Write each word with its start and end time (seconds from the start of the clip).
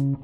Hola 0.00 0.16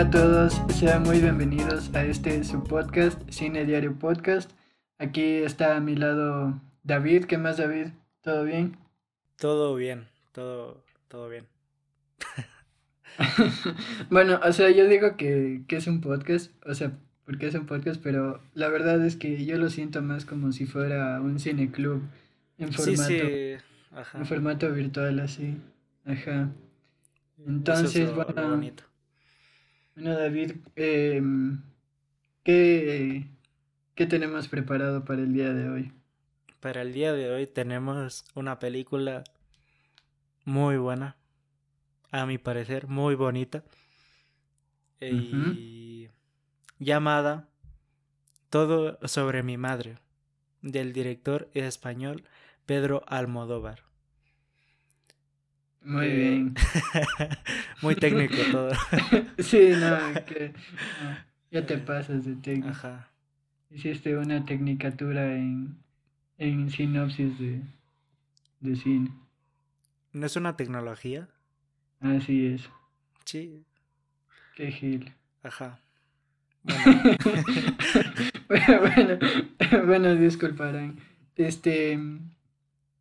a 0.00 0.10
todos, 0.10 0.62
sean 0.74 1.02
muy 1.02 1.20
bienvenidos 1.20 1.92
a 1.94 2.04
este 2.04 2.44
su 2.44 2.62
podcast, 2.62 3.20
Cine 3.28 3.64
Diario 3.64 3.98
Podcast. 3.98 4.52
Aquí 4.98 5.38
está 5.38 5.76
a 5.76 5.80
mi 5.80 5.96
lado 5.96 6.60
David. 6.84 7.24
¿Qué 7.24 7.36
más, 7.36 7.56
David? 7.56 7.88
¿Todo 8.20 8.44
bien? 8.44 8.78
Todo 9.36 9.74
bien, 9.74 10.06
todo, 10.30 10.84
todo 11.08 11.28
bien. 11.28 11.48
bueno, 14.10 14.40
o 14.42 14.52
sea, 14.52 14.70
yo 14.70 14.88
digo 14.88 15.16
que, 15.16 15.62
es 15.68 15.86
un 15.86 16.00
podcast, 16.00 16.52
o 16.66 16.74
sea, 16.74 16.92
porque 17.24 17.46
es 17.46 17.54
un 17.54 17.66
podcast, 17.66 18.00
pero 18.02 18.40
la 18.54 18.68
verdad 18.68 19.04
es 19.04 19.16
que 19.16 19.44
yo 19.44 19.56
lo 19.58 19.70
siento 19.70 20.02
más 20.02 20.24
como 20.24 20.52
si 20.52 20.66
fuera 20.66 21.20
un 21.20 21.38
cineclub 21.38 22.02
en 22.58 22.72
formato, 22.72 23.12
En 23.12 24.26
formato 24.26 24.72
virtual 24.72 25.20
así. 25.20 25.56
Ajá. 26.04 26.50
Entonces, 27.46 28.14
bueno. 28.14 28.60
Bueno, 29.94 30.18
David, 30.18 30.52
em, 30.74 31.60
¿qué, 32.42 33.26
¿qué 33.94 34.06
tenemos 34.06 34.48
preparado 34.48 35.04
para 35.04 35.22
el 35.22 35.32
día 35.32 35.52
de 35.52 35.68
hoy? 35.68 35.92
Para 36.60 36.82
el 36.82 36.92
día 36.92 37.12
de 37.12 37.30
hoy 37.30 37.46
tenemos 37.46 38.24
una 38.34 38.58
película 38.58 39.22
muy 40.44 40.78
buena, 40.78 41.16
a 42.14 42.26
mi 42.26 42.38
parecer, 42.38 42.86
muy 42.86 43.16
bonita, 43.16 43.64
y 45.00 46.08
llamada 46.78 47.48
Todo 48.50 49.00
sobre 49.08 49.42
mi 49.42 49.56
madre, 49.58 49.98
del 50.62 50.92
director 50.92 51.50
español 51.54 52.22
Pedro 52.66 53.02
Almodóvar. 53.08 53.82
Muy 55.82 56.06
eh, 56.06 56.14
bien. 56.14 56.54
muy 57.82 57.96
técnico 57.96 58.36
todo. 58.52 58.70
sí, 59.38 59.72
no, 59.76 60.24
que 60.24 60.54
ya 61.50 61.66
te 61.66 61.78
pasas 61.78 62.24
de 62.24 62.36
técnico. 62.36 62.68
Ajá. 62.68 63.08
Hiciste 63.72 64.16
una 64.16 64.44
tecnicatura 64.44 65.34
en, 65.34 65.76
en 66.38 66.70
sinopsis 66.70 67.36
de, 67.40 67.60
de 68.60 68.76
cine. 68.76 69.10
¿No 70.12 70.26
es 70.26 70.36
una 70.36 70.56
tecnología? 70.56 71.28
Así 72.04 72.46
es. 72.46 72.68
Sí. 73.24 73.64
Qué 74.54 74.70
gil. 74.70 75.12
Ajá. 75.42 75.80
Bueno, 78.48 78.80
bueno, 78.80 79.18
bueno, 79.86 80.14
disculparán. 80.14 80.98
Este, 81.36 81.98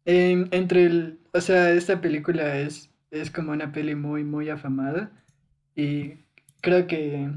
entre 0.06 0.86
el, 0.86 1.20
o 1.34 1.42
sea, 1.42 1.72
esta 1.72 2.00
película 2.00 2.58
es, 2.60 2.90
es 3.12 3.30
como 3.30 3.52
una 3.52 3.74
peli 3.74 3.94
muy, 3.94 4.24
muy 4.24 4.50
afamada 4.50 5.12
y 5.76 6.14
creo 6.62 6.88
que 6.88 7.30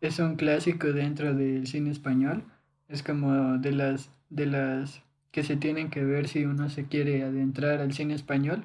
es 0.00 0.18
un 0.18 0.34
clásico 0.34 0.92
dentro 0.92 1.32
del 1.32 1.66
cine 1.68 1.90
español. 1.90 2.42
Es 2.88 3.04
como 3.04 3.58
de 3.58 3.70
las, 3.72 4.10
de 4.30 4.46
las 4.46 5.02
que 5.30 5.44
se 5.44 5.56
tienen 5.56 5.90
que 5.90 6.04
ver 6.04 6.26
si 6.26 6.44
uno 6.44 6.68
se 6.68 6.86
quiere 6.86 7.22
adentrar 7.22 7.80
al 7.80 7.92
cine 7.92 8.14
español. 8.14 8.64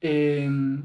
Em, 0.00 0.84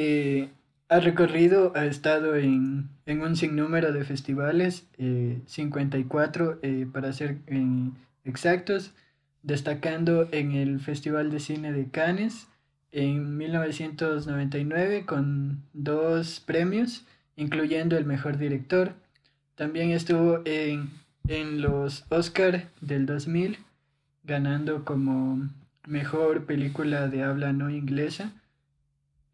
eh, 0.00 0.48
ha 0.88 1.00
recorrido, 1.00 1.72
ha 1.74 1.84
estado 1.86 2.36
en, 2.36 2.88
en 3.04 3.20
un 3.20 3.34
sinnúmero 3.34 3.92
de 3.92 4.04
festivales, 4.04 4.86
54 5.46 6.52
eh, 6.52 6.58
eh, 6.62 6.86
para 6.90 7.12
ser 7.12 7.38
exactos 8.24 8.92
destacando 9.42 10.28
en 10.30 10.52
el 10.52 10.78
Festival 10.78 11.32
de 11.32 11.40
Cine 11.40 11.72
de 11.72 11.88
Cannes 11.88 12.46
en 12.92 13.36
1999 13.36 15.04
con 15.04 15.64
dos 15.72 16.40
premios, 16.40 17.04
incluyendo 17.34 17.96
el 17.96 18.04
mejor 18.04 18.38
director. 18.38 18.94
También 19.56 19.90
estuvo 19.90 20.42
en, 20.44 20.90
en 21.26 21.60
los 21.60 22.04
Oscar 22.08 22.68
del 22.80 23.04
2000, 23.04 23.58
ganando 24.22 24.84
como 24.84 25.48
mejor 25.86 26.46
película 26.46 27.08
de 27.08 27.24
habla 27.24 27.52
no 27.52 27.68
inglesa. 27.68 28.32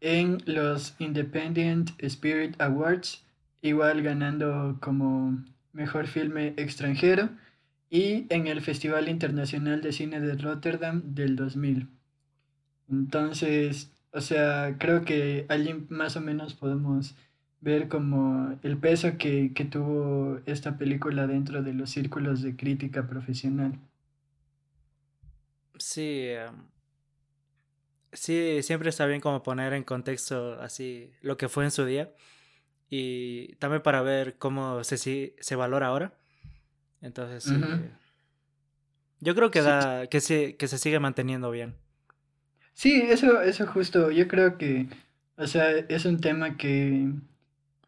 En 0.07 0.37
los 0.45 0.93
Independent 0.99 1.89
Spirit 1.97 2.61
Awards, 2.61 3.25
igual 3.63 4.03
ganando 4.03 4.77
como 4.79 5.43
mejor 5.73 6.05
filme 6.05 6.53
extranjero 6.57 7.29
y 7.89 8.27
en 8.29 8.45
el 8.45 8.61
Festival 8.61 9.09
Internacional 9.09 9.81
de 9.81 9.91
Cine 9.91 10.19
de 10.19 10.35
Rotterdam 10.35 11.01
del 11.15 11.35
2000. 11.35 11.87
Entonces, 12.87 13.91
o 14.11 14.21
sea, 14.21 14.75
creo 14.77 15.03
que 15.05 15.47
allí 15.49 15.73
más 15.89 16.15
o 16.15 16.21
menos 16.21 16.53
podemos 16.53 17.15
ver 17.61 17.87
como 17.87 18.59
el 18.61 18.77
peso 18.77 19.17
que, 19.17 19.49
tuvo 19.71 20.39
esta 20.45 20.77
película 20.77 21.25
dentro 21.25 21.63
de 21.63 21.73
los 21.73 21.89
círculos 21.89 22.43
de 22.43 22.55
crítica 22.55 23.07
profesional. 23.07 23.79
Sí, 25.79 26.27
sí, 28.15 28.61
siempre 28.63 28.89
está 28.89 29.05
bien 29.05 29.21
como 29.21 29.43
poner 29.43 29.73
en 29.73 29.83
contexto 29.83 30.59
así 30.61 31.11
lo 31.21 31.37
que 31.37 31.49
fue 31.49 31.63
en 31.63 31.71
su 31.71 31.85
día 31.85 32.11
y 32.89 33.55
también 33.55 33.81
para 33.81 34.01
ver 34.01 34.37
cómo 34.37 34.83
se, 34.83 34.97
se 35.39 35.55
valora 35.55 35.87
ahora. 35.87 36.13
Entonces, 37.01 37.47
eh, 37.51 37.91
yo 39.19 39.35
creo 39.35 39.51
que 39.51 39.61
da, 39.61 40.07
que 40.07 40.21
se, 40.21 40.55
que 40.55 40.67
se 40.67 40.77
sigue 40.77 40.99
manteniendo 40.99 41.51
bien. 41.51 41.75
Sí, 42.73 43.01
eso, 43.01 43.41
eso 43.41 43.67
justo, 43.67 44.11
yo 44.11 44.27
creo 44.27 44.57
que, 44.57 44.87
o 45.37 45.47
sea, 45.47 45.69
es 45.71 46.05
un 46.05 46.19
tema 46.19 46.57
que, 46.57 47.09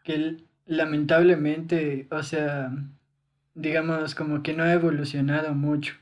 que 0.04 0.38
lamentablemente, 0.66 2.08
o 2.12 2.24
sea, 2.24 2.72
digamos, 3.54 4.16
como 4.16 4.44
que 4.44 4.54
no 4.54 4.64
ha 4.64 4.74
evolucionado 4.74 5.54
mucho. 5.54 5.96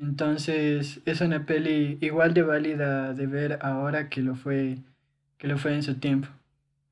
Entonces, 0.00 1.00
es 1.04 1.20
una 1.20 1.44
peli 1.44 1.98
igual 2.00 2.32
de 2.32 2.42
válida 2.42 3.14
de 3.14 3.26
ver 3.26 3.58
ahora 3.62 4.08
que 4.08 4.22
lo 4.22 4.36
fue, 4.36 4.78
que 5.38 5.48
lo 5.48 5.58
fue 5.58 5.74
en 5.74 5.82
su 5.82 5.96
tiempo. 5.96 6.28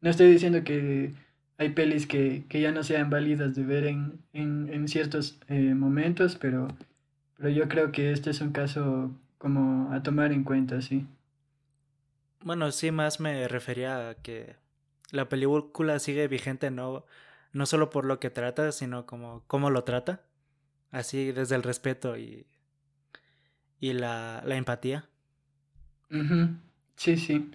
No 0.01 0.11
estoy 0.11 0.31
diciendo 0.31 0.65
que 0.65 1.15
hay 1.59 1.71
pelis 1.71 2.07
que, 2.07 2.45
ya 2.51 2.73
no 2.73 2.83
sean 2.83 3.09
válidas 3.09 3.55
de 3.55 3.63
ver 3.63 3.87
en, 3.87 4.89
ciertos 4.89 5.39
eh, 5.49 5.75
momentos, 5.75 6.37
pero, 6.37 6.69
pero 7.37 7.49
yo 7.49 7.69
creo 7.69 7.93
que 7.93 8.13
este 8.13 8.31
es 8.31 8.41
un 8.41 8.51
caso 8.53 9.11
como 9.39 9.93
a 9.93 10.03
tomar 10.03 10.33
en 10.33 10.43
cuenta, 10.45 10.81
sí. 10.81 11.07
Bueno, 12.43 12.71
sí, 12.73 12.91
más 12.91 13.21
me 13.21 13.49
refería 13.49 14.11
a 14.11 14.15
que 14.15 14.57
la 15.11 15.29
película 15.29 15.99
sigue 15.99 16.29
vigente 16.29 16.71
no, 16.71 17.05
no 17.53 17.67
solo 17.67 17.91
por 17.91 18.05
lo 18.05 18.19
que 18.21 18.31
trata, 18.31 18.73
sino 18.73 19.07
como 19.07 19.45
cómo 19.47 19.71
lo 19.71 19.85
trata, 19.85 20.23
así 20.91 21.33
desde 21.33 21.55
el 21.55 21.63
respeto 21.63 22.17
y, 22.17 22.47
y 23.81 23.93
la, 23.93 24.43
empatía. 24.47 25.09
Sí, 26.97 27.17
sí. 27.17 27.51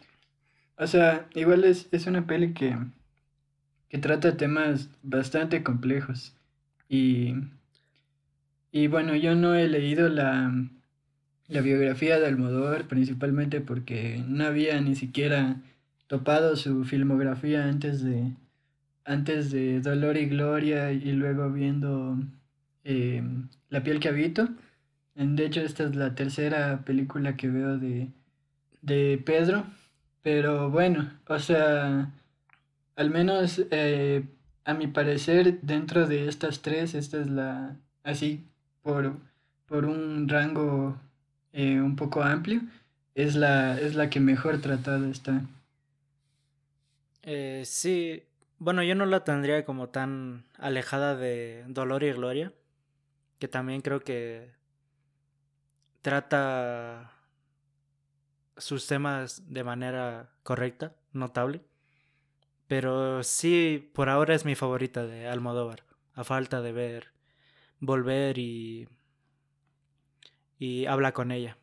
O 0.78 0.88
sea, 0.88 1.28
igual 1.36 1.64
es, 1.64 1.88
es 1.92 2.08
una 2.08 2.26
peli 2.26 2.54
que 2.54 2.76
que 3.92 3.98
trata 3.98 4.38
temas 4.38 4.90
bastante 5.04 5.64
complejos. 5.64 6.34
Y, 6.88 7.36
y 8.72 8.88
bueno, 8.88 9.18
yo 9.18 9.36
no 9.36 9.54
he 9.54 9.68
leído 9.68 10.08
la, 10.08 10.50
la 11.50 11.62
biografía 11.62 12.18
de 12.18 12.26
Almodóvar, 12.26 12.88
principalmente 12.88 13.60
porque 13.60 14.24
no 14.26 14.46
había 14.46 14.80
ni 14.80 14.96
siquiera 14.96 15.58
topado 16.08 16.56
su 16.56 16.86
filmografía 16.86 17.66
antes 17.66 18.02
de, 18.02 18.32
antes 19.04 19.52
de 19.52 19.82
Dolor 19.82 20.16
y 20.16 20.28
Gloria 20.28 20.94
y 20.94 21.12
luego 21.12 21.50
viendo 21.52 22.18
eh, 22.86 23.22
La 23.68 23.84
piel 23.84 24.00
que 24.00 24.08
habito. 24.08 24.48
De 25.16 25.46
hecho, 25.46 25.62
esta 25.62 25.84
es 25.84 25.96
la 25.96 26.16
tercera 26.16 26.84
película 26.86 27.36
que 27.36 27.50
veo 27.50 27.78
de, 27.78 28.10
de 28.82 29.22
Pedro. 29.26 29.66
Pero 30.22 30.70
bueno, 30.70 31.12
o 31.28 31.40
sea, 31.40 32.12
al 32.96 33.10
menos 33.10 33.62
eh, 33.72 34.24
a 34.66 34.74
mi 34.74 34.88
parecer, 34.88 35.60
dentro 35.62 36.08
de 36.08 36.28
estas 36.28 36.62
tres, 36.62 36.94
esta 36.94 37.20
es 37.20 37.28
la, 37.28 37.76
así, 38.04 38.46
por, 38.84 39.18
por 39.66 39.86
un 39.86 40.30
rango 40.30 40.98
eh, 41.54 41.82
un 41.82 41.96
poco 41.96 42.22
amplio, 42.22 42.62
es 43.16 43.36
la, 43.36 43.80
es 43.80 43.96
la 43.96 44.10
que 44.10 44.20
mejor 44.20 44.62
tratada 44.62 45.10
está. 45.10 45.42
Eh, 47.24 47.64
sí, 47.66 48.24
bueno, 48.60 48.84
yo 48.84 48.96
no 48.96 49.06
la 49.06 49.24
tendría 49.24 49.66
como 49.66 49.90
tan 49.90 50.44
alejada 50.58 51.16
de 51.16 51.64
Dolor 51.68 52.04
y 52.04 52.12
Gloria, 52.12 52.54
que 53.40 53.48
también 53.48 53.82
creo 53.82 54.02
que 54.02 54.52
trata 56.02 57.12
sus 58.58 58.88
temas 58.88 59.44
de 59.54 59.64
manera 59.64 60.30
correcta, 60.44 60.96
notable 61.14 61.62
Pero 62.68 63.24
sí, 63.24 63.92
por 63.94 64.10
ahora 64.10 64.34
es 64.36 64.46
mi 64.46 64.56
favorita 64.56 65.06
de 65.06 65.28
Almodóvar. 65.28 65.84
A 66.14 66.24
falta 66.24 66.62
de 66.62 66.72
ver, 66.72 67.08
volver 67.80 68.38
y. 68.40 68.88
y 70.60 70.86
habla 70.86 71.12
con 71.14 71.32
ella. 71.32 71.58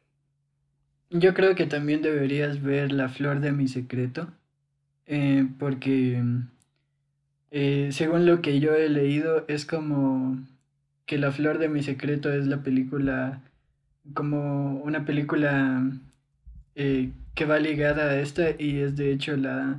Yo 1.11 1.35
creo 1.35 1.55
que 1.55 1.67
también 1.67 2.01
deberías 2.01 2.63
ver 2.63 2.93
La 2.93 3.11
Flor 3.11 3.41
de 3.41 3.53
mi 3.53 3.69
Secreto. 3.69 4.33
eh, 5.07 5.47
porque 5.59 6.23
eh, 7.51 7.89
según 7.93 8.27
lo 8.27 8.43
que 8.43 8.61
yo 8.61 8.75
he 8.75 8.89
leído, 8.89 9.45
es 9.49 9.65
como 9.67 10.39
que 11.07 11.19
La 11.19 11.33
Flor 11.33 11.59
de 11.59 11.69
mi 11.69 11.83
Secreto 11.83 12.33
es 12.33 12.47
la 12.47 12.63
película, 12.63 13.43
como 14.15 14.77
una 14.81 15.05
película 15.05 15.83
eh, 16.75 17.11
que 17.35 17.45
va 17.45 17.59
ligada 17.59 18.05
a 18.11 18.21
esta 18.21 18.51
y 18.59 18.79
es 18.81 18.97
de 18.97 19.13
hecho 19.13 19.37
la, 19.37 19.79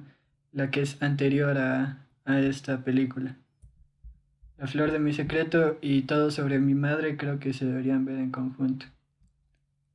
la 0.54 0.72
que 0.72 0.82
es 0.82 1.02
anterior 1.02 1.58
a, 1.58 1.98
a 2.26 2.40
esta 2.40 2.80
película. 2.84 3.36
La 4.58 4.68
Flor 4.68 4.92
de 4.92 5.00
mi 5.00 5.14
Secreto 5.14 5.78
y 5.82 6.02
Todo 6.02 6.32
sobre 6.32 6.60
mi 6.60 6.74
madre 6.76 7.16
creo 7.16 7.40
que 7.40 7.54
se 7.54 7.66
deberían 7.66 8.04
ver 8.06 8.18
en 8.18 8.30
conjunto. 8.32 8.86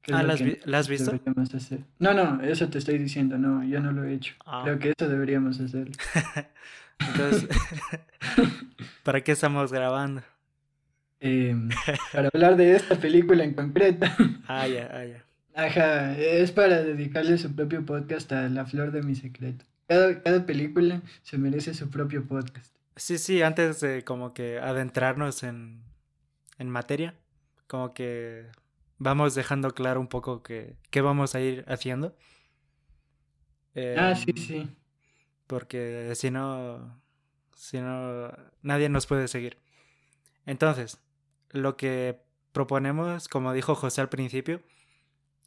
¿Qué 0.01 0.13
es 0.13 0.17
Ah, 0.19 0.23
¿la 0.23 0.33
has, 0.35 0.41
vi- 0.43 0.59
visto? 0.89 1.11
hacer? 1.57 1.81
No, 1.99 2.13
no, 2.15 2.41
eso 2.43 2.69
te 2.69 2.79
estoy 2.79 2.99
diciendo, 2.99 3.39
no, 3.39 3.63
yo 3.65 3.81
no 3.81 3.93
lo 3.93 4.05
he 4.05 4.15
hecho. 4.15 4.35
Ah. 4.47 4.63
Creo 4.65 4.79
que 4.79 4.93
eso 4.99 5.09
deberíamos 5.09 5.61
hacer. 5.61 5.91
Entonces, 6.99 7.49
¿para 9.03 9.23
qué 9.23 9.33
estamos 9.33 9.73
grabando? 9.73 10.23
Em, 11.27 11.71
para 12.13 12.29
hablar 12.35 12.57
de 12.57 12.77
esta 12.77 12.97
película 12.97 13.45
en 13.45 13.55
concreto. 13.55 14.07
Ah, 14.47 14.69
ya, 14.69 14.91
ah, 14.93 15.05
ya. 15.07 15.25
Ajá, 15.55 16.19
es 16.19 16.53
para 16.53 16.83
dedicarle 16.83 17.39
su 17.39 17.55
propio 17.55 17.87
podcast 17.87 18.31
a 18.33 18.49
La 18.51 18.67
Flor 18.67 18.93
de 18.93 19.03
mi 19.03 19.15
Secreto. 19.15 19.65
Cada, 19.89 20.23
cada 20.23 20.45
película 20.45 21.01
se 21.23 21.39
merece 21.39 21.73
su 21.73 21.89
propio 21.89 22.27
podcast. 22.27 22.75
Sí, 22.97 23.17
sí, 23.19 23.41
antes 23.43 23.81
de 23.81 24.05
como 24.05 24.35
que 24.35 24.59
adentrarnos 24.59 25.43
en, 25.45 25.83
en 26.59 26.69
materia, 26.69 27.15
como 27.69 27.95
que 27.95 28.47
vamos 28.99 29.35
dejando 29.35 29.71
claro 29.73 30.01
un 30.01 30.09
poco 30.09 30.43
que, 30.43 30.77
qué 30.91 31.01
vamos 31.01 31.35
a 31.35 31.41
ir 31.41 31.65
haciendo. 31.69 32.15
Ah, 33.97 34.15
sí, 34.15 34.31
Em, 34.31 34.37
sí. 34.37 34.77
porque 35.47 36.13
si 36.15 36.31
no, 36.31 37.01
si 37.57 37.81
no, 37.81 38.31
nadie 38.63 38.89
nos 38.89 39.07
puede 39.07 39.27
seguir. 39.29 39.59
Entonces, 40.47 41.01
lo 41.55 41.77
que 41.77 42.21
proponemos, 42.53 43.29
como 43.29 43.53
dijo 43.53 43.75
José 43.75 44.01
al 44.01 44.09
principio, 44.09 44.61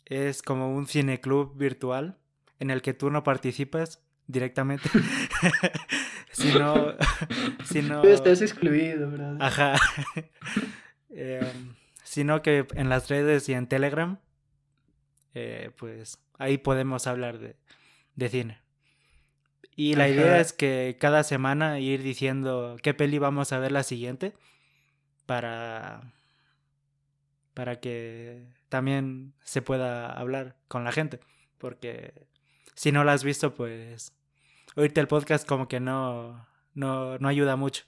es 0.05 0.41
como 0.41 0.73
un 0.73 0.87
cineclub 0.87 1.55
virtual 1.57 2.17
en 2.59 2.71
el 2.71 2.81
que 2.81 2.93
tú 2.93 3.11
no 3.11 3.23
participas 3.23 4.01
directamente, 4.25 4.89
sino, 6.31 6.95
sino, 7.65 8.01
Tú 8.01 8.07
estás 8.07 8.41
excluido, 8.41 9.11
¿verdad? 9.11 9.37
ajá, 9.39 9.75
Em, 11.09 11.73
sino 12.03 12.43
que 12.43 12.67
en 12.75 12.89
las 12.89 13.09
redes 13.09 13.49
y 13.49 13.53
en 13.53 13.67
Telegram, 13.67 14.19
eh, 15.33 15.71
pues 15.77 16.19
ahí 16.37 16.57
podemos 16.57 17.07
hablar 17.07 17.39
de, 17.39 17.55
de 18.15 18.29
cine. 18.29 18.61
Y 19.75 19.95
la 19.95 20.07
idea 20.07 20.39
es 20.39 20.53
que 20.53 20.97
cada 20.99 21.23
semana 21.23 21.79
ir 21.79 22.03
diciendo 22.03 22.77
qué 22.83 22.93
peli 22.93 23.17
vamos 23.17 23.51
a 23.51 23.59
ver 23.59 23.71
la 23.71 23.83
siguiente 23.83 24.35
para 25.27 26.13
para 27.53 27.79
que 27.79 28.47
también 28.69 29.33
se 29.43 29.61
pueda 29.61 30.11
hablar 30.11 30.55
con 30.67 30.83
la 30.83 30.91
gente, 30.91 31.19
porque 31.59 32.27
si 32.75 32.91
no 32.91 33.03
la 33.03 33.13
has 33.13 33.23
visto, 33.23 33.53
pues 33.53 34.13
oírte 34.75 35.01
el 35.01 35.07
podcast 35.07 35.47
como 35.47 35.67
que 35.67 35.79
no 35.79 36.47
no 36.73 37.19
no 37.19 37.27
ayuda 37.27 37.55
mucho. 37.55 37.83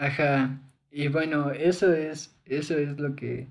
Ajá. 0.00 0.58
Y 0.90 1.08
bueno, 1.08 1.50
eso 1.50 1.92
es, 1.92 2.34
eso 2.46 2.76
es 2.78 2.98
lo 2.98 3.14
que, 3.14 3.48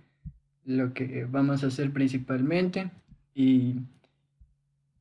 lo 0.65 0.93
que 0.93 1.25
vamos 1.29 1.63
a 1.63 1.67
hacer 1.67 1.91
principalmente. 1.91 2.89
Y 3.35 3.75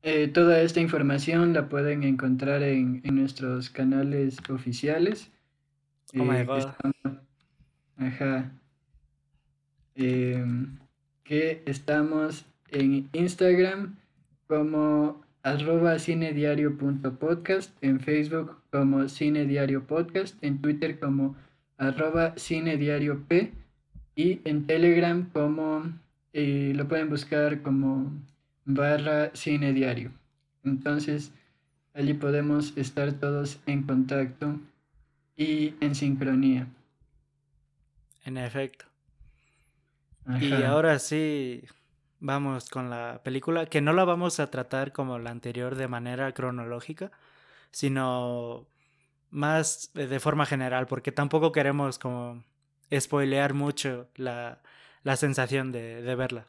eh, 0.03 0.27
toda 0.27 0.61
esta 0.61 0.79
información 0.79 1.53
la 1.53 1.67
pueden 1.67 2.03
encontrar 2.03 2.61
en, 2.63 3.01
en 3.03 3.15
nuestros 3.15 3.69
canales 3.71 4.37
oficiales. 4.49 5.31
Oh 6.17 6.23
my 6.23 6.37
que 6.37 6.43
god. 6.45 6.57
estamos, 6.57 7.21
ajá. 7.97 8.51
em, 9.95 10.77
que 11.23 11.61
estamos 11.65 12.45
en 12.71 13.09
Instagram 13.13 13.95
como 14.47 15.21
arroba 15.43 15.99
cinediario.podcast, 15.99 17.71
en 17.81 17.99
Facebook 17.99 18.57
como 18.71 19.07
cinediario 19.07 19.85
podcast, 19.85 20.35
en 20.43 20.59
Twitter 20.61 20.99
como 20.99 21.35
arroba 21.77 22.33
cinediariop 22.37 23.31
y 24.15 24.41
en 24.43 24.65
Telegram 24.65 25.29
como 25.31 25.93
eh, 26.33 26.73
lo 26.75 26.87
pueden 26.87 27.09
buscar 27.09 27.61
como 27.61 28.11
barra 28.65 29.31
cinediario. 29.35 30.11
Entonces 30.63 31.31
allí 31.93 32.13
podemos 32.15 32.75
estar 32.77 33.13
todos 33.13 33.59
en 33.67 33.83
contacto 33.83 34.59
y 35.39 35.75
en 35.81 35.95
sincronía. 35.95 36.67
En 38.23 38.37
efecto. 38.37 38.85
Y 40.37 40.63
Ajá. 40.63 40.63
ahora 40.63 40.99
sí, 40.99 41.63
vamos 42.19 42.69
con 42.69 42.89
la 42.89 43.21
película, 43.23 43.65
que 43.67 43.81
no 43.81 43.93
la 43.93 44.05
vamos 44.05 44.39
a 44.39 44.49
tratar 44.51 44.91
como 44.93 45.19
la 45.19 45.31
anterior 45.31 45.75
de 45.75 45.87
manera 45.87 46.33
cronológica, 46.33 47.11
sino 47.71 48.67
más 49.31 49.91
de 49.95 50.07
de 50.07 50.19
forma 50.21 50.45
general, 50.47 50.87
porque 50.87 51.11
tampoco 51.13 51.51
queremos 51.53 51.99
como 51.99 52.43
spoilear 52.93 53.53
mucho 53.55 54.09
la, 54.15 54.61
la 55.03 55.17
sensación 55.17 55.71
de, 55.73 56.01
de 56.03 56.15
verla. 56.15 56.47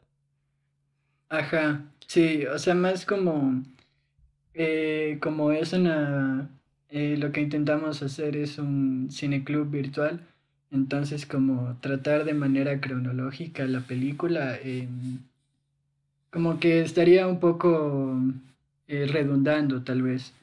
Ajá, 1.29 1.91
sí, 2.07 2.45
o 2.45 2.59
sea, 2.59 2.75
más 2.75 3.05
como, 3.05 3.63
eh, 4.53 5.19
como 5.21 5.51
es 5.51 5.73
una, 5.73 6.49
eh, 6.91 7.15
lo 7.17 7.31
que 7.31 7.39
intentamos 7.39 8.03
hacer 8.03 8.35
es 8.35 8.57
un 8.57 9.07
cineclub 9.09 9.69
virtual, 9.69 10.19
entonces 10.71 11.25
como 11.25 11.77
tratar 11.79 12.25
de 12.25 12.33
manera 12.33 12.81
cronológica 12.81 13.65
la 13.65 13.79
película, 13.79 14.57
eh, 14.61 14.89
como 16.29 16.59
que 16.59 16.81
estaría 16.81 17.27
un 17.27 17.39
poco 17.39 18.19
eh, 18.87 19.07
redundando 19.09 19.83
tal 19.83 20.01
vez, 20.01 20.33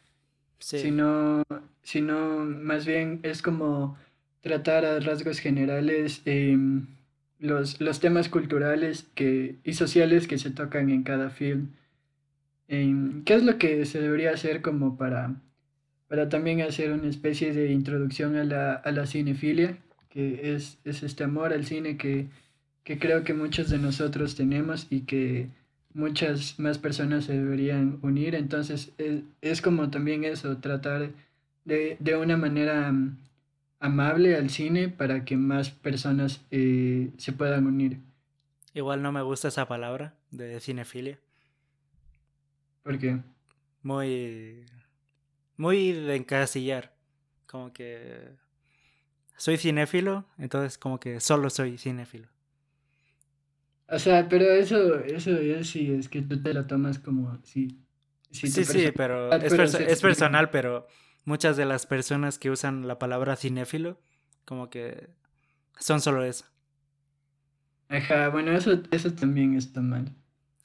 Sí, 0.59 0.79
sino, 0.79 1.45
sino 1.83 2.45
más 2.45 2.87
bien 2.87 3.21
es 3.23 3.43
como 3.43 3.97
tratar 4.41 4.85
a 4.87 5.01
rasgos 5.01 5.39
generales 5.39 6.23
los, 7.39 7.81
los 7.81 8.01
temas 8.01 8.29
culturales 8.29 9.07
que, 9.15 9.57
y 9.65 9.75
sociales 9.75 10.27
que 10.27 10.39
se 10.39 10.51
tocan 10.51 10.91
en 10.91 11.03
cada 11.03 11.29
film. 11.31 11.69
¿qué 12.69 13.35
es 13.35 13.45
lo 13.45 13.57
que 13.59 13.85
se 13.87 14.01
debería 14.01 14.33
hacer 14.33 14.63
como 14.63 14.97
para, 14.97 15.35
para 16.09 16.29
también 16.29 16.63
hacer 16.63 16.93
una 16.93 17.09
especie 17.09 17.53
de 17.53 17.71
introducción 17.73 18.37
a 18.37 18.45
la, 18.45 18.73
a 18.75 18.91
la 18.93 19.07
cinefilia, 19.07 19.79
que 20.09 20.55
es, 20.55 20.79
es 20.85 21.03
este 21.03 21.25
amor 21.25 21.53
al 21.53 21.65
cine 21.67 21.97
que, 21.97 22.29
que 22.85 22.99
creo 22.99 23.25
que 23.25 23.35
muchos 23.35 23.69
de 23.71 23.79
nosotros 23.79 24.35
tenemos 24.35 24.87
y 24.91 25.03
que 25.03 25.49
muchas 25.93 26.59
más 26.59 26.79
personas 26.79 27.25
se 27.27 27.35
deberían 27.35 27.99
unir. 28.03 28.35
Entonces 28.35 28.93
es, 28.99 29.23
es 29.43 29.61
como 29.63 29.91
también 29.91 30.25
eso, 30.25 30.57
tratar 30.59 31.11
de, 31.65 31.97
de 32.01 32.17
una 32.17 32.37
manera 32.37 32.91
mm, 32.91 33.19
amable 33.81 34.37
al 34.37 34.49
cine 34.51 34.89
para 34.89 35.25
que 35.25 35.37
más 35.37 35.71
personas 35.71 36.41
eh, 36.51 37.11
se 37.19 37.33
puedan 37.33 37.67
unir. 37.67 37.99
igual 38.75 39.03
no 39.03 39.13
me 39.13 39.23
gusta 39.23 39.49
esa 39.49 39.69
palabra 39.69 40.15
de 40.31 40.59
cinefilia. 40.61 41.19
Porque, 42.83 43.19
Muy, 43.83 44.65
muy 45.59 45.93
de 45.93 46.17
encasillar. 46.17 46.97
Como 47.47 47.73
que 47.75 48.37
soy 49.39 49.57
cinéfilo, 49.57 50.27
entonces 50.37 50.77
como 50.77 51.01
que 51.01 51.21
solo 51.21 51.49
soy 51.49 51.79
cinéfilo. 51.79 52.29
o 53.89 53.99
sea, 53.99 54.29
pero 54.29 54.45
eso, 54.53 54.95
eso 55.01 55.31
es 55.39 55.71
si 55.71 55.93
es 55.93 56.09
que 56.09 56.23
tú 56.23 56.43
te 56.43 56.53
lo 56.55 56.67
tomas 56.67 56.99
como 56.99 57.39
si 57.45 57.69
tu 58.51 58.51
Sí, 58.51 58.65
sí, 58.65 58.93
pero 58.93 59.37
personalidad 59.37 59.45
es, 59.45 59.55
perso- 59.57 59.83
es 59.85 60.01
personal, 60.01 60.51
pero 60.51 60.87
muchas 61.25 61.57
de 61.57 61.67
las 61.67 61.87
personas 61.87 62.39
que 62.39 62.51
usan 62.51 62.87
la 62.89 62.99
palabra 62.99 63.37
cinéfilo, 63.37 64.01
como 64.45 64.71
que 64.71 65.09
son 65.81 66.01
solo 66.01 66.25
eso. 66.25 66.47
Ajá, 67.91 68.29
bueno, 68.31 68.53
eso, 68.53 68.83
eso 68.91 69.13
también 69.15 69.55
está 69.55 69.81
mal. 69.83 70.15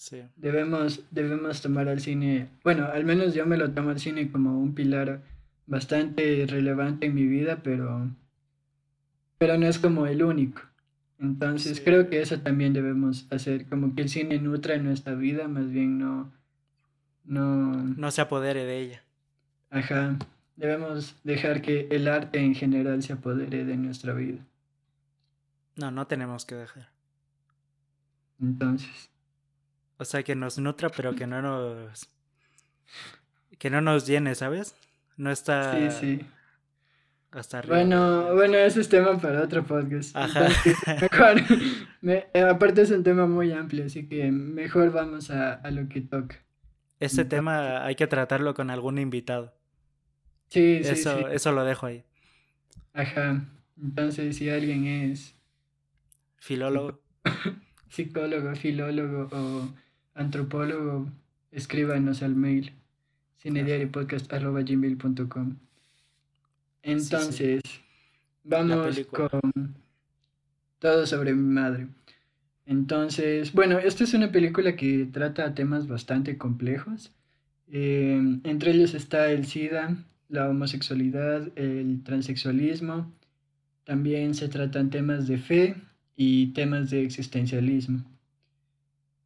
Sí. 0.04 0.22
Debemos, 0.36 1.02
debemos 1.12 1.62
tomar 1.62 1.88
al 1.88 2.02
cine, 2.02 2.50
bueno, 2.62 2.88
al 2.92 3.06
menos 3.06 3.34
yo 3.34 3.46
me 3.46 3.56
lo 3.56 3.72
tomo 3.72 3.92
al 3.92 4.02
cine 4.02 4.30
como 4.30 4.60
un 4.60 4.76
pilar 4.76 5.22
bastante 5.66 6.46
relevante 6.46 7.06
en 7.06 7.16
mi 7.16 7.26
vida, 7.26 7.62
pero, 7.64 8.10
pero 9.38 9.58
no 9.58 9.66
es 9.66 9.80
como 9.80 10.06
el 10.06 10.22
único. 10.22 10.62
Entonces 11.20 11.78
Sí. 11.78 11.84
creo 11.86 12.10
que 12.10 12.20
eso 12.22 12.38
también 12.42 12.74
debemos 12.74 13.28
hacer, 13.32 13.66
como 13.70 13.96
que 13.96 14.02
el 14.02 14.10
cine 14.10 14.40
nutra 14.40 14.78
nuestra 14.78 15.16
vida, 15.16 15.48
más 15.48 15.72
bien 15.72 16.00
no, 16.00 16.34
no, 17.24 17.72
No 17.72 18.12
se 18.12 18.20
apodere 18.20 18.66
de 18.66 18.80
ella. 18.80 19.04
Ajá. 19.70 20.18
Debemos 20.58 21.16
dejar 21.24 21.62
que 21.62 21.88
el 21.92 22.10
arte 22.10 22.40
en 22.40 22.56
general 22.56 23.02
se 23.04 23.14
apodere 23.14 23.64
de 23.64 23.78
nuestra 23.78 24.12
vida. 24.12 24.40
No, 25.78 25.92
no 25.92 26.08
tenemos 26.08 26.44
que 26.46 26.56
dejar. 26.56 26.90
Entonces. 28.42 29.13
O 29.98 30.06
sea, 30.06 30.24
que 30.24 30.36
nos 30.36 30.58
nutra, 30.58 30.90
pero 30.90 31.16
que 31.16 31.28
no 31.28 31.42
nos. 31.42 32.10
que 33.58 33.70
no 33.70 33.82
nos 33.82 34.06
llene, 34.08 34.36
¿sabes? 34.36 34.76
No 35.18 35.32
está. 35.32 35.92
Sí, 35.92 36.00
sí. 36.00 36.26
Hasta 37.32 37.60
arriba. 37.60 37.78
Bueno, 37.78 38.36
bueno, 38.36 38.58
ese 38.58 38.82
es 38.82 38.90
tema 38.90 39.20
para 39.20 39.42
otro 39.42 39.64
podcast. 39.64 40.16
Ajá. 40.16 40.50
mejor. 41.02 42.28
Aparte 42.48 42.84
es 42.84 42.92
un 42.92 43.04
tema 43.04 43.26
muy 43.26 43.52
amplio, 43.52 43.86
así 43.86 44.08
que 44.08 44.32
mejor 44.32 44.92
vamos 44.92 45.32
a, 45.32 45.54
a 45.54 45.72
lo 45.72 45.90
que 45.90 46.02
toca. 46.02 46.44
Ese 47.00 47.26
tema 47.26 47.84
hay 47.84 47.96
que 47.96 48.08
tratarlo 48.08 48.54
con 48.54 48.70
algún 48.70 49.00
invitado. 49.00 49.54
Sí, 50.48 50.82
sí, 50.84 50.90
eso, 50.92 51.18
sí. 51.18 51.26
Eso 51.32 51.52
lo 51.52 51.66
dejo 51.66 51.88
ahí. 51.88 52.06
Ajá. 52.94 53.44
Entonces, 53.82 54.38
si 54.38 54.50
alguien 54.50 54.86
es 54.86 55.36
filólogo, 56.38 57.02
psicólogo, 57.94 58.56
filólogo 58.56 59.30
o 59.32 59.70
antropólogo, 60.16 61.08
escríbanos 61.52 62.24
al 62.24 62.36
mail 62.36 62.72
cinediariopodcast.gmail.com 63.40 65.56
Entonces, 66.82 67.62
vamos 68.44 69.00
con 69.12 69.76
todo 70.80 71.06
sobre 71.06 71.36
mi 71.36 71.54
madre. 71.54 71.86
Entonces, 72.66 73.54
bueno, 73.54 73.78
esta 73.78 74.06
es 74.06 74.16
una 74.16 74.32
película 74.32 74.76
que 74.76 75.08
trata 75.12 75.54
temas 75.54 75.88
bastante 75.88 76.40
complejos. 76.40 77.12
Eh, 77.72 78.40
entre 78.44 78.72
ellos 78.72 78.96
está 78.96 79.32
el 79.32 79.46
SIDA, 79.46 79.96
la 80.30 80.50
homosexualidad, 80.50 81.52
el 81.56 82.02
transexualismo. 82.04 83.14
También 83.84 84.34
se 84.34 84.48
tratan 84.48 84.90
temas 84.90 85.28
de 85.28 85.38
fe 85.38 85.76
y 86.16 86.54
temas 86.54 86.90
de 86.90 87.04
existencialismo. 87.04 88.04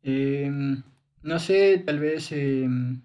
Em, 0.03 0.84
no 1.24 1.39
sé, 1.39 1.84
tal 1.86 2.00
vez 2.00 2.32
em, 2.32 3.01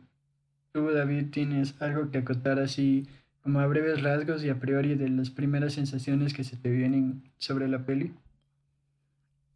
tú, 0.72 0.90
David, 0.90 1.30
tienes 1.30 1.80
algo 1.80 2.10
que 2.10 2.18
acotar 2.18 2.58
así 2.58 3.06
como 3.42 3.60
a 3.60 3.66
breves 3.66 4.02
rasgos 4.02 4.44
y 4.44 4.50
a 4.50 4.60
priori 4.60 4.94
de 4.94 5.08
las 5.08 5.30
primeras 5.30 5.74
sensaciones 5.74 6.32
que 6.32 6.44
se 6.44 6.56
te 6.56 6.70
vienen 6.70 7.24
sobre 7.38 7.66
la 7.68 7.84
peli. 7.84 8.14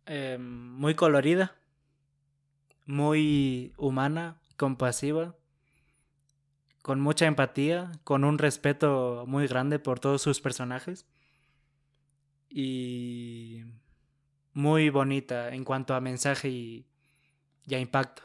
Em, 0.07 0.41
muy 0.43 0.95
colorida, 0.95 1.55
muy 2.85 3.73
humana, 3.77 4.41
compasiva, 4.57 5.37
con 6.83 7.01
mucha 7.01 7.27
empatía, 7.27 7.93
con 8.05 8.25
un 8.25 8.39
respeto 8.39 9.25
muy 9.27 9.47
grande 9.49 9.79
por 9.79 9.99
todos 9.99 10.23
sus 10.23 10.41
personajes 10.41 11.07
y 12.49 13.65
muy 14.57 14.89
bonita 14.89 15.55
en 15.55 15.65
cuanto 15.65 15.95
a 15.95 16.01
mensaje 16.01 16.49
y, 16.49 16.87
a 17.71 17.79
impacto. 17.79 18.23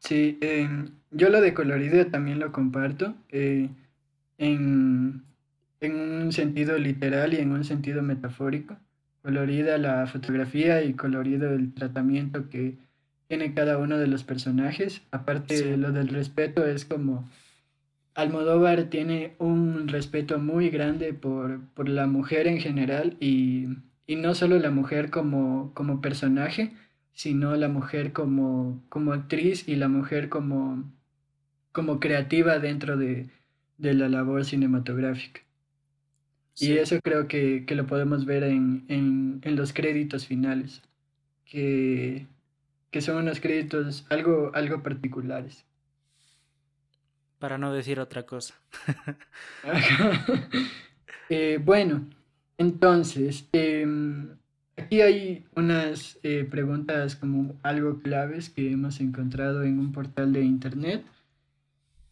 Sí, 0.00 0.38
em, 0.40 0.90
yo 1.12 1.28
lo 1.28 1.40
de 1.40 1.54
colorido 1.54 2.04
también 2.08 2.40
lo 2.40 2.50
comparto 2.50 3.14
eh, 3.28 3.68
en, 4.38 5.22
en 5.80 5.94
un 5.94 6.32
sentido 6.32 6.76
literal 6.78 7.32
y 7.32 7.36
en 7.36 7.52
un 7.52 7.62
sentido 7.62 8.02
metafórico. 8.02 8.76
Colorida 9.22 9.78
la 9.78 10.08
fotografía 10.08 10.82
y 10.82 10.94
colorido 10.94 11.52
el 11.52 11.72
tratamiento 11.72 12.50
que 12.50 12.74
tiene 13.28 13.54
cada 13.54 13.78
uno 13.78 13.98
de 13.98 14.08
los 14.08 14.24
personajes. 14.24 15.02
Aparte 15.12 15.62
de 15.62 15.76
lo 15.76 15.92
del 15.92 16.08
respeto, 16.08 16.66
es 16.66 16.84
como 16.84 17.28
Almodóvar 18.16 18.84
tiene 18.84 19.36
un 19.38 19.86
respeto 19.86 20.40
muy 20.40 20.70
grande 20.70 21.14
por, 21.14 21.60
por 21.74 21.88
la 21.88 22.08
mujer 22.08 22.48
en 22.48 22.58
general 22.58 23.16
y, 23.20 23.68
y, 24.06 24.16
no 24.16 24.34
solo 24.34 24.58
la 24.58 24.70
mujer 24.70 25.10
como, 25.10 25.72
como 25.74 26.00
personaje, 26.00 26.72
sino 27.12 27.56
la 27.56 27.68
mujer 27.68 28.12
como, 28.12 28.82
como 28.88 29.12
actriz 29.12 29.68
y 29.68 29.76
la 29.76 29.88
mujer 29.88 30.28
como, 30.28 30.84
como 31.72 32.00
creativa 32.00 32.58
dentro 32.58 32.96
de, 32.96 33.28
de 33.78 33.94
la 33.94 34.08
labor 34.08 34.44
cinematográfica. 34.44 35.42
Y 36.58 36.76
eso 36.76 37.00
creo 37.00 37.28
que, 37.28 37.64
que 37.66 37.74
lo 37.74 37.86
podemos 37.86 38.26
ver 38.26 38.44
en, 38.44 38.84
en, 38.88 39.40
en, 39.42 39.56
los 39.56 39.72
créditos 39.72 40.26
finales, 40.26 40.82
que, 41.46 42.26
que 42.90 43.00
son 43.00 43.16
unos 43.16 43.40
créditos 43.40 44.04
algo, 44.10 44.50
algo 44.54 44.82
particulares. 44.82 45.64
Para 47.38 47.56
no 47.58 47.72
decir 47.72 47.98
otra 47.98 48.24
cosa. 48.24 48.54
eh, 51.30 51.58
bueno, 51.64 52.06
entonces, 52.62 53.48
eh, 53.52 53.84
aquí 54.76 55.00
hay 55.00 55.44
unas 55.56 56.18
eh, 56.22 56.46
preguntas 56.48 57.16
como 57.16 57.58
algo 57.62 58.00
claves 58.00 58.50
que 58.50 58.70
hemos 58.70 59.00
encontrado 59.00 59.64
en 59.64 59.78
un 59.80 59.92
portal 59.92 60.32
de 60.32 60.42
internet. 60.42 61.04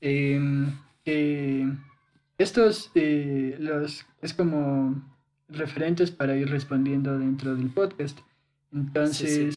Em, 0.00 0.72
estos 2.36 2.90
eh, 2.96 3.56
los 3.60 4.06
es 4.22 4.34
como 4.34 5.00
referentes 5.48 6.10
para 6.10 6.36
ir 6.36 6.50
respondiendo 6.50 7.16
dentro 7.18 7.54
del 7.54 7.70
podcast. 7.70 8.18
Entonces, 8.72 9.54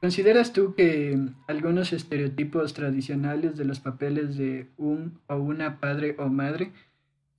¿consideras 0.00 0.52
tú 0.52 0.74
que 0.74 1.18
algunos 1.46 1.92
estereotipos 1.94 2.74
tradicionales 2.74 3.56
de 3.56 3.64
los 3.64 3.80
papeles 3.80 4.36
de 4.36 4.68
un 4.76 5.18
o 5.26 5.36
una 5.36 5.80
padre 5.80 6.16
o 6.18 6.28
madre 6.28 6.72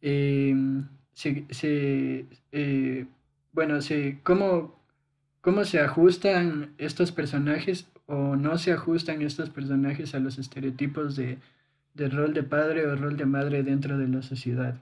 em, 0.01 0.87
se, 1.19 1.43
se 1.49 2.25
eh, 2.53 3.05
bueno, 3.51 3.81
se, 3.81 4.19
¿cómo, 4.23 4.79
¿cómo 5.41 5.65
se 5.65 5.81
ajustan 5.81 6.73
estos 6.77 7.11
personajes 7.11 7.87
o 8.05 8.37
no 8.37 8.57
se 8.57 8.71
ajustan 8.71 9.21
estos 9.21 9.49
personajes 9.49 10.15
a 10.15 10.19
los 10.19 10.37
estereotipos 10.37 11.17
de, 11.17 11.37
de 11.93 12.07
rol 12.07 12.33
de 12.33 12.43
padre 12.43 12.87
o 12.87 12.95
rol 12.95 13.17
de 13.17 13.25
madre 13.25 13.63
dentro 13.63 13.97
de 13.97 14.07
la 14.07 14.21
sociedad? 14.21 14.75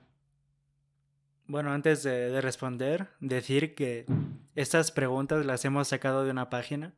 Bueno, 1.47 1.71
antes 1.71 2.03
de, 2.03 2.39
responder, 2.39 3.07
decir 3.19 3.73
que 3.73 4.05
estas 4.53 4.91
preguntas 4.91 5.43
las 5.43 5.65
hemos 5.65 5.87
sacado 5.87 6.23
de 6.23 6.29
una 6.29 6.51
página 6.51 6.93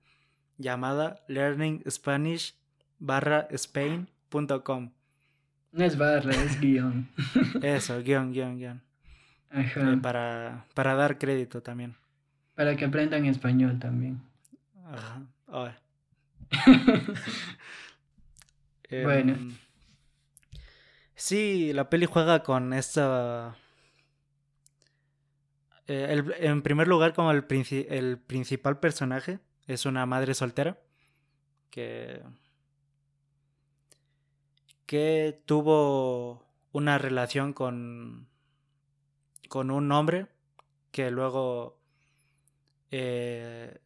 llamada 0.57 1.23
learningspanish 1.29 2.55
spain.com. 3.51 4.91
No 5.71 5.85
es 5.85 5.97
barra, 5.97 6.31
es 6.31 6.59
guion. 6.59 7.07
Eso, 7.61 8.03
guion, 8.03 8.33
guion, 8.33 8.57
guion. 8.57 8.88
Ajá. 9.51 9.93
Eh, 9.93 9.97
para, 9.97 10.65
para 10.73 10.95
dar 10.95 11.17
crédito 11.17 11.61
también. 11.61 11.95
Para 12.55 12.75
que 12.75 12.85
aprendan 12.85 13.25
español 13.25 13.79
también. 13.79 14.21
Ajá. 14.85 15.21
Oh. 15.47 15.69
bueno. 19.03 19.33
Em, 19.33 19.57
sí, 21.15 21.73
la 21.73 21.89
peli 21.89 22.05
juega 22.05 22.43
con 22.43 22.73
esta 22.73 23.55
eh, 25.89 26.23
en 26.41 26.61
primer 26.61 26.87
lugar, 26.87 27.15
como 27.15 27.31
el, 27.31 27.43
el 27.89 28.19
principal 28.19 28.79
personaje 28.79 29.39
es 29.65 29.87
una 29.87 30.05
madre 30.05 30.35
soltera 30.35 30.77
que, 31.71 32.21
que 34.85 35.41
tuvo 35.45 36.45
una 36.71 36.99
relación 36.99 37.53
con, 37.53 38.27
con 39.49 39.71
un 39.71 39.91
hombre 39.91 40.27
que 40.91 41.11
luego 41.11 41.77
eh, 42.91 43.79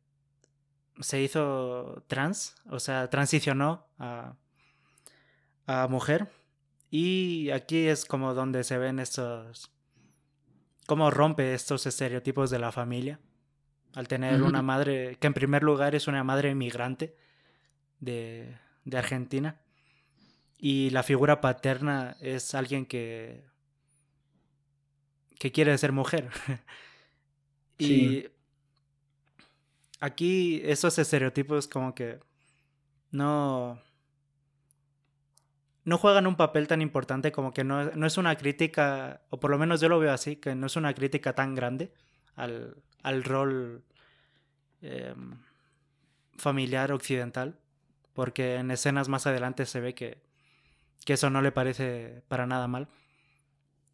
se 0.99 1.21
hizo 1.21 2.03
trans, 2.07 2.55
o 2.69 2.79
sea, 2.79 3.09
transicionó 3.09 3.87
a, 3.97 4.35
a 5.65 5.87
mujer. 5.87 6.29
Y 6.91 7.49
aquí 7.49 7.87
es 7.87 8.05
como 8.05 8.35
donde 8.35 8.63
se 8.63 8.77
ven 8.77 8.99
estos 8.99 9.71
cómo 10.85 11.09
rompe 11.09 11.53
estos 11.53 11.85
estereotipos 11.85 12.49
de 12.49 12.59
la 12.59 12.71
familia 12.71 13.19
al 13.95 14.07
tener 14.07 14.43
una 14.43 14.61
madre 14.61 15.17
que 15.19 15.27
en 15.27 15.33
primer 15.33 15.63
lugar 15.63 15.95
es 15.95 16.07
una 16.07 16.23
madre 16.23 16.55
migrante 16.55 17.15
de, 17.99 18.57
de 18.83 18.97
Argentina 18.97 19.61
y 20.57 20.89
la 20.89 21.03
figura 21.03 21.41
paterna 21.41 22.17
es 22.21 22.53
alguien 22.55 22.85
que 22.85 23.45
que 25.39 25.51
quiere 25.51 25.77
ser 25.77 25.91
mujer. 25.91 26.29
Y 27.79 28.27
aquí 29.99 30.61
esos 30.63 30.97
estereotipos 30.99 31.67
como 31.67 31.95
que 31.95 32.19
no 33.11 33.81
no 35.85 35.97
juegan 35.97 36.27
un 36.27 36.35
papel 36.35 36.67
tan 36.67 36.81
importante 36.81 37.31
como 37.31 37.53
que 37.53 37.63
no, 37.63 37.91
no, 37.91 38.07
es 38.07 38.17
una 38.17 38.35
crítica, 38.37 39.21
o 39.29 39.39
por 39.39 39.51
lo 39.51 39.57
menos 39.57 39.81
yo 39.81 39.89
lo 39.89 39.99
veo 39.99 40.13
así, 40.13 40.37
que 40.37 40.55
no 40.55 40.67
es 40.67 40.75
una 40.75 40.93
crítica 40.93 41.33
tan 41.33 41.55
grande 41.55 41.91
al, 42.35 42.77
al 43.01 43.23
rol 43.23 43.83
eh, 44.81 45.13
familiar 46.37 46.91
occidental, 46.91 47.59
porque 48.13 48.55
en 48.55 48.71
escenas 48.71 49.09
más 49.09 49.27
adelante 49.27 49.65
se 49.65 49.81
ve 49.81 49.93
que, 49.93 50.21
que 51.05 51.13
eso 51.13 51.29
no 51.29 51.41
le 51.41 51.51
parece 51.51 52.23
para 52.29 52.45
nada 52.45 52.67
mal, 52.67 52.87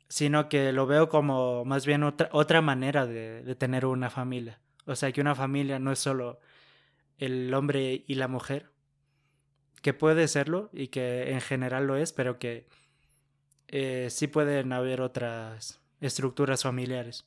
sino 0.09 0.49
que 0.49 0.73
lo 0.73 0.87
veo 0.87 1.07
como 1.09 1.63
más 1.65 1.85
bien 1.85 2.03
otra, 2.03 2.29
otra 2.31 2.61
manera 2.61 3.05
de, 3.05 3.43
de 3.43 3.55
tener 3.55 3.85
una 3.85 4.09
familia. 4.09 4.59
O 4.85 4.95
sea, 4.95 5.11
que 5.11 5.21
una 5.21 5.35
familia 5.35 5.79
no 5.79 5.91
es 5.91 5.99
solo 5.99 6.39
el 7.19 7.53
hombre 7.53 8.03
y 8.07 8.15
la 8.15 8.27
mujer, 8.27 8.71
que 9.81 9.93
puede 9.93 10.27
serlo 10.27 10.69
y 10.73 10.87
que 10.87 11.31
en 11.31 11.41
general 11.41 11.87
lo 11.87 11.95
es, 11.95 12.11
pero 12.13 12.39
que 12.39 12.65
eh, 13.67 14.07
sí 14.09 14.27
pueden 14.27 14.73
haber 14.73 15.01
otras 15.01 15.79
estructuras 16.01 16.63
familiares. 16.63 17.25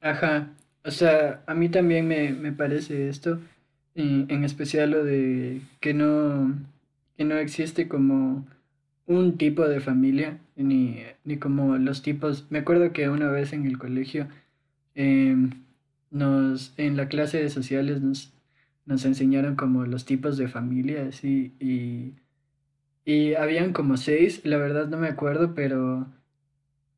Ajá, 0.00 0.50
o 0.84 0.90
sea, 0.90 1.42
a 1.46 1.54
mí 1.54 1.68
también 1.68 2.08
me, 2.08 2.30
me 2.30 2.52
parece 2.52 3.08
esto, 3.08 3.38
y 3.94 4.32
en 4.32 4.44
especial 4.44 4.90
lo 4.90 5.04
de 5.04 5.60
que 5.80 5.94
no, 5.94 6.54
que 7.16 7.24
no 7.24 7.36
existe 7.36 7.86
como 7.86 8.46
un 9.06 9.36
tipo 9.36 9.68
de 9.68 9.80
familia, 9.80 10.38
ni, 10.62 11.02
ni 11.24 11.38
como 11.38 11.76
los 11.78 12.02
tipos. 12.02 12.46
Me 12.50 12.60
acuerdo 12.60 12.92
que 12.92 13.08
una 13.08 13.30
vez 13.30 13.52
en 13.52 13.66
el 13.66 13.78
colegio, 13.78 14.28
em, 14.94 15.50
nos, 16.10 16.74
en 16.78 16.96
la 16.96 17.08
clase 17.08 17.42
de 17.42 17.50
sociales 17.50 18.02
nos, 18.02 18.32
nos 18.86 19.04
enseñaron 19.04 19.56
como 19.56 19.84
los 19.86 20.04
tipos 20.04 20.36
de 20.36 20.48
familias 20.48 21.24
y, 21.24 21.54
y, 21.60 22.14
y 23.04 23.34
habían 23.34 23.72
como 23.72 23.96
seis, 23.96 24.42
la 24.44 24.58
verdad 24.58 24.88
no 24.88 24.98
me 24.98 25.08
acuerdo, 25.08 25.54
pero 25.54 26.06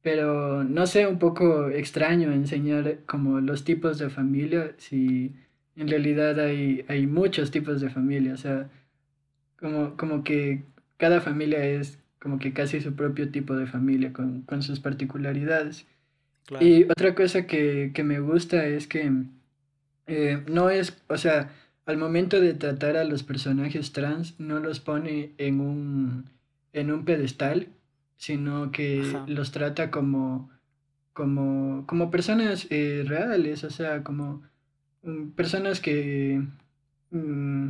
pero 0.04 0.64
no 0.64 0.86
sé, 0.86 1.06
un 1.06 1.18
poco 1.18 1.70
extraño 1.70 2.30
enseñar 2.30 2.98
como 3.06 3.40
los 3.40 3.64
tipos 3.64 3.98
de 3.98 4.10
familia, 4.10 4.74
si 4.76 5.32
en 5.76 5.88
realidad 5.88 6.38
hay, 6.40 6.84
hay 6.88 7.06
muchos 7.06 7.50
tipos 7.50 7.80
de 7.80 7.88
familia, 7.88 8.34
o 8.34 8.36
sea, 8.36 8.70
como, 9.58 9.96
como 9.96 10.22
que 10.22 10.62
cada 10.98 11.22
familia 11.22 11.64
es 11.64 11.98
como 12.24 12.38
que 12.38 12.54
casi 12.54 12.80
su 12.80 12.94
propio 12.94 13.28
tipo 13.28 13.54
de 13.54 13.66
familia 13.66 14.14
con, 14.14 14.40
con 14.42 14.62
sus 14.62 14.80
particularidades. 14.80 15.84
Y 16.58 16.84
otra 16.84 17.14
cosa 17.14 17.46
que, 17.46 17.92
que 17.94 18.02
me 18.02 18.18
gusta 18.18 18.64
es 18.64 18.86
que 18.86 19.12
eh, 20.06 20.42
no 20.50 20.70
es, 20.70 20.96
o 21.08 21.18
sea, 21.18 21.50
al 21.84 21.98
momento 21.98 22.40
de 22.40 22.54
tratar 22.54 22.96
a 22.96 23.04
los 23.04 23.24
personajes 23.24 23.92
trans, 23.92 24.40
no 24.40 24.58
los 24.58 24.80
pone 24.80 25.32
en 25.36 25.60
un, 25.60 26.30
en 26.72 26.90
un 26.90 27.04
pedestal, 27.04 27.68
sino 28.16 28.72
que 28.72 29.02
los 29.26 29.52
trata 29.52 29.90
como, 29.90 30.48
como, 31.12 31.84
como 31.86 32.10
personas 32.10 32.66
eh, 32.70 33.04
reales, 33.06 33.64
o 33.64 33.70
sea, 33.70 34.02
como 34.02 34.40
mm, 35.02 35.32
personas 35.32 35.80
que, 35.80 36.42
mm, 37.10 37.68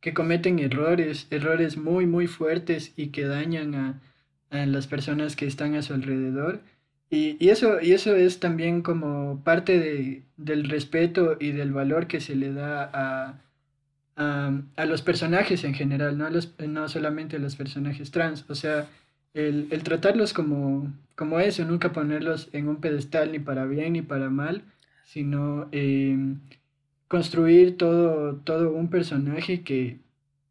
que 0.00 0.14
cometen 0.14 0.58
errores, 0.58 1.26
errores 1.30 1.76
muy, 1.76 2.06
muy 2.06 2.26
fuertes 2.26 2.92
y 2.96 3.08
que 3.08 3.24
dañan 3.24 3.74
a, 3.74 4.00
a 4.50 4.66
las 4.66 4.86
personas 4.86 5.36
que 5.36 5.46
están 5.46 5.74
a 5.74 5.82
su 5.82 5.94
alrededor. 5.94 6.60
Y, 7.10 7.36
y, 7.44 7.50
eso, 7.50 7.80
y 7.80 7.92
eso 7.92 8.14
es 8.16 8.38
también 8.40 8.82
como 8.82 9.42
parte 9.44 9.78
de, 9.78 10.22
del 10.36 10.68
respeto 10.68 11.36
y 11.40 11.52
del 11.52 11.72
valor 11.72 12.06
que 12.06 12.20
se 12.20 12.36
le 12.36 12.52
da 12.52 12.90
a, 12.92 13.40
a, 14.16 14.52
a 14.76 14.84
los 14.86 15.02
personajes 15.02 15.64
en 15.64 15.74
general, 15.74 16.18
no, 16.18 16.26
a 16.26 16.30
los, 16.30 16.54
no 16.60 16.88
solamente 16.88 17.36
a 17.36 17.40
los 17.40 17.56
personajes 17.56 18.10
trans. 18.10 18.44
O 18.48 18.54
sea, 18.54 18.88
el, 19.34 19.68
el 19.70 19.82
tratarlos 19.84 20.32
como, 20.32 20.92
como 21.16 21.40
eso, 21.40 21.64
nunca 21.64 21.92
ponerlos 21.92 22.48
en 22.52 22.68
un 22.68 22.76
pedestal 22.76 23.32
ni 23.32 23.38
para 23.38 23.64
bien 23.66 23.94
ni 23.94 24.02
para 24.02 24.30
mal, 24.30 24.62
sino 25.04 25.68
em, 25.72 26.40
construir 27.08 27.76
todo, 27.76 28.36
todo 28.36 28.72
un 28.72 28.88
personaje 28.88 29.62
que, 29.62 29.98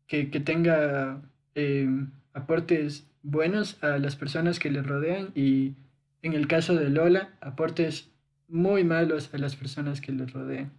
que, 0.07 0.29
que 0.29 0.39
tenga 0.39 1.21
em, 1.55 2.11
aportes 2.33 3.07
buenos 3.23 3.81
a 3.83 3.97
las 3.99 4.15
personas 4.15 4.59
que 4.59 4.71
le 4.71 4.81
rodean 4.81 5.31
y 5.35 5.75
en 6.21 6.33
el 6.33 6.47
caso 6.47 6.75
de 6.75 6.89
Lola, 6.89 7.29
aportes 7.41 8.09
muy 8.47 8.83
malos 8.83 9.33
a 9.33 9.37
las 9.37 9.55
personas 9.55 10.01
que 10.01 10.11
le 10.11 10.25
rodean. 10.25 10.71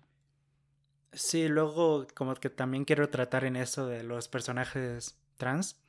Sí, 1.13 1.49
luego 1.49 2.07
como 2.15 2.35
que 2.35 2.51
también 2.51 2.85
quiero 2.85 3.09
tratar 3.09 3.45
en 3.45 3.57
eso 3.57 3.87
de 3.87 4.03
los 4.03 4.29
personajes 4.29 5.19
trans, 5.37 5.81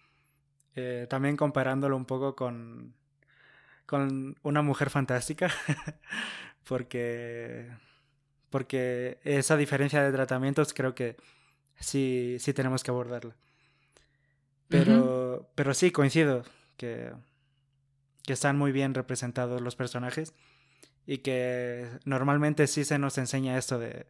eh, 0.76 1.08
también 1.10 1.36
comparándolo 1.36 1.98
un 1.98 2.06
poco 2.06 2.36
con, 2.36 2.94
con 3.86 4.38
una 4.44 4.62
mujer 4.62 4.90
fantástica, 4.90 5.52
porque, 6.68 7.70
porque 8.50 9.20
esa 9.24 9.58
diferencia 9.58 10.04
de 10.04 10.12
tratamientos 10.12 10.74
creo 10.74 10.96
que 10.96 11.18
sí, 11.80 12.38
sí 12.40 12.54
tenemos 12.54 12.84
que 12.84 12.92
abordarla. 12.92 13.36
Pero, 14.68 15.50
pero 15.56 15.74
sí, 15.74 15.92
coincido 15.92 16.44
que, 16.78 17.12
que 18.24 18.34
están 18.34 18.58
muy 18.58 18.72
bien 18.72 18.94
representados 18.94 19.62
los 19.62 19.76
personajes 19.76 20.34
y 21.08 21.20
que 21.20 21.90
normalmente 22.06 22.68
sí 22.68 22.86
se 22.86 23.00
nos 23.00 23.18
enseña 23.18 23.58
esto 23.58 23.80
de... 23.80 24.06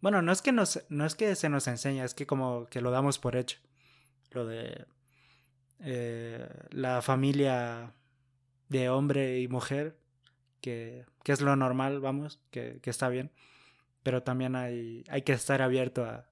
Bueno, 0.00 0.22
no 0.22 0.32
es 0.32 0.42
que, 0.42 0.50
nos, 0.50 0.82
no 0.88 1.06
es 1.06 1.14
que 1.14 1.36
se 1.36 1.48
nos 1.48 1.68
enseña, 1.68 2.04
es 2.04 2.14
que 2.14 2.26
como 2.26 2.66
que 2.66 2.80
lo 2.80 2.90
damos 2.90 3.20
por 3.20 3.36
hecho. 3.36 3.58
Lo 4.32 4.44
de 4.44 4.86
eh, 5.78 6.48
la 6.70 7.00
familia 7.00 7.92
de 8.68 8.88
hombre 8.88 9.38
y 9.38 9.46
mujer, 9.46 9.99
que, 10.60 11.04
que 11.22 11.32
es 11.32 11.40
lo 11.40 11.56
normal, 11.56 12.00
vamos, 12.00 12.40
que, 12.50 12.78
que, 12.82 12.90
está 12.90 13.08
bien, 13.08 13.30
pero 14.02 14.22
también 14.22 14.56
hay, 14.56 15.04
hay 15.08 15.22
que 15.22 15.32
estar 15.32 15.62
abierto 15.62 16.04
a 16.04 16.26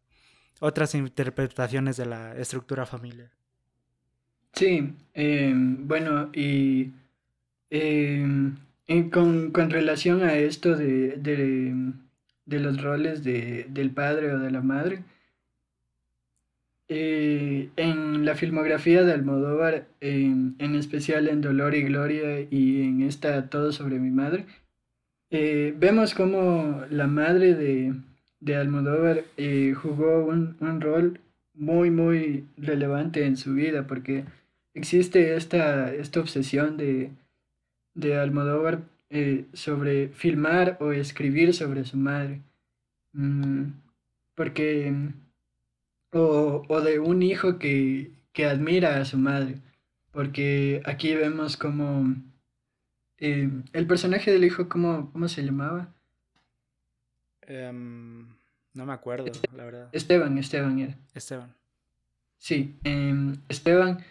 otras 0.61 0.95
interpretaciones 0.95 1.97
de 1.97 2.07
la 2.07 2.37
estructura 2.37 2.87
familiar. 2.87 3.31
Sí, 4.53 4.95
eh, 5.15 5.53
bueno, 5.55 6.31
y 6.33 6.93
eh, 7.71 8.27
con, 9.13 9.53
con, 9.53 9.71
relación 9.71 10.23
a 10.23 10.35
esto 10.35 10.75
de, 10.75 11.17
de, 11.17 11.93
de 12.47 12.59
los 12.59 12.83
roles 12.83 13.23
de, 13.23 13.67
del 13.69 13.91
padre 13.91 14.33
o 14.33 14.39
de 14.39 14.51
la 14.51 14.63
madre, 14.63 15.05
eh, 16.89 17.69
en 17.77 18.25
la 18.25 18.35
filmografía 18.35 19.05
de 19.05 19.13
Almodóvar, 19.13 19.87
en, 20.01 20.57
en 20.59 20.75
especial 20.75 21.29
en 21.29 21.41
Dolor 21.41 21.75
y 21.75 21.83
Gloria 21.83 22.41
y 22.51 22.83
en 22.83 23.03
esta 23.03 23.49
Todo 23.49 23.73
sobre 23.73 23.99
mi 23.99 24.11
madre, 24.11 24.47
eh, 25.31 25.75
vemos 25.77 26.15
como 26.15 26.85
la 26.91 27.07
madre 27.07 27.55
de, 27.55 27.95
de 28.41 28.57
Almodóvar 28.57 29.25
eh, 29.37 29.75
jugó 29.75 30.25
un, 30.25 30.57
un, 30.61 30.81
rol 30.81 31.21
muy, 31.55 31.91
muy 31.91 32.47
relevante 32.57 33.27
en 33.27 33.37
su 33.37 33.55
vida, 33.55 33.87
porque 33.87 34.25
existe 34.75 35.37
esta, 35.37 35.93
esta 35.93 36.21
obsesión 36.21 36.77
de, 36.79 37.11
de 37.95 38.17
Almodóvar 38.17 38.81
eh, 39.11 39.45
sobre 39.53 40.09
filmar 40.09 40.79
o 40.81 40.93
escribir 40.93 41.53
sobre 41.55 41.85
su 41.85 41.97
madre. 41.99 42.41
Mm, 43.13 43.73
porque 44.35 44.93
o, 46.13 46.65
o 46.69 46.81
de 46.81 46.99
un 46.99 47.23
hijo 47.23 47.59
que, 47.59 48.13
que 48.33 48.47
admira 48.47 48.99
a 48.99 49.05
su 49.05 49.19
madre, 49.19 49.61
porque 50.13 50.83
aquí 50.85 51.15
vemos 51.15 51.57
como 51.57 52.15
eh, 53.19 53.51
el 53.73 53.87
personaje 53.87 54.33
del 54.33 54.45
hijo, 54.45 54.69
¿cómo, 54.69 55.11
cómo 55.13 55.29
se 55.29 55.43
llamaba? 55.43 55.95
Um, 57.49 58.27
no 58.75 58.87
me 58.87 58.93
acuerdo, 58.93 59.33
la 59.55 59.65
verdad. 59.65 59.89
Esteban, 59.93 60.39
Esteban 60.39 60.79
era. 60.79 60.99
Esteban. 61.15 61.55
Sí, 62.37 62.79
eh, 62.85 63.35
Esteban, 63.49 64.05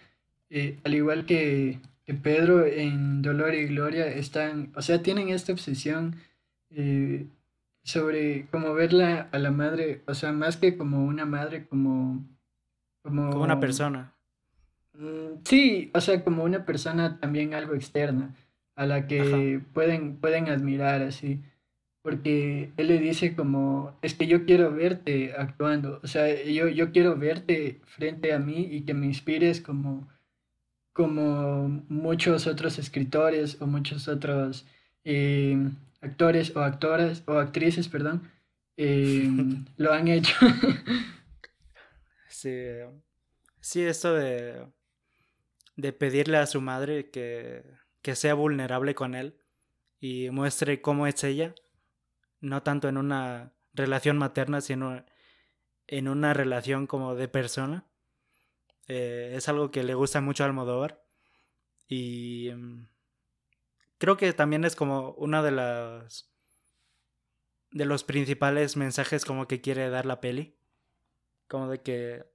eh, 0.49 0.79
al 0.83 0.93
igual 0.93 1.25
que, 1.25 1.79
que, 2.05 2.13
Pedro 2.13 2.65
en 2.65 3.21
Dolor 3.21 3.53
y 3.53 3.67
Gloria, 3.67 4.07
están, 4.07 4.73
o 4.75 4.81
sea, 4.81 5.01
tienen 5.01 5.29
esta 5.29 5.53
obsesión 5.53 6.17
eh, 6.71 7.27
sobre 7.87 8.47
cómo 8.51 8.73
verla 8.73 9.29
a 9.31 9.39
la 9.39 9.49
madre, 9.49 10.01
o 10.07 10.13
sea, 10.13 10.33
más 10.33 10.57
que 10.57 10.75
como 10.75 11.05
una 11.05 11.25
madre, 11.25 11.67
como... 11.67 12.27
Como, 13.01 13.29
como 13.29 13.43
una 13.45 13.61
persona. 13.61 14.13
Mm, 14.91 15.39
sí, 15.45 15.89
o 15.93 16.01
sea, 16.01 16.21
como 16.21 16.43
una 16.43 16.65
persona 16.65 17.17
también 17.21 17.53
algo 17.53 17.75
externa, 17.75 18.35
a 18.75 18.85
la 18.85 19.07
que 19.07 19.61
pueden, 19.71 20.17
pueden 20.17 20.49
admirar 20.49 21.01
así. 21.01 21.41
Porque 22.01 22.71
él 22.75 22.87
le 22.87 22.99
dice 22.99 23.37
como, 23.37 23.97
es 24.01 24.15
que 24.15 24.27
yo 24.27 24.45
quiero 24.45 24.69
verte 24.73 25.33
actuando, 25.37 26.01
o 26.03 26.07
sea, 26.07 26.43
yo, 26.43 26.67
yo 26.67 26.91
quiero 26.91 27.15
verte 27.15 27.79
frente 27.85 28.33
a 28.33 28.39
mí 28.39 28.67
y 28.69 28.81
que 28.81 28.93
me 28.93 29.05
inspires 29.05 29.61
como, 29.61 30.09
como 30.91 31.69
muchos 31.87 32.47
otros 32.47 32.79
escritores 32.79 33.61
o 33.61 33.65
muchos 33.65 34.09
otros 34.09 34.65
eh, 35.05 35.69
actores 36.01 36.55
o 36.55 36.61
actoras 36.61 37.23
o 37.27 37.33
actrices, 37.33 37.87
perdón, 37.87 38.31
eh, 38.77 39.27
lo 39.77 39.93
han 39.93 40.07
hecho. 40.07 40.35
sí, 42.27 42.53
sí, 43.59 43.83
esto 43.83 44.13
de, 44.13 44.67
de 45.75 45.93
pedirle 45.93 46.37
a 46.37 46.47
su 46.47 46.61
madre 46.61 47.09
que, 47.09 47.63
que 48.01 48.15
sea 48.15 48.33
vulnerable 48.33 48.95
con 48.95 49.15
él 49.15 49.37
y 49.99 50.29
muestre 50.29 50.81
cómo 50.81 51.07
es 51.07 51.23
ella, 51.23 51.55
no 52.39 52.63
tanto 52.63 52.87
en 52.87 52.97
una 52.97 53.53
relación 53.73 54.17
materna, 54.17 54.61
sino 54.61 55.03
en 55.87 56.07
una 56.07 56.33
relación 56.33 56.87
como 56.87 57.15
de 57.15 57.27
persona. 57.27 57.85
Eh, 58.87 59.33
es 59.35 59.49
algo 59.49 59.71
que 59.71 59.83
le 59.83 59.93
gusta 59.93 60.21
mucho 60.21 60.43
a 60.43 60.47
Almodóvar. 60.47 61.03
Y 61.87 62.49
em, 62.49 62.87
creo 63.97 64.17
que 64.17 64.33
también 64.33 64.65
es 64.65 64.75
como 64.75 65.11
una 65.13 65.41
de 65.41 65.51
las 65.51 66.29
de 67.71 67.85
los 67.85 68.03
principales 68.03 68.77
mensajes 68.77 69.25
como 69.25 69.47
que 69.47 69.61
quiere 69.61 69.89
dar 69.89 70.05
la 70.05 70.21
peli. 70.21 70.57
Como 71.47 71.69
de 71.69 71.81
que 71.81 72.25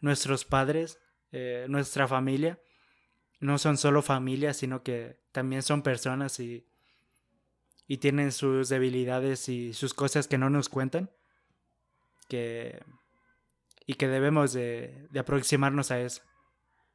nuestros 0.00 0.44
padres, 0.44 0.98
eh, 1.30 1.66
nuestra 1.68 2.08
familia, 2.08 2.60
no 3.40 3.58
son 3.58 3.76
solo 3.76 4.02
familia, 4.02 4.54
sino 4.54 4.82
que 4.82 5.20
también 5.32 5.62
son 5.62 5.82
personas 5.82 6.40
y, 6.40 6.66
y 7.86 7.98
tienen 7.98 8.32
sus 8.32 8.68
debilidades 8.68 9.48
y 9.48 9.74
sus 9.74 9.94
cosas 9.94 10.26
que 10.26 10.38
no 10.38 10.50
nos 10.50 10.68
cuentan. 10.68 11.10
Que, 12.28 12.82
y 13.86 13.94
que 13.94 14.08
debemos 14.08 14.52
de, 14.52 15.06
de 15.10 15.20
aproximarnos 15.20 15.90
a 15.90 16.00
eso. 16.00 16.22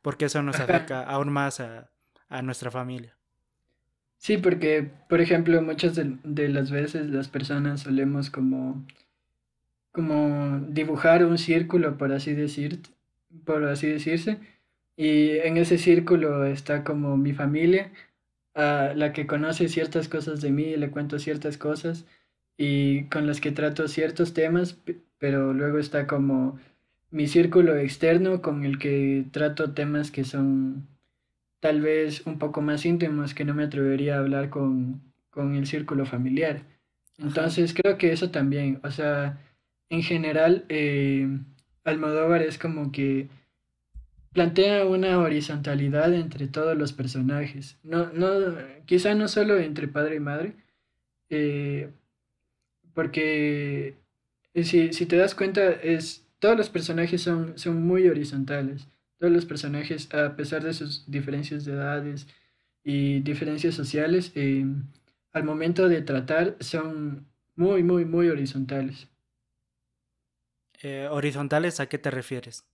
Porque 0.02 0.26
eso 0.26 0.44
nos 0.44 0.60
acerca 0.60 1.04
aún 1.04 1.32
más 1.32 1.60
a, 1.60 1.92
a 2.28 2.42
nuestra 2.42 2.72
familia. 2.72 3.18
Sí, 4.24 4.38
porque, 4.38 4.90
por 5.10 5.20
ejemplo, 5.20 5.62
muchas 5.62 5.96
de, 5.98 6.48
las 6.50 6.72
veces 6.72 7.10
las 7.10 7.28
personas 7.28 7.82
solemos 7.82 8.30
como, 8.30 8.86
como 9.92 10.62
dibujar 10.70 11.26
un 11.26 11.38
círculo, 11.38 11.98
por 11.98 12.14
así 12.14 12.34
decir, 12.34 12.80
así 13.70 13.88
decirse, 13.88 14.40
y 14.96 15.32
en 15.40 15.58
ese 15.58 15.78
círculo 15.78 16.46
está 16.46 16.86
como 16.86 17.18
mi 17.18 17.34
familia, 17.34 17.92
a 18.56 18.94
la 18.96 19.14
que 19.14 19.28
conoce 19.28 19.68
ciertas 19.70 20.08
cosas 20.10 20.42
de 20.42 20.52
mí, 20.52 20.78
le 20.78 20.92
cuento 20.92 21.20
ciertas 21.20 21.58
cosas 21.58 22.06
y 22.58 23.06
con 23.10 23.28
las 23.28 23.42
que 23.42 23.52
trato 23.52 23.90
ciertos 23.90 24.34
temas, 24.34 24.78
pero 25.20 25.54
luego 25.54 25.80
está 25.80 26.08
como 26.08 26.60
mi 27.12 27.28
círculo 27.28 27.76
externo 27.78 28.42
con 28.42 28.66
el 28.66 28.80
que 28.80 29.26
trato 29.32 29.74
temas 29.74 30.12
que 30.12 30.24
son 30.24 30.88
tal 31.64 31.80
vez 31.80 32.28
un 32.28 32.40
poco 32.40 32.62
más 32.62 32.86
íntimos 32.86 33.34
que 33.34 33.46
no 33.46 33.54
me 33.54 33.64
atrevería 33.64 34.16
a 34.16 34.20
hablar 34.20 34.50
con, 34.50 35.02
el 35.34 35.66
círculo 35.66 36.06
familiar. 36.06 36.64
Entonces 37.18 37.74
creo 37.74 37.98
que 37.98 38.12
eso 38.12 38.32
también, 38.32 38.82
o 38.84 38.92
sea, 38.92 39.40
en 39.88 40.04
general, 40.04 40.66
eh, 40.68 41.26
Almodóvar 41.86 42.42
es 42.42 42.58
como 42.58 42.92
que 42.92 43.30
plantea 44.34 44.86
una 44.86 45.18
horizontalidad 45.20 46.14
entre 46.14 46.50
todos 46.50 46.78
los 46.78 46.92
personajes. 46.92 47.78
No, 47.82 48.12
no, 48.12 48.28
quizá 48.86 49.16
no 49.16 49.30
solo 49.30 49.58
entre 49.58 49.88
padre 49.88 50.18
y 50.18 50.20
madre, 50.20 50.56
eh, 51.30 51.92
porque 52.94 53.96
si, 54.54 54.92
si, 54.92 55.06
te 55.06 55.16
das 55.16 55.34
cuenta, 55.34 55.72
es, 55.72 56.28
todos 56.40 56.58
los 56.58 56.70
personajes 56.70 57.22
son, 57.22 57.58
son 57.58 57.82
muy 57.88 58.10
horizontales. 58.10 58.86
Todos 59.24 59.34
los 59.34 59.46
personajes, 59.46 60.14
a 60.14 60.36
pesar 60.36 60.64
de 60.64 60.74
sus 60.74 61.10
diferencias 61.10 61.64
de 61.64 61.72
edades 61.72 62.28
y 62.84 63.22
diferencias 63.22 63.74
sociales, 63.74 64.34
eh, 64.36 64.66
al 65.32 65.44
momento 65.46 65.88
de 65.88 66.02
tratar 66.02 66.58
son 66.60 67.26
muy, 67.56 67.84
muy, 67.84 68.04
muy 68.04 68.28
horizontales. 68.28 69.08
¿Horizontales 71.10 71.80
a 71.80 71.88
qué 71.88 71.98
te 71.98 72.12
refieres? 72.12 72.66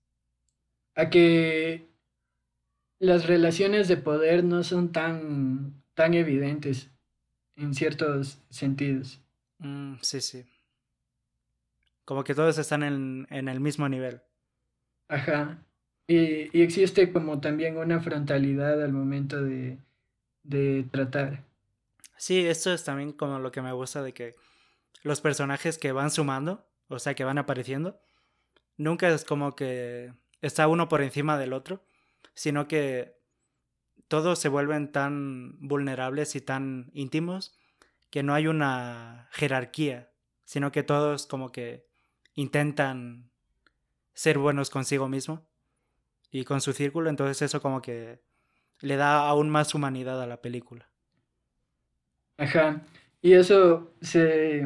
a 1.00 1.10
que 1.10 1.88
las 3.00 3.26
relaciones 3.26 3.88
de 3.88 3.96
poder 3.96 4.44
no 4.44 4.64
son 4.64 4.92
tan, 4.92 5.82
tan 5.94 6.14
evidentes 6.14 6.92
en 7.56 7.74
ciertos 7.74 8.42
sentidos. 8.50 9.22
Mm, 9.60 9.96
sí, 10.02 10.20
sí. 10.20 10.46
Como 12.04 12.24
que 12.24 12.36
todos 12.36 12.58
están 12.58 12.84
en, 12.84 13.28
el 13.30 13.60
mismo 13.60 13.88
nivel. 13.88 14.22
Ajá. 15.08 15.64
Y, 16.10 16.50
y, 16.58 16.64
existe 16.64 17.14
como 17.14 17.40
también 17.40 17.78
una 17.78 18.00
frontalidad 18.00 18.82
al 18.84 18.92
momento 18.92 19.44
de, 19.44 19.78
de 20.42 20.84
tratar. 20.92 21.44
Sí, 22.18 22.48
esto 22.48 22.74
es 22.74 22.84
también 22.84 23.12
como 23.12 23.38
lo 23.38 23.52
que 23.52 23.62
me 23.62 23.74
gusta 23.74 24.02
de 24.02 24.12
que 24.12 24.36
los 25.04 25.22
personajes 25.22 25.78
que 25.78 25.92
van 25.92 26.10
sumando, 26.10 26.68
o 26.88 26.98
sea, 26.98 27.14
que 27.14 27.24
van 27.24 27.38
apareciendo, 27.38 28.02
nunca 28.76 29.08
es 29.10 29.24
como 29.24 29.56
que 29.56 30.12
está 30.42 30.68
uno 30.68 30.90
por 30.90 31.04
encima 31.04 31.38
del 31.38 31.54
otro, 31.54 31.86
sino 32.34 32.68
que 32.68 33.20
todos 34.08 34.40
se 34.40 34.50
vuelven 34.50 34.92
tan 34.92 35.60
vulnerables 35.60 36.36
y 36.36 36.42
tan 36.42 36.90
íntimos 36.94 37.56
que 38.10 38.24
no 38.24 38.34
hay 38.34 38.48
una 38.48 39.30
jerarquía, 39.32 40.12
sino 40.44 40.72
que 40.72 40.82
todos 40.82 41.28
como 41.28 41.52
que 41.52 41.86
intentan 42.34 43.30
ser 44.16 44.40
buenos 44.40 44.72
consigo 44.72 45.08
mismo 45.08 45.49
y 46.32 46.44
con 46.44 46.62
su 46.62 46.74
círculo, 46.74 47.10
entonces 47.10 47.42
eso 47.42 47.62
como 47.62 47.82
que 47.82 48.20
le 48.82 48.96
da 48.96 49.28
aún 49.28 49.50
más 49.50 49.74
humanidad 49.76 50.22
a 50.22 50.28
la 50.28 50.42
película. 50.42 50.90
Ajá, 52.38 52.82
y 53.22 53.34
eso 53.34 53.92
se... 54.02 54.66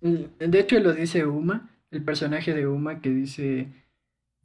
De 0.00 0.58
hecho 0.58 0.78
lo 0.80 0.92
dice 0.92 1.26
Uma, 1.26 1.68
el 1.90 2.02
personaje 2.02 2.54
de 2.54 2.66
Uma 2.66 3.00
que 3.00 3.10
dice 3.10 3.68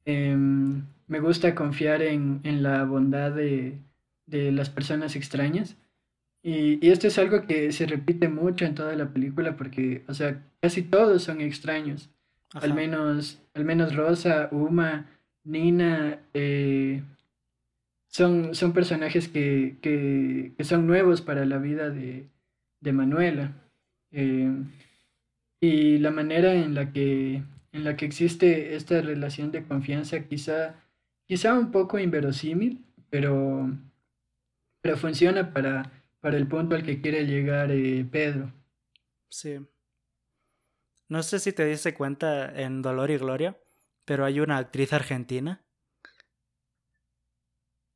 Em, 0.06 0.86
me 1.08 1.20
gusta 1.20 1.56
confiar 1.56 2.02
en, 2.04 2.42
la 2.64 2.86
bondad 2.86 3.32
de, 3.32 3.80
las 4.28 4.70
personas 4.70 5.16
extrañas. 5.16 5.76
Y, 6.44 6.88
esto 6.90 7.08
es 7.08 7.18
algo 7.18 7.48
que 7.48 7.72
se 7.72 7.88
repite 7.88 8.30
mucho 8.30 8.66
en 8.66 8.76
toda 8.76 8.96
la 8.96 9.10
película 9.10 9.58
porque, 9.58 10.04
o 10.08 10.14
sea, 10.14 10.44
casi 10.62 10.84
todos 10.84 11.24
son 11.24 11.42
extraños. 11.42 12.10
Al 12.54 12.74
menos, 12.74 13.42
al 13.56 13.66
menos 13.66 13.96
Rosa, 13.96 14.48
Uma, 14.52 15.08
Nina, 15.46 16.20
eh, 16.34 17.02
son, 18.08 18.54
son 18.56 18.74
personajes 18.74 19.30
que, 19.30 20.54
son 20.62 20.88
nuevos 20.88 21.22
para 21.22 21.46
la 21.46 21.58
vida 21.58 21.90
de, 21.90 22.28
Manuela. 22.82 23.54
Em, 24.12 24.72
y 25.60 25.98
la 25.98 26.12
manera 26.12 26.54
en 26.54 26.76
la 26.76 26.92
que 26.92 27.42
en 27.76 27.84
la 27.84 27.98
que 27.98 28.06
existe 28.06 28.76
esta 28.76 29.02
relación 29.02 29.52
de 29.52 29.66
confianza 29.66 30.22
quizá, 30.22 30.76
quizá 31.28 31.54
un 31.54 31.72
poco 31.72 32.00
inverosímil, 32.00 32.86
pero, 33.10 33.70
pero 34.82 34.96
funciona 34.96 35.52
para, 35.52 35.92
para 36.22 36.38
el 36.38 36.48
punto 36.48 36.76
al 36.76 36.84
que 36.84 37.02
quiere 37.02 37.26
llegar 37.26 37.72
eh, 37.72 38.06
Pedro. 38.10 38.54
Sí. 39.28 39.60
No 41.10 41.22
sé 41.22 41.40
si 41.40 41.52
te 41.52 41.66
diste 41.66 41.94
cuenta 41.94 42.50
en 42.62 42.82
Dolor 42.82 43.12
y 43.12 43.18
Gloria, 43.18 43.58
pero 44.06 44.24
hay 44.26 44.40
una 44.40 44.58
actriz 44.58 44.94
argentina 44.94 45.66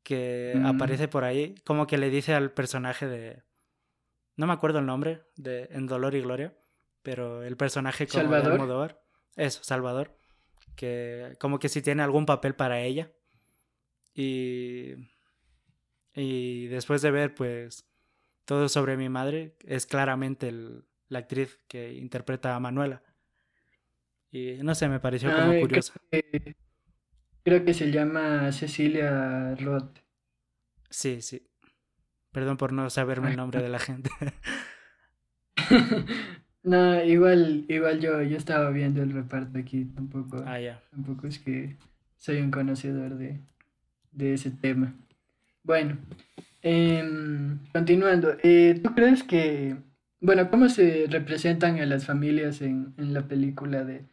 que 0.04 0.54
mm. 0.56 0.66
aparece 0.66 1.08
por 1.08 1.24
ahí, 1.24 1.56
como 1.64 1.88
que 1.88 1.98
le 1.98 2.10
dice 2.10 2.34
al 2.34 2.52
personaje 2.52 3.08
de... 3.08 3.44
No 4.36 4.48
me 4.48 4.54
acuerdo 4.54 4.80
el 4.80 4.86
nombre 4.86 5.24
de 5.36 5.68
en 5.72 5.86
Dolor 5.86 6.16
y 6.16 6.22
Gloria, 6.22 6.58
pero 7.04 7.44
el 7.44 7.58
personaje 7.58 8.08
como 8.08 8.24
Salvador. 8.24 9.02
Eso, 9.36 9.64
Salvador. 9.64 10.18
Que 10.76 11.36
como 11.40 11.60
que 11.60 11.70
si 11.70 11.82
tiene 11.82 12.04
algún 12.04 12.26
papel 12.26 12.56
para 12.56 12.82
ella. 12.82 13.12
Y. 14.14 14.96
Y 16.14 16.68
después 16.68 17.02
de 17.02 17.12
ver, 17.12 17.36
pues. 17.36 17.86
Todo 18.46 18.68
sobre 18.68 18.98
mi 18.98 19.10
madre, 19.10 19.56
es 19.64 19.86
claramente 19.86 20.52
la 21.08 21.20
actriz 21.20 21.60
que 21.68 21.94
interpreta 21.94 22.56
a 22.56 22.60
Manuela. 22.60 23.04
Y 24.32 24.58
no 24.62 24.76
sé, 24.76 24.88
me 24.88 25.00
pareció 25.00 25.32
como 25.36 25.60
curioso. 25.60 25.94
Creo 27.44 27.66
que, 27.66 27.74
se 27.74 27.92
llama 27.92 28.52
Cecilia 28.52 29.56
Roth. 29.56 30.00
Sí, 30.90 31.22
sí. 31.22 31.48
Perdón 32.32 32.58
por 32.58 32.74
no 32.74 32.90
saberme 32.90 33.32
el 33.32 33.38
nombre 33.38 33.62
de 33.62 33.70
la 33.70 33.80
gente. 33.80 34.10
No, 36.62 37.02
igual, 37.04 37.66
igual 37.70 38.02
yo, 38.02 38.22
yo 38.22 38.36
estaba 38.36 38.70
viendo 38.70 39.02
el 39.02 39.14
reparto 39.14 39.58
aquí, 39.58 39.86
tampoco, 39.86 40.44
ah, 40.46 40.60
ya. 40.60 40.84
tampoco 40.92 41.26
es 41.26 41.40
que 41.40 41.78
soy 42.18 42.42
un 42.42 42.52
conocedor 42.52 43.18
de, 43.18 43.40
ese 44.34 44.52
tema. 44.52 44.94
Bueno, 45.64 45.98
em, 46.62 47.60
continuando, 47.72 48.36
eh, 48.44 48.80
¿tú 48.84 48.94
crees 48.94 49.24
que, 49.24 49.78
bueno, 50.20 50.50
cómo 50.50 50.68
se 50.68 51.08
representan 51.10 51.80
a 51.80 51.86
las 51.86 52.06
familias 52.06 52.62
en, 52.62 52.94
en 52.98 53.14
la 53.14 53.28
película 53.28 53.86
de, 53.86 54.06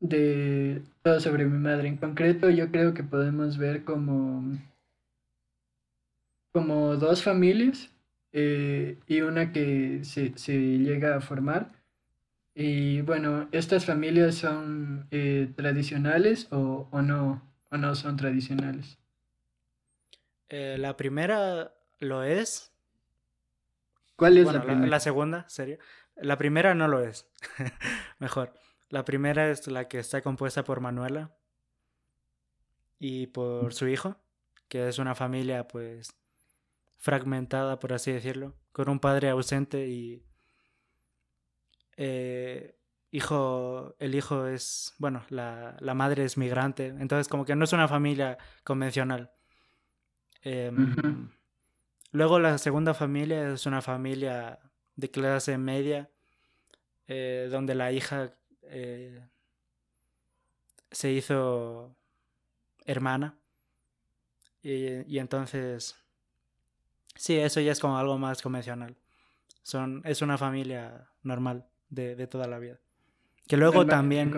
de 0.00 0.82
Todo 1.02 1.20
sobre 1.20 1.44
mi 1.44 1.58
madre? 1.58 1.88
En 1.88 1.96
concreto, 1.96 2.50
yo 2.50 2.70
creo 2.70 2.94
que 2.94 3.04
podemos 3.04 3.58
ver 3.58 3.84
como, 3.84 4.58
como 6.52 6.96
dos 6.96 7.22
familias 7.22 7.90
eh, 8.32 8.98
y 9.06 9.20
una 9.20 9.52
que 9.52 10.00
se, 10.04 10.36
se, 10.36 10.58
llega 10.78 11.16
a 11.16 11.20
formar. 11.20 11.72
Y 12.54 13.00
bueno, 13.02 13.48
¿estas 13.52 13.86
familias 13.86 14.34
son 14.34 15.06
eh, 15.10 15.52
tradicionales 15.56 16.48
o, 16.50 16.88
o, 16.90 17.02
no, 17.02 17.42
o 17.70 17.76
no 17.76 17.94
son 17.94 18.16
tradicionales? 18.16 18.98
Eh, 20.48 20.76
la 20.78 20.96
primera 20.96 21.72
lo 22.00 22.24
es. 22.24 22.72
¿Cuál 24.16 24.36
es 24.36 24.52
la 24.52 24.62
primera? 24.62 24.86
La, 24.86 25.00
segunda, 25.00 25.48
sería. 25.48 25.78
La 26.16 26.36
primera 26.36 26.74
no 26.74 26.88
lo 26.88 27.00
es. 27.00 27.26
Mejor. 28.18 28.52
La 28.90 29.04
primera 29.04 29.50
es 29.50 29.66
la 29.68 29.88
que 29.88 29.98
está 29.98 30.20
compuesta 30.20 30.64
por 30.64 30.80
Manuela. 30.80 31.34
y 32.98 33.28
por 33.28 33.72
su 33.72 33.88
hijo, 33.88 34.16
que 34.68 34.88
es 34.88 34.98
una 34.98 35.14
familia 35.14 35.66
pues 35.66 36.14
fragmentada, 36.98 37.78
por 37.78 37.94
así 37.94 38.12
decirlo, 38.12 38.54
con 38.72 38.90
un 38.90 39.00
padre 39.00 39.30
ausente 39.30 39.88
y 39.88 40.22
eh, 41.96 42.76
hijo, 43.10 43.96
el 43.98 44.14
hijo 44.14 44.46
es, 44.46 44.94
bueno, 44.98 45.24
la, 45.30 45.76
la, 45.80 45.94
madre 45.94 46.24
es 46.24 46.36
migrante, 46.36 46.88
entonces 46.88 47.28
como 47.28 47.44
que 47.46 47.56
no 47.56 47.64
es 47.64 47.72
una 47.72 47.88
familia 47.88 48.36
convencional. 48.64 49.32
Em, 50.42 51.30
luego 52.12 52.38
la 52.38 52.58
segunda 52.58 52.94
familia 52.94 53.52
es 53.52 53.66
una 53.66 53.82
familia 53.82 54.58
de 54.96 55.10
clase 55.10 55.58
media, 55.58 56.10
eh, 57.08 57.48
donde 57.50 57.74
la 57.74 57.92
hija 57.92 58.34
eh, 58.62 59.26
se 60.90 61.12
hizo 61.12 61.96
hermana. 62.84 63.36
Y, 64.62 65.02
y, 65.12 65.18
entonces, 65.18 65.96
sí, 67.14 67.36
eso 67.36 67.60
ya 67.60 67.72
es 67.72 67.80
como 67.80 67.98
algo 67.98 68.18
más 68.18 68.42
convencional. 68.42 68.96
Son, 69.62 70.02
es 70.04 70.22
una 70.22 70.36
familia 70.36 71.08
normal 71.22 71.66
de, 71.88 72.16
de 72.16 72.26
toda 72.26 72.46
la 72.46 72.58
vida. 72.58 72.78
Que 73.46 73.56
luego 73.56 73.86
también... 73.86 74.32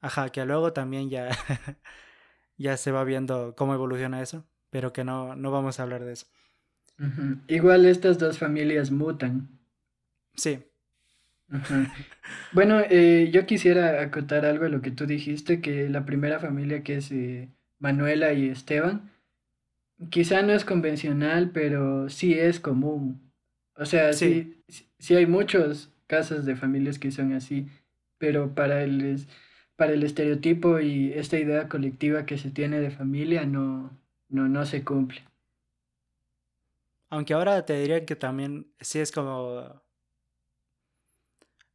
Ajá, 0.00 0.28
que 0.28 0.44
luego 0.44 0.72
también 0.72 1.10
ya, 1.10 1.30
ya 2.58 2.76
se 2.76 2.92
va 2.92 3.02
viendo 3.04 3.54
cómo 3.56 3.74
evoluciona 3.74 4.22
eso, 4.22 4.44
pero 4.70 4.92
que 4.92 5.04
no, 5.04 5.34
no 5.36 5.50
vamos 5.50 5.80
a 5.80 5.84
hablar 5.84 6.04
de 6.04 6.12
eso. 6.12 6.26
Igual 7.48 7.86
estas 7.86 8.18
dos 8.18 8.38
familias 8.38 8.90
mutan. 8.90 9.48
Sí. 10.34 10.62
Bueno, 12.52 12.80
eh, 12.80 13.30
yo 13.32 13.46
quisiera 13.46 14.02
acotar 14.02 14.44
algo 14.44 14.64
a 14.64 14.68
lo 14.68 14.82
que 14.82 14.90
tú 14.90 15.06
dijiste, 15.06 15.60
que 15.60 15.88
la 15.88 16.04
primera 16.04 16.40
familia 16.40 16.82
que 16.82 16.96
es 16.96 17.12
eh, 17.12 17.48
Manuela 17.78 18.32
y 18.32 18.48
Esteban, 18.48 19.10
quizá 20.10 20.42
no 20.42 20.52
es 20.52 20.64
convencional, 20.64 21.50
pero 21.52 22.08
sí 22.08 22.34
es 22.34 22.60
común. 22.60 23.32
O 23.76 23.84
sea, 23.84 24.12
sí, 24.12 24.62
sí, 24.98 25.14
hay 25.14 25.26
muchos 25.26 25.92
casos 26.06 26.44
de 26.44 26.56
familias 26.56 26.98
que 26.98 27.10
son 27.10 27.32
así 27.32 27.68
pero 28.18 28.54
para 28.54 28.82
el, 28.82 29.26
para 29.76 29.92
el 29.92 30.02
estereotipo 30.02 30.80
y 30.80 31.12
esta 31.12 31.38
idea 31.38 31.68
colectiva 31.68 32.26
que 32.26 32.38
se 32.38 32.50
tiene 32.50 32.80
de 32.80 32.90
familia 32.90 33.44
no, 33.44 33.90
no, 34.28 34.48
no 34.48 34.64
se 34.66 34.84
cumple. 34.84 35.22
Aunque 37.08 37.34
ahora 37.34 37.64
te 37.64 37.78
diría 37.78 38.04
que 38.04 38.16
también 38.16 38.66
sí 38.80 38.98
es 38.98 39.12
como... 39.12 39.82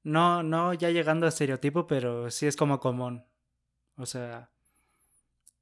No, 0.04 0.44
no 0.44 0.74
ya 0.74 0.90
llegando 0.90 1.26
a 1.26 1.30
estereotipo, 1.30 1.88
pero 1.88 2.32
sí 2.32 2.48
es 2.48 2.56
como 2.56 2.80
común. 2.80 3.24
O 3.96 4.06
sea, 4.06 4.50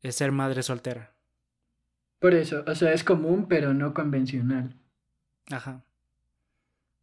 es 0.02 0.16
ser 0.16 0.32
madre 0.32 0.64
soltera. 0.64 1.14
Por 2.20 2.34
eso, 2.34 2.64
o 2.68 2.76
sea, 2.76 2.94
es 2.94 3.04
común, 3.04 3.48
pero 3.48 3.74
no 3.74 3.94
convencional. 3.94 4.76
Ajá. 5.52 5.84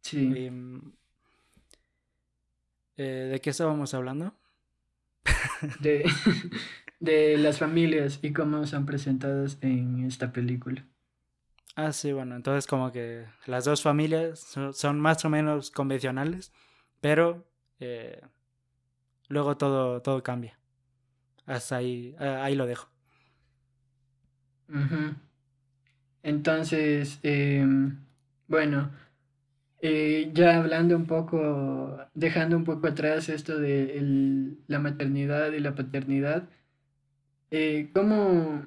Sí. 0.01 0.49
Mm, 0.49 0.93
eh, 2.97 3.29
¿De 3.31 3.41
qué 3.41 3.49
estábamos 3.49 3.93
hablando? 3.93 4.33
De, 5.79 6.03
de 6.99 7.37
las 7.37 7.59
familias 7.59 8.19
y 8.21 8.33
cómo 8.33 8.65
son 8.65 8.85
presentadas 8.85 9.57
en 9.61 10.05
esta 10.05 10.31
película. 10.31 10.85
Ah, 11.75 11.93
sí, 11.93 12.11
bueno, 12.11 12.35
entonces 12.35 12.65
como 12.65 12.91
que 12.91 13.25
las 13.45 13.65
dos 13.65 13.83
familias 13.83 14.39
son, 14.73 14.99
más 14.99 15.23
o 15.25 15.29
menos 15.29 15.69
convencionales, 15.69 16.51
pero 17.01 17.45
eh, 17.79 18.21
luego 19.29 19.57
todo, 19.57 20.01
todo 20.01 20.23
cambia. 20.23 20.57
Hasta 21.45 21.77
ahí, 21.77 22.15
ahí 22.19 22.55
lo 22.55 22.65
dejo. 22.65 22.89
Entonces, 26.23 27.19
em, 27.23 27.99
bueno, 28.47 28.91
eh, 29.81 30.31
ya 30.33 30.57
hablando 30.57 30.95
un 30.95 31.05
poco, 31.05 31.97
dejando 32.13 32.57
un 32.57 32.63
poco 32.65 32.87
atrás 32.87 33.29
esto 33.29 33.57
de 33.59 34.55
la 34.67 34.79
maternidad 34.79 35.51
y 35.53 35.59
la 35.59 35.75
paternidad, 35.75 36.49
eh, 37.51 37.89
¿cómo, 37.93 38.65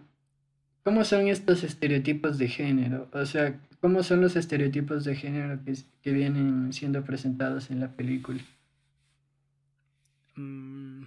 ¿cómo 0.85 1.05
son 1.05 1.29
estos 1.29 1.64
estereotipos 1.64 2.38
de 2.38 2.49
género? 2.49 3.09
O 3.12 3.27
sea, 3.27 3.61
¿cómo 3.81 4.03
son 4.03 4.21
los 4.21 4.37
estereotipos 4.37 5.05
de 5.05 5.16
género 5.16 5.62
que, 5.64 5.75
que 6.03 6.12
vienen 6.12 6.73
siendo 6.73 7.05
presentados 7.05 7.71
en 7.71 7.81
la 7.81 7.93
película? 7.97 8.40
Mm, 10.37 11.05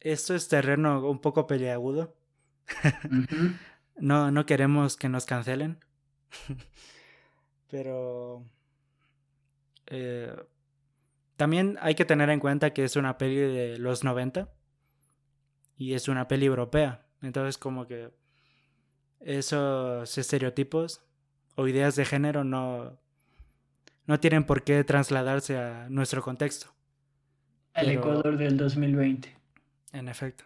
esto 0.00 0.34
es 0.34 0.48
terreno 0.48 1.08
un 1.08 1.20
poco 1.20 1.46
peleagudo. 1.46 2.14
no, 3.96 4.30
no 4.30 4.46
queremos 4.46 4.96
que 4.96 5.08
nos 5.08 5.26
cancelen. 5.26 5.78
Pero 7.70 8.44
eh, 9.86 10.34
también 11.36 11.78
hay 11.80 11.94
que 11.94 12.04
tener 12.04 12.30
en 12.30 12.40
cuenta 12.40 12.72
que 12.72 12.84
es 12.84 12.96
una 12.96 13.18
peli 13.18 13.36
de 13.36 13.78
los 13.78 14.04
90 14.04 14.52
y 15.76 15.94
es 15.94 16.08
una 16.08 16.28
peli 16.28 16.46
europea. 16.46 17.06
Entonces 17.22 17.58
como 17.58 17.86
que 17.86 18.10
esos 19.20 20.18
estereotipos 20.18 21.02
o 21.54 21.66
ideas 21.68 21.96
de 21.96 22.04
género 22.04 22.44
no, 22.44 22.98
no 24.06 24.20
tienen 24.20 24.44
por 24.44 24.62
qué 24.62 24.84
trasladarse 24.84 25.56
a 25.56 25.88
nuestro 25.88 26.22
contexto. 26.22 26.68
El 27.74 27.90
Ecuador 27.90 28.36
del 28.36 28.56
2020. 28.56 29.36
En 29.92 30.08
efecto. 30.08 30.44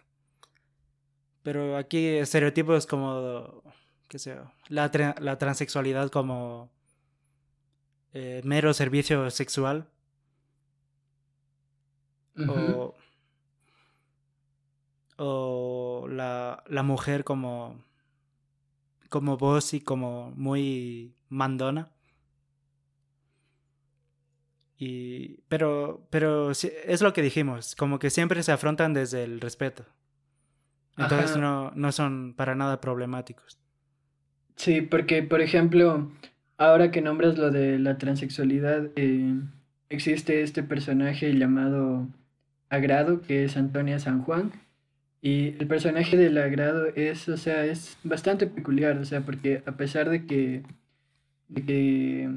Pero 1.43 1.77
aquí 1.77 2.05
estereotipos 2.05 2.85
como, 2.85 3.63
qué 4.07 4.19
sé, 4.19 4.37
la, 4.67 5.15
la 5.19 5.37
transexualidad 5.37 6.09
como 6.09 6.69
eh, 8.13 8.41
mero 8.43 8.73
servicio 8.73 9.29
sexual. 9.29 9.87
O, 12.47 12.95
o 15.17 16.07
la, 16.09 16.63
la, 16.67 16.83
mujer 16.83 17.25
como, 17.25 17.83
como 19.09 19.37
voz 19.37 19.73
y 19.73 19.81
como 19.81 20.31
muy 20.35 21.15
mandona. 21.27 21.91
Y, 24.77 25.41
pero, 25.49 26.07
pero 26.09 26.51
es 26.51 27.01
lo 27.01 27.11
que 27.11 27.21
dijimos, 27.21 27.75
como 27.75 27.99
que 27.99 28.09
siempre 28.09 28.43
se 28.43 28.53
afrontan 28.53 28.93
desde 28.93 29.23
el 29.23 29.41
respeto. 29.41 29.85
Entonces 30.97 31.37
no, 31.37 31.71
no 31.75 31.91
son 31.91 32.33
para 32.35 32.55
nada 32.55 32.79
problemáticos. 32.79 33.59
Sí, 34.55 34.81
porque, 34.81 35.23
por 35.23 35.41
ejemplo, 35.41 36.09
Ahora 36.59 36.91
que 36.91 37.01
nombras 37.01 37.37
lo 37.37 37.51
de 37.51 37.79
la 37.79 37.97
transexualidad, 37.97 38.89
eh, 38.97 39.33
existe 39.89 40.41
este 40.41 40.61
personaje 40.61 41.33
llamado 41.33 42.09
Agrado, 42.69 43.21
que 43.21 43.45
es 43.45 43.55
Antonia 43.55 43.97
San 43.97 44.23
Juan. 44.23 44.51
Y 45.21 45.55
el 45.59 45.67
personaje 45.67 46.15
del 46.15 46.37
Agrado 46.37 46.87
es, 46.95 47.27
o 47.27 47.37
sea, 47.37 47.65
es 47.65 47.97
bastante 48.03 48.47
peculiar, 48.47 48.97
o 48.97 49.05
sea, 49.05 49.21
porque 49.21 49.61
a 49.65 49.73
pesar 49.73 50.09
de 50.09 50.25
que, 50.25 50.63
de 51.49 51.61
que 51.63 52.29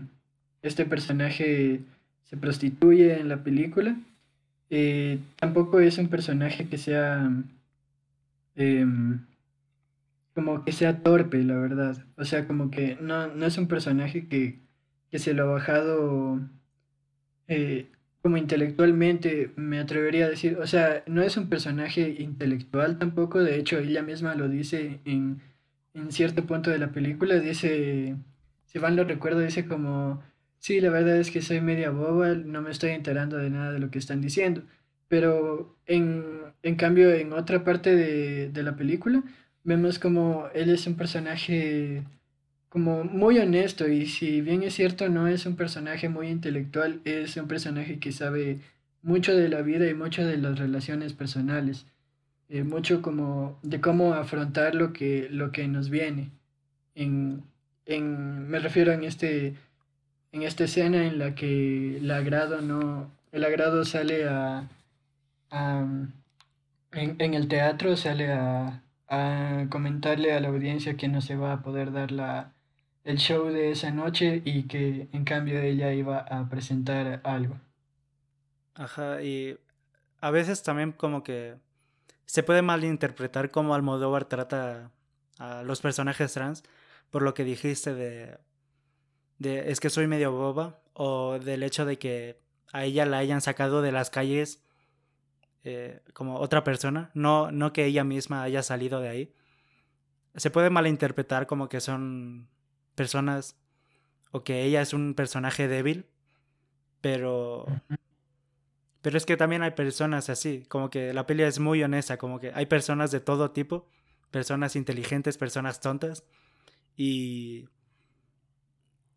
este 0.62 0.84
personaje 0.84 1.80
se 2.24 2.36
prostituye 2.36 3.20
en 3.20 3.28
la 3.28 3.44
película, 3.44 3.96
eh, 4.70 5.18
tampoco 5.36 5.80
es 5.80 5.98
un 5.98 6.08
personaje 6.08 6.68
que 6.68 6.78
sea 6.78 7.30
em, 8.56 9.20
como 10.34 10.64
que 10.64 10.72
sea 10.72 11.02
torpe, 11.02 11.42
la 11.44 11.56
verdad. 11.56 12.04
O 12.16 12.24
sea, 12.24 12.46
como 12.46 12.70
que 12.70 12.96
no, 13.00 13.28
no 13.28 13.46
es 13.46 13.58
un 13.58 13.68
personaje 13.68 14.28
que, 14.28 14.58
que 15.10 15.18
se 15.18 15.34
lo 15.34 15.44
ha 15.44 15.52
bajado 15.52 16.40
eh, 17.48 17.86
como 18.22 18.36
intelectualmente, 18.36 19.52
me 19.56 19.80
atrevería 19.80 20.26
a 20.26 20.30
decir. 20.30 20.58
O 20.58 20.66
sea, 20.66 21.02
no 21.06 21.22
es 21.22 21.36
un 21.36 21.48
personaje 21.48 22.16
intelectual 22.20 22.98
tampoco. 22.98 23.42
De 23.42 23.56
hecho, 23.56 23.78
ella 23.78 24.02
misma 24.02 24.34
lo 24.34 24.48
dice 24.48 25.00
en, 25.04 25.42
en 25.94 26.12
cierto 26.12 26.46
punto 26.46 26.70
de 26.70 26.78
la 26.78 26.92
película. 26.92 27.36
Dice, 27.40 28.16
si 28.66 28.78
van 28.78 28.96
lo 28.96 29.04
recuerdo, 29.04 29.40
dice 29.40 29.66
como, 29.66 30.22
sí, 30.58 30.80
la 30.80 30.90
verdad 30.90 31.18
es 31.18 31.30
que 31.30 31.42
soy 31.42 31.60
media 31.60 31.90
boba, 31.90 32.34
no 32.34 32.62
me 32.62 32.70
estoy 32.70 32.90
enterando 32.92 33.36
de 33.38 33.50
nada 33.50 33.72
de 33.72 33.80
lo 33.80 33.90
que 33.90 33.98
están 33.98 34.20
diciendo. 34.20 34.62
Pero 35.08 35.76
en, 35.86 36.24
en 36.62 36.76
cambio, 36.76 37.12
en 37.12 37.32
otra 37.32 37.64
parte 37.64 37.94
de, 37.96 38.48
de 38.50 38.62
la 38.62 38.76
película 38.76 39.22
vemos 39.64 39.98
como 39.98 40.48
él 40.54 40.70
es 40.70 40.86
un 40.86 40.96
personaje 40.96 42.04
como 42.72 43.04
muy 43.04 43.38
honesto 43.38 43.86
y 43.86 44.06
si 44.06 44.40
bien 44.40 44.62
es 44.62 44.72
cierto 44.74 45.10
no 45.10 45.28
es 45.28 45.44
un 45.44 45.56
personaje 45.56 46.08
muy 46.08 46.28
intelectual, 46.28 47.02
es 47.04 47.36
un 47.36 47.46
personaje 47.46 47.98
que 47.98 48.12
sabe 48.12 48.60
mucho 49.02 49.36
de 49.36 49.50
la 49.50 49.60
vida 49.60 49.86
y 49.90 49.94
mucho 49.94 50.26
de 50.26 50.38
las 50.38 50.58
relaciones 50.58 51.12
personales, 51.12 51.84
eh, 52.48 52.62
mucho 52.64 53.02
como 53.02 53.58
de 53.62 53.82
cómo 53.82 54.14
afrontar 54.14 54.74
lo 54.74 54.94
que, 54.94 55.28
lo 55.30 55.52
que 55.52 55.68
nos 55.68 55.90
viene. 55.90 56.30
En, 56.94 57.42
en, 57.84 58.48
me 58.48 58.58
refiero 58.58 58.92
en 58.92 59.04
este 59.04 59.54
en 60.32 60.42
esta 60.42 60.64
escena 60.64 61.04
en 61.04 61.18
la 61.18 61.34
que 61.34 61.98
el 61.98 62.10
agrado 62.10 62.62
no 62.62 63.10
el 63.32 63.44
agrado 63.44 63.84
sale 63.84 64.26
a, 64.26 64.66
a 65.50 65.86
en, 66.92 67.16
en 67.18 67.34
el 67.34 67.48
teatro 67.48 67.96
sale 67.98 68.32
a 68.32 68.82
a 69.08 69.66
comentarle 69.68 70.32
a 70.32 70.40
la 70.40 70.48
audiencia 70.48 70.96
que 70.96 71.06
no 71.06 71.20
se 71.20 71.36
va 71.36 71.52
a 71.52 71.62
poder 71.62 71.92
dar 71.92 72.12
la, 72.12 72.51
el 73.04 73.18
show 73.18 73.46
de 73.48 73.70
esa 73.70 73.90
noche 73.90 74.42
y 74.44 74.64
que 74.64 75.08
en 75.12 75.24
cambio 75.24 75.60
ella 75.60 75.92
iba 75.92 76.18
a 76.18 76.48
presentar 76.48 77.20
algo. 77.24 77.58
Ajá, 78.74 79.22
y 79.22 79.58
a 80.20 80.30
veces 80.30 80.62
también 80.62 80.92
como 80.92 81.22
que 81.22 81.56
se 82.26 82.42
puede 82.42 82.62
malinterpretar 82.62 83.50
cómo 83.50 83.74
Almodóvar 83.74 84.24
trata 84.24 84.90
a 85.38 85.62
los 85.62 85.80
personajes 85.80 86.32
trans 86.32 86.62
por 87.10 87.22
lo 87.22 87.34
que 87.34 87.44
dijiste 87.44 87.94
de, 87.94 88.38
de 89.38 89.70
es 89.70 89.80
que 89.80 89.90
soy 89.90 90.06
medio 90.06 90.32
boba 90.32 90.80
o 90.94 91.38
del 91.38 91.62
hecho 91.62 91.84
de 91.84 91.98
que 91.98 92.40
a 92.72 92.84
ella 92.84 93.04
la 93.04 93.18
hayan 93.18 93.40
sacado 93.40 93.82
de 93.82 93.92
las 93.92 94.10
calles 94.10 94.62
eh, 95.64 96.00
como 96.12 96.38
otra 96.38 96.64
persona, 96.64 97.10
no, 97.14 97.52
no 97.52 97.72
que 97.72 97.84
ella 97.84 98.02
misma 98.02 98.42
haya 98.42 98.62
salido 98.62 99.00
de 99.00 99.08
ahí. 99.08 99.34
Se 100.34 100.50
puede 100.50 100.70
malinterpretar 100.70 101.46
como 101.46 101.68
que 101.68 101.80
son 101.80 102.48
personas 103.02 103.56
o 104.30 104.44
que 104.44 104.62
ella 104.62 104.80
es 104.80 104.92
un 104.92 105.14
personaje 105.14 105.66
débil, 105.66 106.06
pero 107.00 107.66
pero 109.02 109.18
es 109.18 109.26
que 109.26 109.36
también 109.36 109.62
hay 109.62 109.72
personas 109.72 110.30
así, 110.30 110.64
como 110.68 110.88
que 110.88 111.12
la 111.12 111.26
peli 111.26 111.42
es 111.42 111.58
muy 111.58 111.82
honesta, 111.82 112.16
como 112.16 112.38
que 112.38 112.52
hay 112.54 112.66
personas 112.66 113.10
de 113.10 113.18
todo 113.18 113.50
tipo, 113.50 113.88
personas 114.30 114.76
inteligentes, 114.76 115.36
personas 115.36 115.80
tontas, 115.80 116.24
y, 116.96 117.68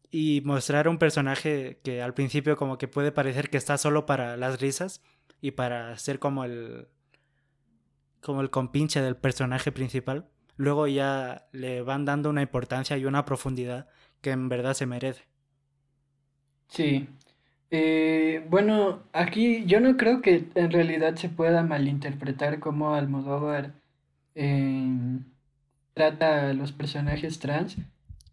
y 0.09 0.41
mostrar 0.43 0.87
un 0.87 0.97
personaje 0.97 1.79
que 1.83 2.01
al 2.01 2.15
principio 2.15 2.57
como 2.57 2.79
que 2.79 2.87
puede 2.87 3.11
parecer 3.11 3.51
que 3.51 3.57
está 3.57 3.77
solo 3.77 4.07
para 4.07 4.35
las 4.37 4.59
risas 4.59 5.03
y 5.39 5.51
para 5.51 5.95
ser 5.99 6.17
como 6.17 6.43
el, 6.45 6.87
como 8.21 8.41
el 8.41 8.49
compinche 8.49 9.01
del 9.01 9.15
personaje 9.15 9.71
principal, 9.71 10.27
luego 10.57 10.87
ya 10.87 11.47
le 11.51 11.81
van 11.81 12.05
dando 12.05 12.29
una 12.29 12.41
importancia 12.41 12.97
y 12.97 13.05
una 13.05 13.25
profundidad 13.25 13.87
que 14.21 14.31
en 14.31 14.49
verdad 14.49 14.73
se 14.73 14.85
merece. 14.85 15.23
Sí, 16.67 17.07
eh, 17.71 18.45
bueno, 18.49 19.03
aquí 19.13 19.65
yo 19.65 19.79
no 19.79 19.97
creo 19.97 20.21
que 20.21 20.45
en 20.55 20.71
realidad 20.71 21.15
se 21.15 21.29
pueda 21.29 21.63
malinterpretar 21.63 22.59
cómo 22.59 22.95
Almodóvar 22.95 23.73
eh, 24.35 25.19
trata 25.93 26.49
a 26.49 26.53
los 26.53 26.71
personajes 26.71 27.39
trans, 27.39 27.77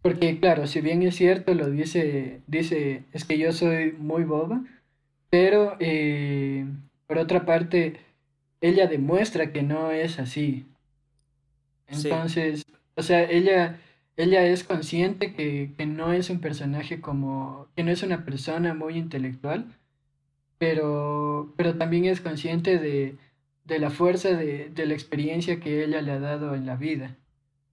porque 0.01 0.39
claro, 0.39 0.67
si 0.67 0.81
bien 0.81 1.03
es 1.03 1.15
cierto, 1.15 1.53
lo 1.53 1.69
dice, 1.69 2.41
dice, 2.47 3.05
es 3.11 3.25
que 3.25 3.37
yo 3.37 3.51
soy 3.51 3.93
muy 3.93 4.23
boba, 4.23 4.63
pero 5.29 5.75
eh, 5.79 6.65
por 7.07 7.17
otra 7.17 7.45
parte, 7.45 7.99
ella 8.61 8.87
demuestra 8.87 9.51
que 9.51 9.63
no 9.63 9.91
es 9.91 10.19
así. 10.19 10.65
Entonces, 11.87 12.65
o 12.95 13.03
sea, 13.03 13.23
ella 13.23 13.79
ella 14.15 14.45
es 14.45 14.63
consciente 14.63 15.33
que, 15.33 15.73
que 15.75 15.85
no 15.85 16.13
es 16.13 16.29
un 16.29 16.39
personaje 16.39 17.01
como, 17.01 17.67
que 17.75 17.83
no 17.83 17.91
es 17.91 18.03
una 18.03 18.25
persona 18.25 18.73
muy 18.73 18.97
intelectual, 18.97 19.75
pero, 20.57 21.53
pero 21.57 21.75
también 21.77 22.05
es 22.05 22.21
consciente 22.21 22.77
de, 22.77 23.17
de 23.65 23.79
la 23.79 23.89
fuerza 23.89 24.29
de, 24.29 24.69
de 24.69 24.85
la 24.85 24.93
experiencia 24.93 25.59
que 25.59 25.83
ella 25.83 26.01
le 26.01 26.11
ha 26.11 26.19
dado 26.19 26.53
en 26.53 26.65
la 26.65 26.75
vida, 26.75 27.17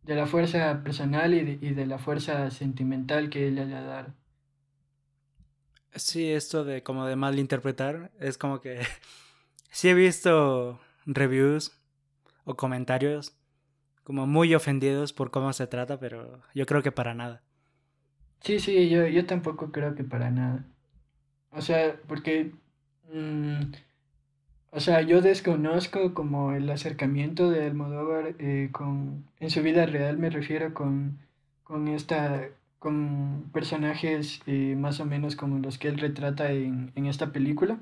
de 0.03 0.15
la 0.15 0.27
fuerza 0.27 0.83
personal 0.83 1.35
y 1.35 1.45
de, 1.45 1.67
y 1.67 1.75
de 1.75 1.87
la 1.87 1.99
fuerza 1.99 2.51
sentimental 2.51 3.29
que 3.29 3.47
ella 3.49 3.65
le 3.65 3.75
ha 3.75 3.83
dado. 3.83 4.15
Sí, 5.95 6.31
esto 6.31 6.65
de 6.65 6.83
como 6.83 7.05
de 7.05 7.17
malinterpretar, 7.17 8.13
es 8.19 8.39
como 8.39 8.61
que 8.63 8.81
sí 9.71 9.91
he 9.91 9.95
visto 9.95 10.81
reviews 11.05 11.73
o 12.45 12.57
comentarios 12.57 13.37
como 14.11 14.27
muy 14.27 14.57
ofendidos 14.57 15.13
por 15.13 15.31
cómo 15.31 15.53
se 15.53 15.69
trata, 15.69 16.01
pero 16.01 16.41
yo 16.53 16.67
creo 16.67 16.83
que 16.83 16.91
para 16.91 17.15
nada. 17.15 17.43
Sí, 18.41 18.59
sí, 18.59 18.89
yo, 18.89 19.07
yo 19.07 19.25
tampoco 19.25 19.71
creo 19.71 19.95
que 19.95 20.03
para 20.03 20.33
nada. 20.33 20.65
O 21.53 21.61
sea, 21.61 21.95
porque, 22.09 22.51
mm, 23.13 23.73
o 24.73 24.81
sea, 24.81 25.03
yo 25.03 25.21
desconozco 25.21 26.13
como 26.13 26.55
el 26.55 26.69
acercamiento 26.71 27.51
de 27.51 27.67
Almodóvar 27.67 28.35
eh, 28.41 28.71
con, 28.73 29.27
en 29.39 29.51
su 29.51 29.63
vida 29.63 29.87
real 29.87 30.19
me 30.19 30.29
refiero 30.31 30.75
con, 30.75 31.21
con 31.63 31.87
esta, 31.87 32.49
con 32.81 33.49
personajes 33.53 34.43
eh, 34.47 34.75
más 34.77 34.99
o 34.99 35.05
menos 35.05 35.37
como 35.37 35.61
los 35.61 35.79
que 35.79 35.87
él 35.87 35.99
retrata 36.01 36.51
en, 36.51 36.91
en 36.97 37.07
esta 37.07 37.31
película. 37.31 37.79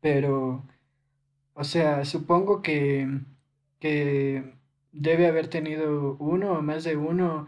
Pero, 0.00 0.64
o 1.52 1.64
sea, 1.64 2.06
supongo 2.06 2.62
que, 2.62 3.06
que 3.78 4.57
debe 4.98 5.26
haber 5.28 5.48
tenido 5.48 6.16
uno 6.18 6.52
o 6.52 6.62
más 6.62 6.84
de 6.84 6.96
uno 6.96 7.46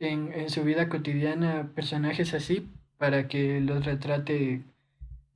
en, 0.00 0.32
en 0.32 0.50
su 0.50 0.64
vida 0.64 0.88
cotidiana 0.88 1.70
personajes 1.74 2.34
así 2.34 2.68
para 2.98 3.28
que 3.28 3.60
los 3.60 3.84
retrate 3.84 4.62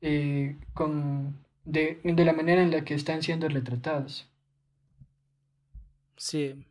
eh, 0.01 0.57
con, 0.75 1.37
de, 1.65 2.01
de 2.03 2.25
la 2.25 2.33
manera 2.33 2.63
en 2.63 2.73
la 2.73 2.85
que 2.85 2.95
están 2.95 3.23
siendo 3.23 3.49
retratados. 3.49 4.29
Sí, 6.17 6.67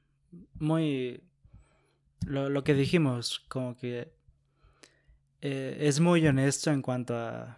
muy 0.56 1.22
lo, 2.26 2.50
lo 2.50 2.64
que 2.64 2.74
dijimos, 2.74 3.40
como 3.48 3.78
que 3.78 4.12
eh, 5.42 5.78
es 5.80 6.02
muy 6.02 6.26
honesto 6.28 6.72
en 6.72 6.82
cuanto 6.82 7.16
a, 7.16 7.58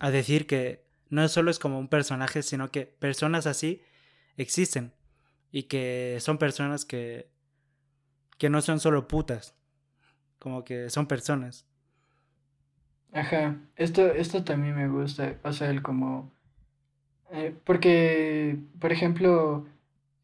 a 0.00 0.10
decir 0.10 0.46
que 0.46 0.84
no 1.10 1.28
solo 1.28 1.50
es 1.50 1.58
como 1.58 1.78
un 1.78 1.88
personaje, 1.88 2.42
sino 2.42 2.70
que 2.70 2.86
personas 2.86 3.46
así 3.46 3.82
existen 4.36 4.92
y 5.50 5.64
que 5.64 6.18
son 6.20 6.38
personas 6.38 6.84
que, 6.84 7.28
que 8.38 8.50
no 8.50 8.60
son 8.62 8.80
solo 8.80 9.08
putas, 9.08 9.54
como 10.38 10.64
que 10.64 10.90
son 10.90 11.06
personas. 11.06 11.66
Ajá, 13.12 13.56
esto, 13.76 14.06
esto 14.06 14.44
también 14.44 14.76
me 14.76 14.88
gusta, 14.88 15.38
o 15.42 15.52
sea, 15.52 15.70
el 15.70 15.82
como... 15.82 16.30
Eh, 17.30 17.54
porque, 17.64 18.58
por 18.80 18.92
ejemplo, 18.92 19.66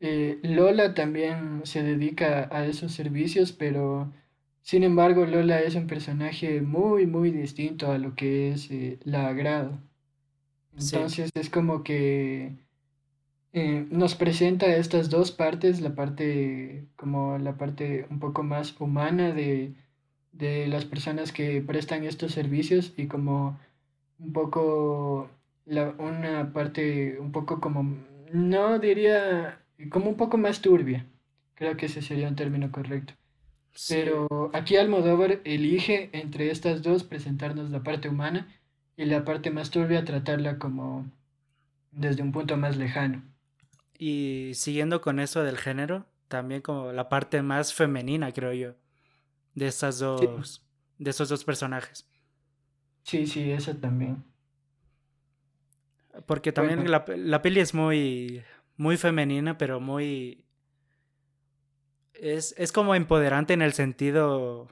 eh, 0.01 0.39
Lola 0.43 0.95
también 0.95 1.63
se 1.65 1.83
dedica 1.83 2.49
a 2.51 2.67
esos 2.67 2.93
servicios, 2.93 3.53
pero 3.53 4.13
sin 4.63 4.85
embargo 4.85 5.27
Lola 5.27 5.61
es 5.61 5.75
un 5.75 5.87
personaje 5.87 6.61
muy, 6.63 7.07
muy 7.07 7.31
distinto 7.31 7.91
a 7.91 7.99
lo 7.99 8.15
que 8.15 8.53
es 8.53 8.71
eh, 8.71 8.99
la 9.05 9.29
agrado. 9.29 9.79
Entonces 10.73 11.31
es 11.35 11.51
como 11.51 11.85
que 11.85 12.57
eh, 13.55 13.87
nos 13.89 14.17
presenta 14.17 14.67
estas 14.75 15.11
dos 15.11 15.31
partes, 15.31 15.81
la 15.81 15.95
parte 15.95 16.87
como 16.97 17.39
la 17.39 17.57
parte 17.57 18.05
un 18.11 18.19
poco 18.19 18.43
más 18.43 18.75
humana 18.81 19.33
de, 19.33 19.75
de 20.33 20.67
las 20.67 20.85
personas 20.85 21.31
que 21.31 21.63
prestan 21.63 22.03
estos 22.03 22.33
servicios 22.33 22.93
y 22.97 23.07
como 23.07 23.57
un 24.19 24.33
poco 24.33 25.31
la, 25.67 25.95
una 25.99 26.53
parte 26.53 27.17
un 27.21 27.31
poco 27.31 27.61
como, 27.61 27.97
no 28.33 28.81
diría, 28.81 29.61
como 29.89 30.11
un 30.11 30.17
poco 30.17 30.37
más 30.37 30.61
turbia, 30.61 31.07
creo 31.55 31.77
que 31.77 31.87
ese 31.87 32.03
sería 32.03 32.27
un 32.27 32.35
término 32.35 32.73
correcto. 32.73 33.15
Pero 33.89 34.51
aquí 34.53 34.77
Almodóvar 34.77 35.41
elige 35.45 36.11
entre 36.13 36.51
estas 36.51 36.83
dos 36.83 37.05
presentarnos 37.05 37.71
la 37.71 37.85
parte 37.85 38.09
humana 38.09 38.49
y 38.97 39.05
la 39.05 39.25
parte 39.25 39.53
más 39.53 39.71
turbia 39.71 40.05
tratarla 40.05 40.59
como 40.59 41.07
desde 41.93 42.23
un 42.23 42.33
punto 42.33 42.57
más 42.57 42.77
lejano. 42.77 43.23
Y 43.99 44.53
siguiendo 44.55 45.01
con 45.01 45.21
eso 45.21 45.43
del 45.43 45.59
género, 45.59 46.07
también 46.29 46.63
como 46.63 46.93
la 46.93 47.09
parte 47.09 47.43
más 47.43 47.73
femenina, 47.73 48.33
creo 48.33 48.53
yo, 48.53 48.75
de 49.55 49.67
estas 49.67 49.99
dos, 49.99 50.67
de 50.99 51.11
esos 51.11 51.29
dos 51.29 51.45
personajes. 51.45 52.09
Sí, 53.03 53.27
sí, 53.27 53.51
eso 53.51 53.77
también. 53.77 54.25
Porque 56.27 56.53
también 56.53 56.91
la, 56.91 57.05
la 57.17 57.43
peli 57.43 57.61
es 57.61 57.75
muy, 57.75 58.43
muy 58.77 58.97
femenina, 58.97 59.59
pero 59.59 59.81
muy... 59.81 60.45
Es, 62.15 62.55
es 62.57 62.73
como 62.73 62.95
empoderante 62.95 63.53
en 63.53 63.63
el 63.63 63.73
sentido 63.73 64.69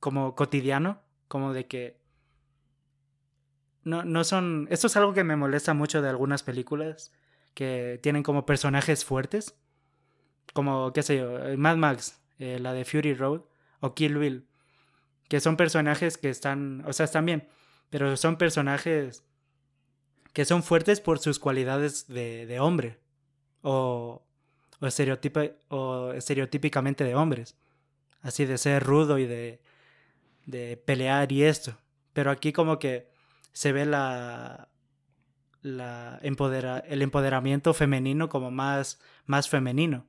como 0.00 0.34
cotidiano, 0.34 1.00
como 1.28 1.52
de 1.52 1.66
que 1.66 2.00
no, 3.84 4.04
no 4.04 4.24
son... 4.24 4.66
Esto 4.70 4.86
es 4.86 4.96
algo 4.96 5.12
que 5.12 5.24
me 5.24 5.36
molesta 5.36 5.74
mucho 5.74 6.02
de 6.02 6.08
algunas 6.08 6.42
películas, 6.42 7.12
que 7.54 7.98
tienen 8.02 8.22
como 8.22 8.46
personajes 8.46 9.04
fuertes, 9.04 9.54
como, 10.52 10.92
qué 10.92 11.02
sé 11.02 11.16
yo, 11.16 11.38
eh, 11.38 11.56
Mad 11.56 11.76
Max, 11.76 12.20
eh, 12.38 12.58
la 12.60 12.72
de 12.72 12.84
Fury 12.84 13.14
Road, 13.14 13.42
o 13.80 13.94
Kill 13.94 14.18
Bill, 14.18 14.46
que 15.28 15.40
son 15.40 15.56
personajes 15.56 16.18
que 16.18 16.30
están, 16.30 16.84
o 16.86 16.92
sea, 16.92 17.04
están 17.04 17.26
bien, 17.26 17.48
pero 17.90 18.16
son 18.16 18.36
personajes 18.36 19.24
que 20.32 20.44
son 20.44 20.62
fuertes 20.62 21.00
por 21.00 21.18
sus 21.18 21.38
cualidades 21.38 22.06
de, 22.08 22.46
de 22.46 22.60
hombre, 22.60 22.98
o, 23.62 24.22
o, 24.80 24.86
o 25.68 26.12
estereotípicamente 26.12 27.04
de 27.04 27.14
hombres, 27.14 27.56
así 28.22 28.44
de 28.44 28.58
ser 28.58 28.82
rudo 28.82 29.18
y 29.18 29.26
de, 29.26 29.60
de 30.46 30.76
pelear 30.76 31.30
y 31.32 31.44
esto, 31.44 31.76
pero 32.12 32.30
aquí 32.30 32.52
como 32.52 32.78
que 32.78 33.10
se 33.52 33.72
ve 33.72 33.84
la 33.84 34.68
la 35.62 36.18
empodera 36.22 36.78
el 36.78 37.02
empoderamiento 37.02 37.72
femenino 37.72 38.28
como 38.28 38.50
más, 38.50 39.00
más 39.26 39.48
femenino. 39.48 40.04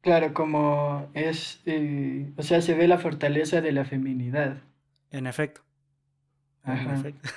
Claro, 0.00 0.32
como 0.34 1.08
es, 1.14 1.60
eh, 1.66 2.30
o 2.36 2.42
sea, 2.42 2.62
se 2.62 2.74
ve 2.74 2.86
la 2.86 2.98
fortaleza 2.98 3.60
de 3.60 3.72
la 3.72 3.84
feminidad. 3.84 4.58
En 5.10 5.26
efecto. 5.26 5.62
En 6.64 6.90
efecto. 6.90 7.28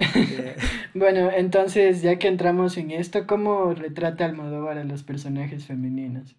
Eh, 0.00 0.56
bueno, 0.94 1.30
entonces, 1.30 2.02
ya 2.02 2.18
que 2.18 2.26
entramos 2.26 2.76
en 2.76 2.90
esto, 2.90 3.26
¿cómo 3.26 3.72
retrata 3.74 4.24
Almodóvar 4.24 4.78
a 4.78 4.84
los 4.84 5.04
personajes 5.04 5.66
femeninos? 5.66 6.34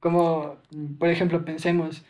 Como, 0.00 0.56
por 0.98 1.08
ejemplo, 1.08 1.44
pensemos 1.46 2.04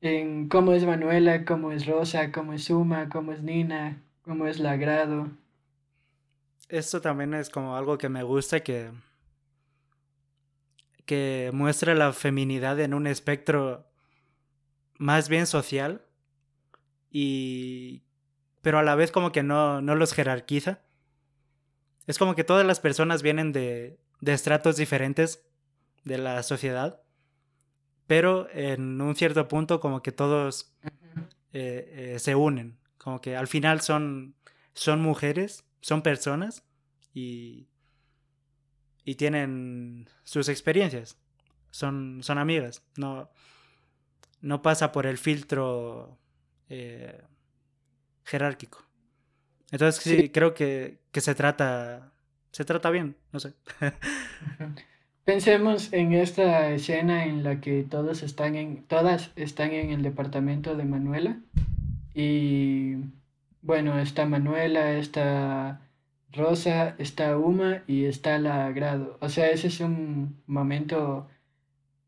en 0.00 0.48
cómo 0.48 0.72
es 0.72 0.84
Manuela, 0.84 1.44
cómo 1.44 1.72
es 1.72 1.86
Rosa, 1.86 2.32
cómo 2.32 2.52
es 2.52 2.64
Suma, 2.64 3.08
cómo 3.08 3.32
es 3.32 3.42
Nina, 3.42 4.00
cómo 4.22 4.46
es 4.46 4.60
Lagrado. 4.60 5.30
Esto 6.70 7.00
también 7.00 7.34
es 7.34 7.50
como 7.50 7.76
algo 7.76 7.98
que 7.98 8.08
me 8.08 8.22
gusta 8.22 8.60
que 8.60 8.90
que 11.04 11.50
muestra 11.52 11.96
la 11.96 12.12
feminidad 12.12 12.78
en 12.78 12.94
un 12.94 13.08
espectro 13.08 13.90
más 14.96 15.28
bien 15.28 15.48
social 15.48 16.06
y 17.10 18.04
pero 18.62 18.78
a 18.78 18.84
la 18.84 18.94
vez 18.94 19.10
como 19.10 19.32
que 19.32 19.42
no, 19.42 19.82
no 19.82 19.96
los 19.96 20.12
jerarquiza. 20.12 20.82
Es 22.06 22.16
como 22.16 22.36
que 22.36 22.44
todas 22.44 22.64
las 22.64 22.78
personas 22.78 23.22
vienen 23.22 23.50
de, 23.50 23.98
de 24.20 24.32
estratos 24.32 24.76
diferentes 24.76 25.44
de 26.04 26.18
la 26.18 26.42
sociedad, 26.44 27.02
pero 28.06 28.48
en 28.52 29.00
un 29.00 29.16
cierto 29.16 29.48
punto 29.48 29.80
como 29.80 30.02
que 30.02 30.12
todos 30.12 30.72
eh, 31.52 32.12
eh, 32.14 32.18
se 32.20 32.36
unen, 32.36 32.78
como 32.98 33.20
que 33.20 33.36
al 33.36 33.48
final 33.48 33.80
son, 33.80 34.36
son 34.74 35.00
mujeres, 35.00 35.64
son 35.80 36.02
personas 36.02 36.64
y, 37.14 37.68
y 39.04 39.14
tienen 39.16 40.08
sus 40.24 40.48
experiencias, 40.48 41.18
son, 41.70 42.22
son 42.22 42.38
amigas, 42.38 42.82
no, 42.96 43.30
no 44.40 44.62
pasa 44.62 44.92
por 44.92 45.06
el 45.06 45.18
filtro 45.18 46.18
eh, 46.68 47.22
jerárquico. 48.24 48.86
Entonces 49.70 50.02
sí, 50.02 50.30
creo 50.30 50.54
que, 50.54 51.00
que, 51.12 51.20
se 51.20 51.34
trata 51.34 52.12
se 52.50 52.64
trata 52.64 52.90
bien, 52.90 53.16
no 53.32 53.40
sé. 53.40 53.54
Pensemos 55.24 55.92
en 55.92 56.12
esta 56.12 56.70
escena 56.70 57.26
en 57.26 57.44
la 57.44 57.60
que 57.60 57.84
todos 57.84 58.22
están 58.22 58.56
en 58.56 58.84
todas 58.84 59.30
están 59.36 59.70
en 59.72 59.90
el 59.90 60.02
departamento 60.02 60.76
de 60.76 60.84
Manuela 60.84 61.40
y 62.14 62.96
bueno, 63.62 63.98
está 63.98 64.26
Manuela, 64.26 64.92
está 64.92 65.80
Rosa, 66.32 66.94
está 66.98 67.36
Uma 67.38 67.82
y 67.86 68.04
está 68.06 68.38
la 68.38 68.70
Grado. 68.72 69.18
O 69.20 69.28
sea, 69.28 69.50
ese 69.50 69.68
es 69.68 69.80
un 69.80 70.42
momento 70.46 71.28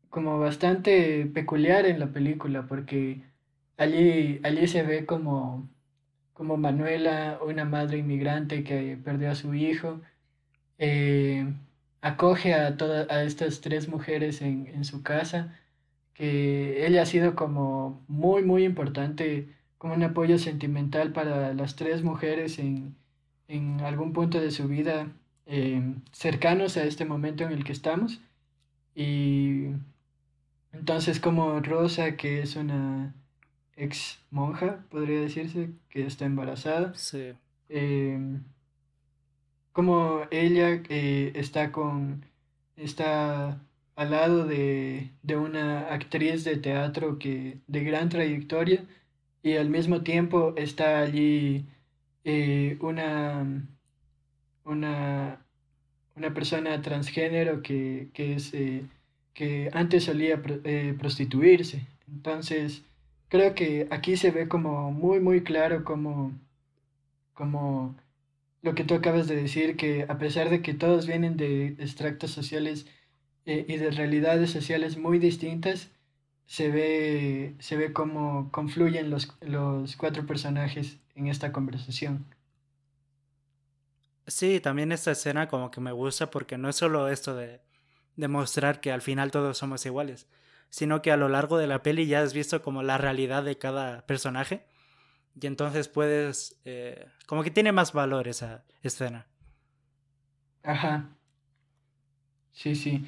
como 0.09 0.39
bastante 0.39 1.25
peculiar 1.33 1.85
en 1.85 1.99
la 1.99 2.07
película 2.13 2.67
porque 2.67 3.23
allí 3.77 4.39
allí 4.43 4.67
se 4.67 4.83
ve 4.83 5.05
como 5.05 5.69
como 6.33 6.57
Manuela, 6.57 7.39
una 7.45 7.65
madre 7.65 7.99
inmigrante 7.99 8.63
que 8.63 8.97
perdió 9.03 9.31
a 9.31 9.35
su 9.35 9.53
hijo, 9.53 10.01
eh, 10.79 11.53
acoge 12.01 12.53
a, 12.53 12.77
todas 12.77 13.09
a 13.09 13.23
estas 13.23 13.61
tres 13.61 13.87
mujeres 13.87 14.41
en, 14.41 14.67
en, 14.67 14.83
su 14.85 15.03
casa, 15.03 15.57
que 16.13 16.85
ella 16.87 17.03
ha 17.03 17.05
sido 17.05 17.35
como 17.35 18.03
muy, 18.07 18.43
muy 18.43 18.65
importante, 18.65 19.49
como 19.83 19.95
un 19.95 20.03
apoyo 20.03 20.37
sentimental 20.37 21.11
para 21.11 21.53
las 21.53 21.75
tres 21.75 22.03
mujeres 22.03 22.57
en, 22.57 22.95
en 23.49 23.81
algún 23.81 24.13
punto 24.13 24.39
de 24.39 24.49
su 24.49 24.69
vida 24.69 25.11
eh, 25.45 25.81
cercanos 26.13 26.77
a 26.77 26.85
este 26.85 27.03
momento 27.03 27.43
en 27.43 27.51
el 27.51 27.65
que 27.65 27.73
estamos. 27.73 28.21
Y 28.95 29.65
entonces 30.71 31.19
como 31.19 31.59
Rosa, 31.59 32.15
que 32.15 32.41
es 32.41 32.55
una 32.55 33.13
ex 33.75 34.21
monja, 34.31 34.85
podría 34.89 35.19
decirse, 35.19 35.71
que 35.89 36.05
está 36.05 36.23
embarazada. 36.23 36.93
Sí. 36.95 37.33
Em, 37.67 38.41
como 39.73 40.21
ella 40.31 40.81
eh, 40.87 41.33
está 41.35 41.73
con. 41.73 42.23
está 42.77 43.59
al 43.97 44.11
lado 44.11 44.45
de, 44.45 45.11
de, 45.23 45.35
una 45.35 45.93
actriz 45.93 46.45
de 46.45 46.55
teatro 46.55 47.19
que, 47.19 47.57
de 47.67 47.83
gran 47.83 48.07
trayectoria 48.07 48.85
y 49.43 49.57
al 49.57 49.69
mismo 49.69 50.01
tiempo 50.01 50.53
está 50.57 50.99
allí 51.01 51.65
eh, 52.23 52.77
una, 52.79 53.45
una, 54.63 55.45
una 56.15 56.33
persona 56.33 56.81
transgénero 56.81 57.61
que, 57.61 58.07
que 58.13 58.35
es, 58.35 58.53
eh, 58.53 58.83
que 59.33 59.69
antes 59.73 60.05
solía 60.05 60.41
prostituirse. 60.97 61.85
Entonces, 62.07 62.83
creo 63.27 63.53
que 63.53 63.87
aquí 63.91 64.15
se 64.15 64.31
ve 64.31 64.47
como 64.47 64.91
muy, 64.91 65.19
muy 65.19 65.43
claro 65.43 65.83
como, 65.83 66.31
como 67.33 67.95
lo 68.61 68.75
que 68.75 68.85
tú 68.85 68.95
acabas 68.95 69.27
de 69.27 69.35
decir, 69.35 69.75
que 69.75 70.05
a 70.07 70.17
pesar 70.17 70.49
de 70.49 70.61
que 70.61 70.73
todos 70.73 71.05
vienen 71.05 71.35
de 71.35 71.67
extractos 71.79 72.31
sociales 72.31 72.85
eh, 73.45 73.65
y 73.67 73.75
de 73.75 73.91
realidades 73.91 74.51
sociales 74.51 74.97
muy 74.97 75.19
distintas, 75.19 75.89
se 76.45 76.69
ve, 76.69 77.55
se 77.59 77.77
ve 77.77 77.93
cómo 77.93 78.51
confluyen 78.51 79.09
los, 79.09 79.35
los 79.41 79.95
cuatro 79.95 80.25
personajes 80.25 80.99
en 81.15 81.27
esta 81.27 81.51
conversación. 81.51 82.25
Sí, 84.27 84.59
también 84.59 84.91
esta 84.91 85.11
escena 85.11 85.47
como 85.47 85.69
que 85.71 85.81
me 85.81 85.91
gusta 85.91 86.29
porque 86.29 86.57
no 86.57 86.69
es 86.69 86.75
solo 86.75 87.09
esto 87.09 87.35
de 87.35 87.61
demostrar 88.15 88.79
que 88.79 88.91
al 88.91 89.01
final 89.01 89.31
todos 89.31 89.57
somos 89.57 89.85
iguales, 89.85 90.27
sino 90.69 91.01
que 91.01 91.11
a 91.11 91.17
lo 91.17 91.29
largo 91.29 91.57
de 91.57 91.67
la 91.67 91.83
peli 91.83 92.07
ya 92.07 92.21
has 92.21 92.33
visto 92.33 92.61
como 92.61 92.83
la 92.83 92.97
realidad 92.97 93.43
de 93.43 93.57
cada 93.57 94.05
personaje 94.05 94.65
y 95.39 95.47
entonces 95.47 95.87
puedes, 95.87 96.59
eh, 96.65 97.07
como 97.25 97.43
que 97.43 97.51
tiene 97.51 97.71
más 97.71 97.91
valor 97.93 98.27
esa 98.27 98.63
escena. 98.81 99.27
Ajá. 100.63 101.09
Sí, 102.51 102.75
sí. 102.75 103.05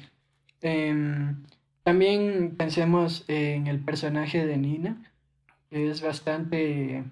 Em, 0.60 1.44
también 1.86 2.56
pensemos 2.56 3.24
en 3.28 3.68
el 3.68 3.80
personaje 3.80 4.44
de 4.44 4.58
Nina, 4.58 5.10
que 5.70 5.88
es 5.88 6.02
bastante, 6.02 7.04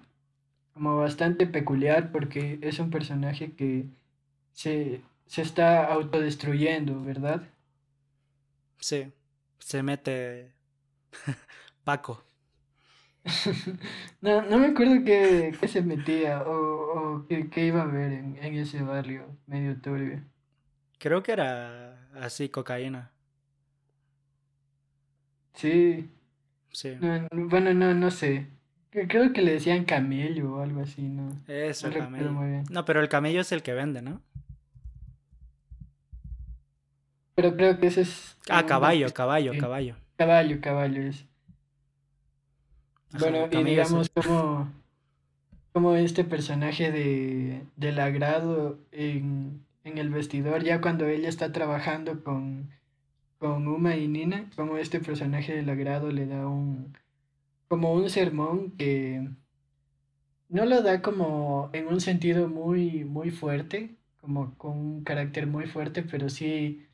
como 0.75 0.97
bastante 0.97 1.47
peculiar 1.47 2.11
porque 2.11 2.59
es 2.61 2.77
un 2.77 2.91
personaje 2.91 3.53
que 3.53 3.85
se, 4.53 5.01
se 5.25 5.41
está 5.41 5.85
autodestruyendo, 5.85 7.01
¿verdad? 7.03 7.47
Sí 8.77 9.11
se 9.65 9.81
mete 9.81 10.53
Paco. 11.83 12.23
no, 14.21 14.43
no 14.43 14.59
me 14.59 14.67
acuerdo 14.67 15.03
qué, 15.03 15.57
se 15.67 15.81
metía 15.81 16.43
o, 16.43 17.15
o 17.15 17.27
qué, 17.27 17.65
iba 17.65 17.81
a 17.81 17.87
ver 17.87 18.11
en, 18.11 18.37
ese 18.37 18.83
barrio 18.83 19.25
medio 19.47 19.75
turbio. 19.81 20.21
Creo 20.99 21.23
que 21.23 21.31
era 21.31 22.07
así, 22.13 22.49
cocaína. 22.49 23.11
Sí. 25.55 26.09
Sí. 26.71 26.97
bueno, 27.31 27.73
no, 27.73 27.93
no 27.93 28.11
sé. 28.11 28.47
Creo 28.91 29.33
que 29.33 29.41
le 29.41 29.53
decían 29.53 29.83
camello 29.85 30.55
o 30.55 30.61
algo 30.61 30.81
así, 30.81 31.01
¿no? 31.01 31.29
Eso, 31.47 31.89
camello. 31.91 32.63
No, 32.69 32.85
pero 32.85 33.01
el 33.01 33.09
camello 33.09 33.41
es 33.41 33.51
el 33.51 33.63
que 33.63 33.73
vende, 33.73 34.01
¿no? 34.01 34.21
Pero 37.35 37.55
creo 37.57 37.77
que 37.79 37.87
ese 37.87 38.01
es... 38.01 38.37
Ah, 38.49 38.65
caballo, 38.65 39.11
caballo, 39.13 39.51
caballo. 39.59 39.95
Caballo, 40.15 40.61
caballo 40.61 41.01
es. 41.01 41.25
bueno, 43.19 43.47
y 43.51 43.63
digamos 43.65 44.09
como, 44.09 44.71
como 45.73 45.95
este 45.95 46.23
personaje 46.23 46.91
de, 46.91 47.63
del 47.75 47.99
agrado 47.99 48.79
en, 48.93 49.65
en 49.83 49.97
el 49.97 50.09
vestidor, 50.09 50.63
ya 50.63 50.79
cuando 50.79 51.07
ella 51.07 51.27
está 51.27 51.51
trabajando 51.51 52.23
con, 52.23 52.69
con 53.45 53.67
Uma 53.67 53.95
y 53.95 54.07
Nina, 54.07 54.49
como 54.55 54.77
este 54.77 54.99
personaje 54.99 55.53
del 55.55 55.69
agrado 55.69 56.11
le 56.11 56.25
da 56.25 56.47
un 56.47 56.97
como 57.67 57.93
un 57.93 58.09
sermón 58.09 58.71
que 58.71 59.29
no 60.49 60.65
lo 60.65 60.81
da 60.81 61.01
como 61.03 61.69
en 61.73 61.87
un 61.87 62.01
sentido 62.01 62.47
muy 62.47 63.03
muy 63.03 63.29
fuerte, 63.29 63.95
como 64.19 64.55
con 64.57 64.77
un 64.77 65.03
carácter 65.03 65.45
muy 65.45 65.67
fuerte, 65.67 66.01
pero 66.01 66.29
sí 66.29 66.87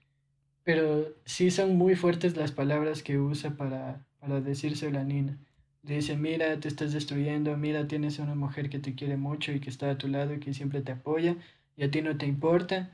pero 0.64 1.16
sí 1.26 1.52
son 1.52 1.78
muy 1.78 1.96
fuertes 1.96 2.36
las 2.38 2.52
palabras 2.52 3.04
que 3.04 3.20
usa 3.20 3.52
para, 3.58 4.06
para 4.20 4.42
decirse 4.42 4.88
a 4.88 5.04
Nina. 5.04 5.38
Le 5.84 5.96
dice, 5.96 6.18
mira, 6.18 6.60
te 6.60 6.68
estás 6.68 6.94
destruyendo, 6.94 7.58
mira, 7.58 7.88
tienes 7.88 8.20
una 8.20 8.36
mujer 8.36 8.70
que 8.70 8.80
te 8.80 8.94
quiere 8.96 9.18
mucho 9.18 9.52
y 9.54 9.60
que 9.62 9.70
está 9.70 9.90
a 9.92 9.98
tu 9.98 10.08
lado 10.10 10.34
y 10.36 10.40
que 10.40 10.54
siempre 10.54 10.82
te 10.82 10.92
apoya 10.94 11.38
y 11.78 11.84
a 11.84 11.92
ti 11.92 12.02
no 12.02 12.18
te 12.18 12.28
importa. 12.28 12.92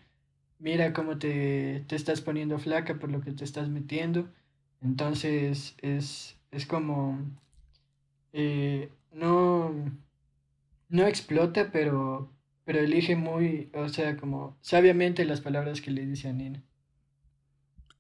Mira 0.60 0.94
cómo 0.94 1.18
te, 1.18 1.86
te 1.88 1.96
estás 1.96 2.22
poniendo 2.22 2.58
flaca 2.60 3.00
por 3.00 3.12
lo 3.12 3.22
que 3.22 3.32
te 3.32 3.44
estás 3.44 3.70
metiendo. 3.70 4.30
Entonces 4.82 5.76
es, 5.82 6.38
es 6.52 6.66
como, 6.66 7.20
eh, 8.34 8.92
no, 9.12 9.74
no 10.90 11.08
explota, 11.08 11.72
pero, 11.72 12.32
pero 12.64 12.80
elige 12.80 13.16
muy, 13.16 13.70
o 13.74 13.90
sea, 13.90 14.18
como 14.18 14.58
sabiamente 14.62 15.26
las 15.26 15.42
palabras 15.42 15.82
que 15.82 15.92
le 15.92 16.06
dice 16.06 16.30
a 16.30 16.34
Nina. 16.34 16.64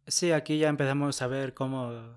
Sí, 0.07 0.31
aquí 0.31 0.57
ya 0.57 0.69
empezamos 0.69 1.21
a 1.21 1.27
ver 1.27 1.53
cómo 1.53 2.15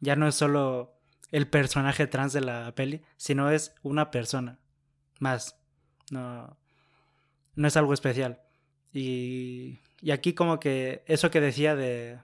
ya 0.00 0.16
no 0.16 0.28
es 0.28 0.34
solo 0.34 1.00
el 1.30 1.48
personaje 1.48 2.06
trans 2.06 2.32
de 2.32 2.42
la 2.42 2.74
peli, 2.74 3.02
sino 3.16 3.50
es 3.50 3.74
una 3.82 4.10
persona 4.10 4.58
más. 5.18 5.58
No, 6.10 6.56
no 7.54 7.68
es 7.68 7.76
algo 7.76 7.94
especial. 7.94 8.40
Y, 8.92 9.80
y 10.00 10.10
aquí 10.10 10.34
como 10.34 10.60
que 10.60 11.02
eso 11.06 11.30
que 11.30 11.40
decía 11.40 11.74
de, 11.76 12.18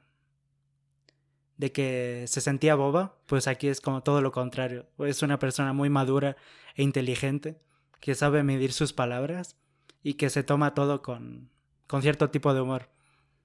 de 1.56 1.72
que 1.72 2.24
se 2.26 2.40
sentía 2.40 2.74
boba, 2.74 3.16
pues 3.26 3.48
aquí 3.48 3.68
es 3.68 3.80
como 3.80 4.02
todo 4.02 4.22
lo 4.22 4.32
contrario. 4.32 4.86
Es 4.98 5.22
una 5.22 5.38
persona 5.38 5.72
muy 5.72 5.90
madura 5.90 6.36
e 6.74 6.82
inteligente, 6.82 7.60
que 8.00 8.14
sabe 8.14 8.42
medir 8.44 8.72
sus 8.72 8.92
palabras 8.92 9.56
y 10.02 10.14
que 10.14 10.30
se 10.30 10.44
toma 10.44 10.74
todo 10.74 11.02
con, 11.02 11.50
con 11.86 12.02
cierto 12.02 12.30
tipo 12.30 12.54
de 12.54 12.60
humor. 12.60 12.90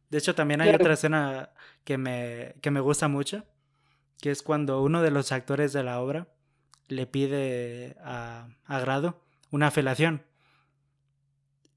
De 0.09 0.19
hecho, 0.19 0.35
también 0.35 0.61
hay 0.61 0.73
otra 0.75 0.93
escena 0.93 1.49
que 1.83 1.97
me, 1.97 2.55
que 2.61 2.69
me 2.69 2.79
gusta 2.79 3.07
mucho, 3.07 3.45
que 4.21 4.29
es 4.29 4.43
cuando 4.43 4.83
uno 4.83 5.01
de 5.01 5.09
los 5.09 5.31
actores 5.31 5.73
de 5.73 5.83
la 5.83 5.99
obra 5.99 6.27
le 6.87 7.07
pide 7.07 7.97
a, 8.03 8.47
a 8.65 8.79
Grado 8.79 9.23
una 9.49 9.71
felación. 9.71 10.23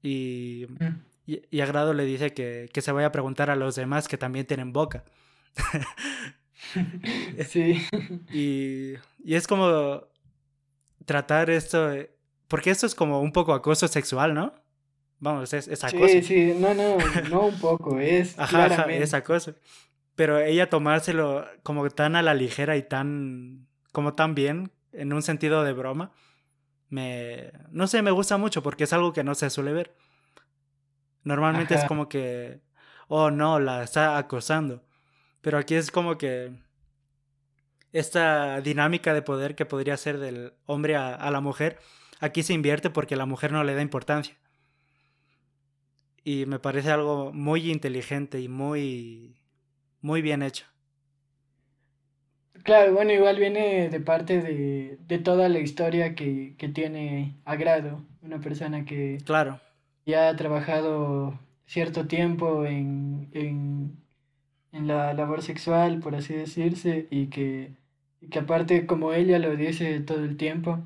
Y, 0.03 0.67
mm. 0.69 0.85
Y, 1.27 1.59
a 1.59 1.65
Grado 1.65 1.93
le 1.93 2.05
dice 2.05 2.33
que, 2.33 2.69
que 2.71 2.81
se 2.81 2.93
vaya 2.93 3.07
a 3.07 3.11
preguntar 3.11 3.49
a 3.49 3.57
los 3.57 3.75
demás 3.75 4.07
que 4.07 4.17
también 4.17 4.45
tienen 4.45 4.71
boca. 4.71 5.03
sí. 7.47 7.85
Y, 8.33 8.93
y, 9.23 9.35
es 9.35 9.45
como 9.45 10.03
tratar 11.05 11.49
esto, 11.49 11.91
porque 12.47 12.69
esto 12.69 12.85
es 12.85 12.95
como 12.95 13.21
un 13.21 13.33
poco 13.33 13.53
acoso 13.53 13.87
sexual, 13.87 14.33
¿no? 14.33 14.53
Vamos, 15.19 15.53
es, 15.53 15.67
es 15.67 15.83
acoso. 15.83 16.07
Sí, 16.07 16.23
sí, 16.23 16.55
no, 16.57 16.73
no, 16.73 16.97
no 17.29 17.47
un 17.47 17.59
poco, 17.59 17.99
es 17.99 18.37
ajá, 18.39 18.85
es 18.91 19.13
acoso. 19.13 19.55
Pero 20.15 20.39
ella 20.39 20.69
tomárselo 20.69 21.45
como 21.63 21.89
tan 21.89 22.15
a 22.15 22.21
la 22.21 22.33
ligera 22.33 22.77
y 22.77 22.83
tan, 22.83 23.67
como 23.91 24.13
tan 24.13 24.33
bien, 24.33 24.71
en 24.93 25.13
un 25.13 25.21
sentido 25.21 25.63
de 25.63 25.73
broma, 25.73 26.11
me, 26.89 27.51
no 27.69 27.87
sé, 27.87 28.01
me 28.01 28.11
gusta 28.11 28.37
mucho 28.37 28.63
porque 28.63 28.85
es 28.85 28.93
algo 28.93 29.13
que 29.13 29.23
no 29.23 29.35
se 29.35 29.49
suele 29.49 29.73
ver. 29.73 29.95
Normalmente 31.27 31.75
es 31.75 31.83
como 31.83 32.07
que, 32.07 32.61
oh 33.09 33.31
no, 33.31 33.59
la 33.59 33.83
está 33.83 34.17
acosando. 34.17 34.81
Pero 35.41 35.57
aquí 35.57 35.75
es 35.75 35.91
como 35.91 36.17
que 36.17 36.53
esta 37.91 38.61
dinámica 38.61 39.13
de 39.13 39.21
poder 39.21 39.53
que 39.53 39.65
podría 39.65 39.97
ser 39.97 40.19
del 40.19 40.53
hombre 40.65 40.95
a, 40.95 41.29
la 41.29 41.41
mujer, 41.41 41.79
aquí 42.21 42.43
se 42.43 42.53
invierte 42.53 42.89
porque 42.89 43.17
la 43.17 43.25
mujer 43.25 43.51
no 43.51 43.65
le 43.65 43.75
da 43.75 43.81
importancia. 43.81 44.37
Y 46.23 46.45
me 46.45 46.59
parece 46.59 46.91
algo 46.91 47.33
muy 47.33 47.71
inteligente 47.71 48.39
y 48.39 48.47
muy, 48.47 49.35
muy 49.99 50.21
bien 50.21 50.41
hecho. 50.41 50.65
Claro, 52.63 52.93
bueno, 52.93 53.11
igual 53.11 53.37
viene 53.37 53.89
de 53.89 53.99
parte 53.99 54.41
de, 54.41 54.97
de 55.01 55.19
toda 55.19 55.49
la 55.49 55.59
historia 55.59 56.15
que, 56.15 56.55
que, 56.57 56.69
tiene 56.69 57.35
Agrado, 57.43 58.05
una 58.21 58.39
persona 58.39 58.85
que 58.85 59.17
claro. 59.25 59.59
Ya 60.07 60.29
ha 60.29 60.35
trabajado 60.35 61.39
cierto 61.67 62.07
tiempo 62.07 62.65
en, 62.65 63.29
en 63.33 63.97
en 64.71 64.87
la 64.87 65.13
labor 65.13 65.41
sexual, 65.41 65.99
por 65.99 66.15
así 66.15 66.33
decirse, 66.33 67.07
y 67.09 67.27
que, 67.27 67.71
que 68.29 68.39
aparte, 68.39 68.85
como 68.85 69.13
ella 69.13 69.39
lo 69.39 69.55
dice 69.55 69.99
todo 70.01 70.23
el 70.23 70.37
tiempo, 70.37 70.79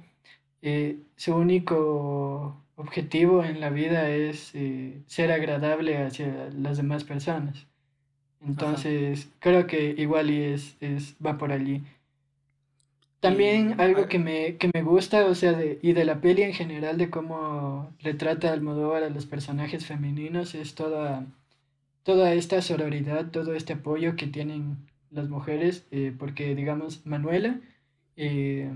eh, 0.62 0.98
su 1.16 1.36
único 1.36 2.58
objetivo 2.76 3.44
en 3.44 3.60
la 3.60 3.70
vida 3.70 4.10
es 4.10 4.52
eh, 4.56 5.02
ser 5.08 5.32
agradable 5.32 5.98
hacia 5.98 6.50
las 6.52 6.78
demás 6.78 7.04
personas. 7.04 7.68
Entonces, 8.42 9.30
creo 9.40 9.68
que 9.68 9.94
igual 9.98 10.32
y 10.32 10.42
es, 10.44 10.78
es, 10.82 11.16
va 11.24 11.38
por 11.38 11.52
allí. 11.52 11.84
También 13.22 13.80
algo 13.80 14.08
que 14.08 14.20
me, 14.20 14.58
que 14.58 14.70
me 14.74 14.82
gusta, 14.84 15.26
o 15.28 15.36
sea, 15.36 15.54
de, 15.54 15.80
y 15.82 15.94
de 15.94 16.06
la 16.06 16.20
peli 16.20 16.42
en 16.42 16.54
general, 16.54 16.98
de 16.98 17.10
cómo 17.10 17.94
retrata 18.00 18.52
Almodóvar 18.52 19.04
a 19.04 19.10
los 19.10 19.26
personajes 19.26 19.86
femeninos, 19.86 20.56
es 20.56 20.76
toda 20.76 21.26
toda 22.04 22.34
esta 22.34 22.62
sororidad, 22.62 23.32
todo 23.32 23.54
este 23.56 23.74
apoyo 23.74 24.16
que 24.16 24.28
tienen 24.28 24.78
las 25.12 25.30
mujeres, 25.30 25.86
eh, 25.92 26.14
porque 26.18 26.56
digamos, 26.56 27.06
Manuela 27.06 27.60
eh, 28.16 28.72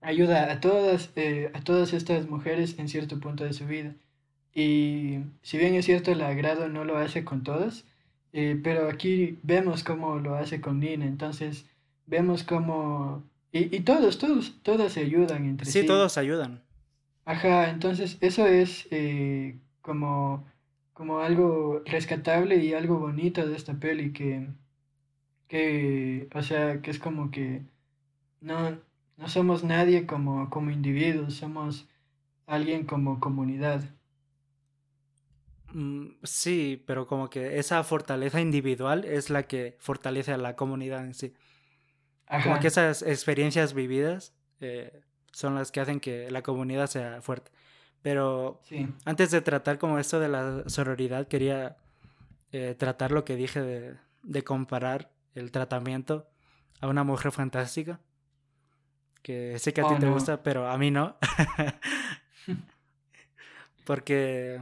ayuda 0.00 0.52
a 0.52 0.60
todas, 0.60 1.12
eh, 1.16 1.50
a 1.54 1.60
todas 1.62 1.92
estas 1.92 2.28
mujeres 2.28 2.78
en 2.78 2.88
cierto 2.88 3.20
punto 3.20 3.44
de 3.44 3.52
su 3.52 3.66
vida. 3.66 3.94
Y 4.54 5.20
si 5.42 5.58
bien 5.58 5.74
es 5.74 5.84
cierto, 5.86 6.12
el 6.12 6.22
agrado 6.22 6.68
no 6.68 6.84
lo 6.84 6.96
hace 6.98 7.24
con 7.24 7.44
todas, 7.44 7.84
pero 8.32 8.88
aquí 8.88 9.38
vemos 9.42 9.84
cómo 9.84 10.18
lo 10.18 10.34
hace 10.34 10.60
con 10.60 10.80
Nina, 10.80 11.06
entonces 11.06 11.66
vemos 12.08 12.42
cómo... 12.42 13.22
Y, 13.52 13.74
y 13.74 13.80
todos, 13.80 14.18
todos, 14.18 14.60
todas 14.62 14.92
se 14.92 15.00
ayudan 15.00 15.44
entre 15.46 15.66
sí. 15.66 15.80
Sí, 15.80 15.86
todos 15.86 16.18
ayudan. 16.18 16.62
Ajá, 17.24 17.70
entonces 17.70 18.18
eso 18.20 18.46
es 18.46 18.88
como 19.80 20.44
como 20.98 21.20
algo 21.20 21.80
rescatable 21.86 22.56
y 22.56 22.74
algo 22.74 22.98
bonito 22.98 23.46
de 23.46 23.54
esta 23.54 23.74
peli 23.74 24.12
que, 24.12 24.48
que 25.46 26.28
o 26.34 26.42
sea, 26.42 26.82
que 26.82 26.90
es 26.90 26.98
como 26.98 27.30
que 27.30 27.62
no, 28.40 28.76
no 29.16 29.28
somos 29.28 29.62
nadie 29.62 30.06
como, 30.06 30.50
como 30.50 30.72
individuos, 30.72 31.34
somos 31.34 31.86
alguien 32.48 32.84
como 32.84 33.20
comunidad. 33.20 33.84
Mm, 35.72 36.16
sí, 36.24 36.82
pero 36.84 37.06
como 37.06 37.30
que 37.30 37.60
esa 37.60 37.84
fortaleza 37.84 38.40
individual 38.40 39.04
es 39.04 39.30
la 39.30 39.44
que 39.44 39.76
fortalece 39.78 40.32
a 40.32 40.36
la 40.36 40.56
comunidad 40.56 41.04
en 41.04 41.14
sí. 41.14 41.32
Como 42.42 42.60
que 42.60 42.68
esas 42.68 43.02
experiencias 43.02 43.72
vividas 43.72 44.34
eh, 44.60 45.00
son 45.32 45.54
las 45.54 45.72
que 45.72 45.80
hacen 45.80 46.00
que 46.00 46.30
la 46.30 46.42
comunidad 46.42 46.86
sea 46.86 47.22
fuerte. 47.22 47.50
Pero 48.02 48.60
antes 49.04 49.30
de 49.30 49.40
tratar 49.40 49.78
como 49.78 49.98
esto 49.98 50.20
de 50.20 50.28
la 50.28 50.64
sororidad, 50.66 51.26
quería 51.26 51.76
eh, 52.52 52.74
tratar 52.78 53.12
lo 53.12 53.24
que 53.24 53.36
dije 53.36 53.60
de, 53.60 53.96
de, 54.22 54.44
comparar 54.44 55.10
el 55.34 55.50
tratamiento 55.50 56.28
a 56.80 56.88
una 56.88 57.04
mujer 57.04 57.32
fantástica. 57.32 58.00
Que 59.22 59.58
sé 59.58 59.72
que 59.72 59.80
a 59.80 59.88
ti 59.88 59.94
oh, 59.96 59.98
te 59.98 60.08
gusta, 60.08 60.42
pero 60.42 60.68
a 60.68 60.78
mí 60.78 60.90
no. 60.90 61.16
Porque, 63.84 64.60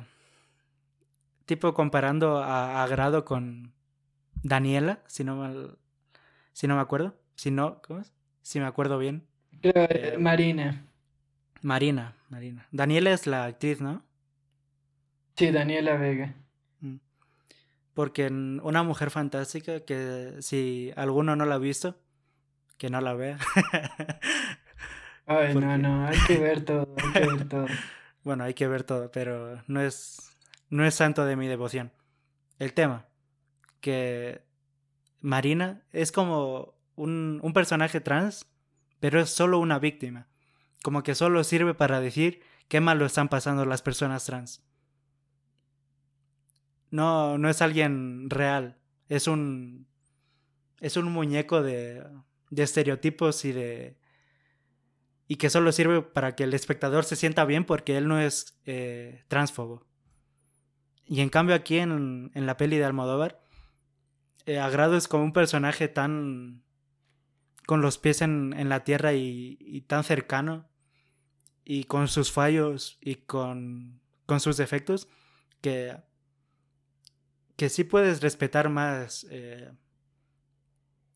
tipo, 1.44 1.74
comparando 1.74 2.38
a, 2.38 2.82
a, 2.82 2.86
grado 2.86 3.24
con 3.24 3.74
Daniela, 4.42 5.00
si 5.06 5.24
no, 5.24 5.36
mal, 5.36 5.78
si 6.52 6.66
no 6.66 6.76
me 6.76 6.80
acuerdo. 6.80 7.14
Si 7.36 7.50
no, 7.50 7.80
¿cómo 7.82 8.00
es? 8.00 8.12
Si 8.42 8.58
me 8.58 8.66
acuerdo 8.66 8.98
bien. 8.98 9.26
Eh, 9.62 10.16
Marina. 10.18 10.84
Marina, 11.62 12.16
Marina. 12.28 12.66
Daniela 12.70 13.12
es 13.12 13.26
la 13.26 13.44
actriz, 13.44 13.80
¿no? 13.80 14.02
Sí, 15.36 15.50
Daniela 15.50 15.96
Vega. 15.96 16.34
Mm. 16.80 16.96
Porque 17.94 18.26
en 18.26 18.60
Una 18.62 18.82
Mujer 18.82 19.10
Fantástica, 19.10 19.80
que 19.80 20.36
si 20.40 20.92
alguno 20.96 21.36
no 21.36 21.44
la 21.44 21.56
ha 21.56 21.58
visto, 21.58 21.98
que 22.78 22.88
no 22.88 23.00
la 23.00 23.14
vea. 23.14 23.38
Ay, 25.26 25.54
no, 25.54 25.76
no, 25.76 26.06
hay 26.06 26.18
que 26.26 26.38
ver 26.38 26.64
todo, 26.64 26.94
hay 27.02 27.12
que 27.12 27.28
ver 27.28 27.48
todo. 27.48 27.66
bueno, 28.24 28.44
hay 28.44 28.54
que 28.54 28.68
ver 28.68 28.84
todo, 28.84 29.10
pero 29.10 29.62
no 29.66 29.80
es, 29.80 30.30
no 30.70 30.86
es 30.86 30.94
santo 30.94 31.24
de 31.26 31.36
mi 31.36 31.48
devoción. 31.48 31.92
El 32.58 32.72
tema, 32.72 33.06
que 33.80 34.42
Marina 35.20 35.82
es 35.92 36.12
como 36.12 36.75
un, 36.96 37.38
un 37.42 37.52
personaje 37.52 38.00
trans, 38.00 38.46
pero 39.00 39.20
es 39.20 39.30
solo 39.30 39.58
una 39.58 39.78
víctima 39.78 40.26
como 40.86 41.02
que 41.02 41.16
solo 41.16 41.42
sirve 41.42 41.74
para 41.74 42.00
decir 42.00 42.42
qué 42.68 42.80
mal 42.80 43.00
lo 43.00 43.06
están 43.06 43.28
pasando 43.28 43.64
las 43.64 43.82
personas 43.82 44.24
trans. 44.24 44.62
No, 46.92 47.38
no 47.38 47.50
es 47.50 47.60
alguien 47.60 48.30
real, 48.30 48.78
es 49.08 49.26
un 49.26 49.88
es 50.80 50.96
un 50.96 51.10
muñeco 51.10 51.60
de, 51.60 52.06
de 52.50 52.62
estereotipos 52.62 53.44
y 53.44 53.50
de 53.50 53.98
y 55.26 55.34
que 55.34 55.50
solo 55.50 55.72
sirve 55.72 56.02
para 56.02 56.36
que 56.36 56.44
el 56.44 56.54
espectador 56.54 57.04
se 57.04 57.16
sienta 57.16 57.44
bien 57.44 57.64
porque 57.64 57.96
él 57.96 58.06
no 58.06 58.20
es 58.20 58.56
eh, 58.64 59.24
transfobo. 59.26 59.84
Y 61.04 61.20
en 61.20 61.30
cambio 61.30 61.56
aquí 61.56 61.78
en, 61.78 62.30
en 62.32 62.46
la 62.46 62.56
peli 62.56 62.78
de 62.78 62.84
Almodóvar, 62.84 63.42
eh, 64.44 64.60
Agrado 64.60 64.96
es 64.96 65.08
como 65.08 65.24
un 65.24 65.32
personaje 65.32 65.88
tan 65.88 66.62
con 67.66 67.82
los 67.82 67.98
pies 67.98 68.22
en, 68.22 68.54
en 68.56 68.68
la 68.68 68.84
tierra 68.84 69.12
y, 69.12 69.58
y, 69.60 69.82
tan 69.82 70.04
cercano 70.04 70.68
y 71.64 71.84
con 71.84 72.08
sus 72.08 72.30
fallos 72.32 72.96
y 73.00 73.16
con, 73.16 74.00
con 74.24 74.40
sus 74.40 74.56
defectos 74.56 75.08
que, 75.60 75.96
que 77.56 77.68
sí 77.68 77.84
puedes 77.84 78.22
respetar 78.22 78.68
más. 78.68 79.26
Eh, 79.30 79.70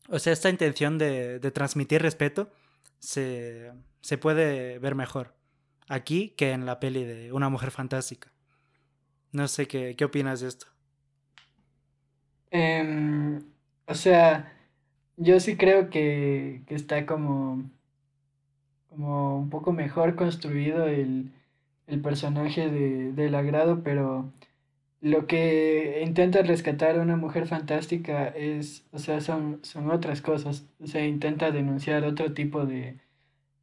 o 0.09 0.19
sea, 0.19 0.33
esta 0.33 0.49
intención 0.49 0.97
de, 0.97 1.39
de 1.39 1.51
transmitir 1.51 2.01
respeto 2.01 2.51
se, 2.99 3.71
se, 4.01 4.17
puede 4.17 4.77
ver 4.79 4.93
mejor. 4.93 5.35
aquí 5.87 6.31
que 6.31 6.51
en 6.51 6.65
la 6.65 6.79
peli 6.81 7.05
de 7.05 7.31
Una 7.31 7.49
Mujer 7.49 7.71
Fantástica. 7.71 8.31
No 9.31 9.47
sé 9.47 9.67
qué, 9.67 9.95
qué 9.95 10.03
opinas 10.03 10.41
de 10.41 10.49
esto. 10.49 10.67
Em, 12.49 13.41
o 13.85 13.95
sea, 13.95 14.60
yo 15.21 15.39
sí 15.39 15.55
creo 15.57 15.89
que, 15.89 16.63
que 16.67 16.75
está 16.75 17.05
como, 17.05 17.69
como 18.89 19.39
un 19.39 19.49
poco 19.49 19.71
mejor 19.73 20.15
construido 20.15 20.87
el, 20.87 21.31
el 21.87 22.01
personaje 22.01 22.69
de, 22.69 23.13
del 23.13 23.35
agrado, 23.35 23.83
pero 23.83 24.31
lo 25.01 25.27
que 25.27 26.01
intenta 26.05 26.41
rescatar 26.43 26.99
una 26.99 27.17
mujer 27.17 27.47
fantástica 27.47 28.27
es, 28.29 28.85
o 28.91 28.99
sea, 28.99 29.21
son, 29.21 29.59
son 29.63 29.91
otras 29.91 30.21
cosas. 30.21 30.65
O 30.79 30.87
sea, 30.87 31.05
intenta 31.05 31.51
denunciar 31.51 32.03
otro 32.05 32.33
tipo 32.33 32.65
de, 32.65 32.97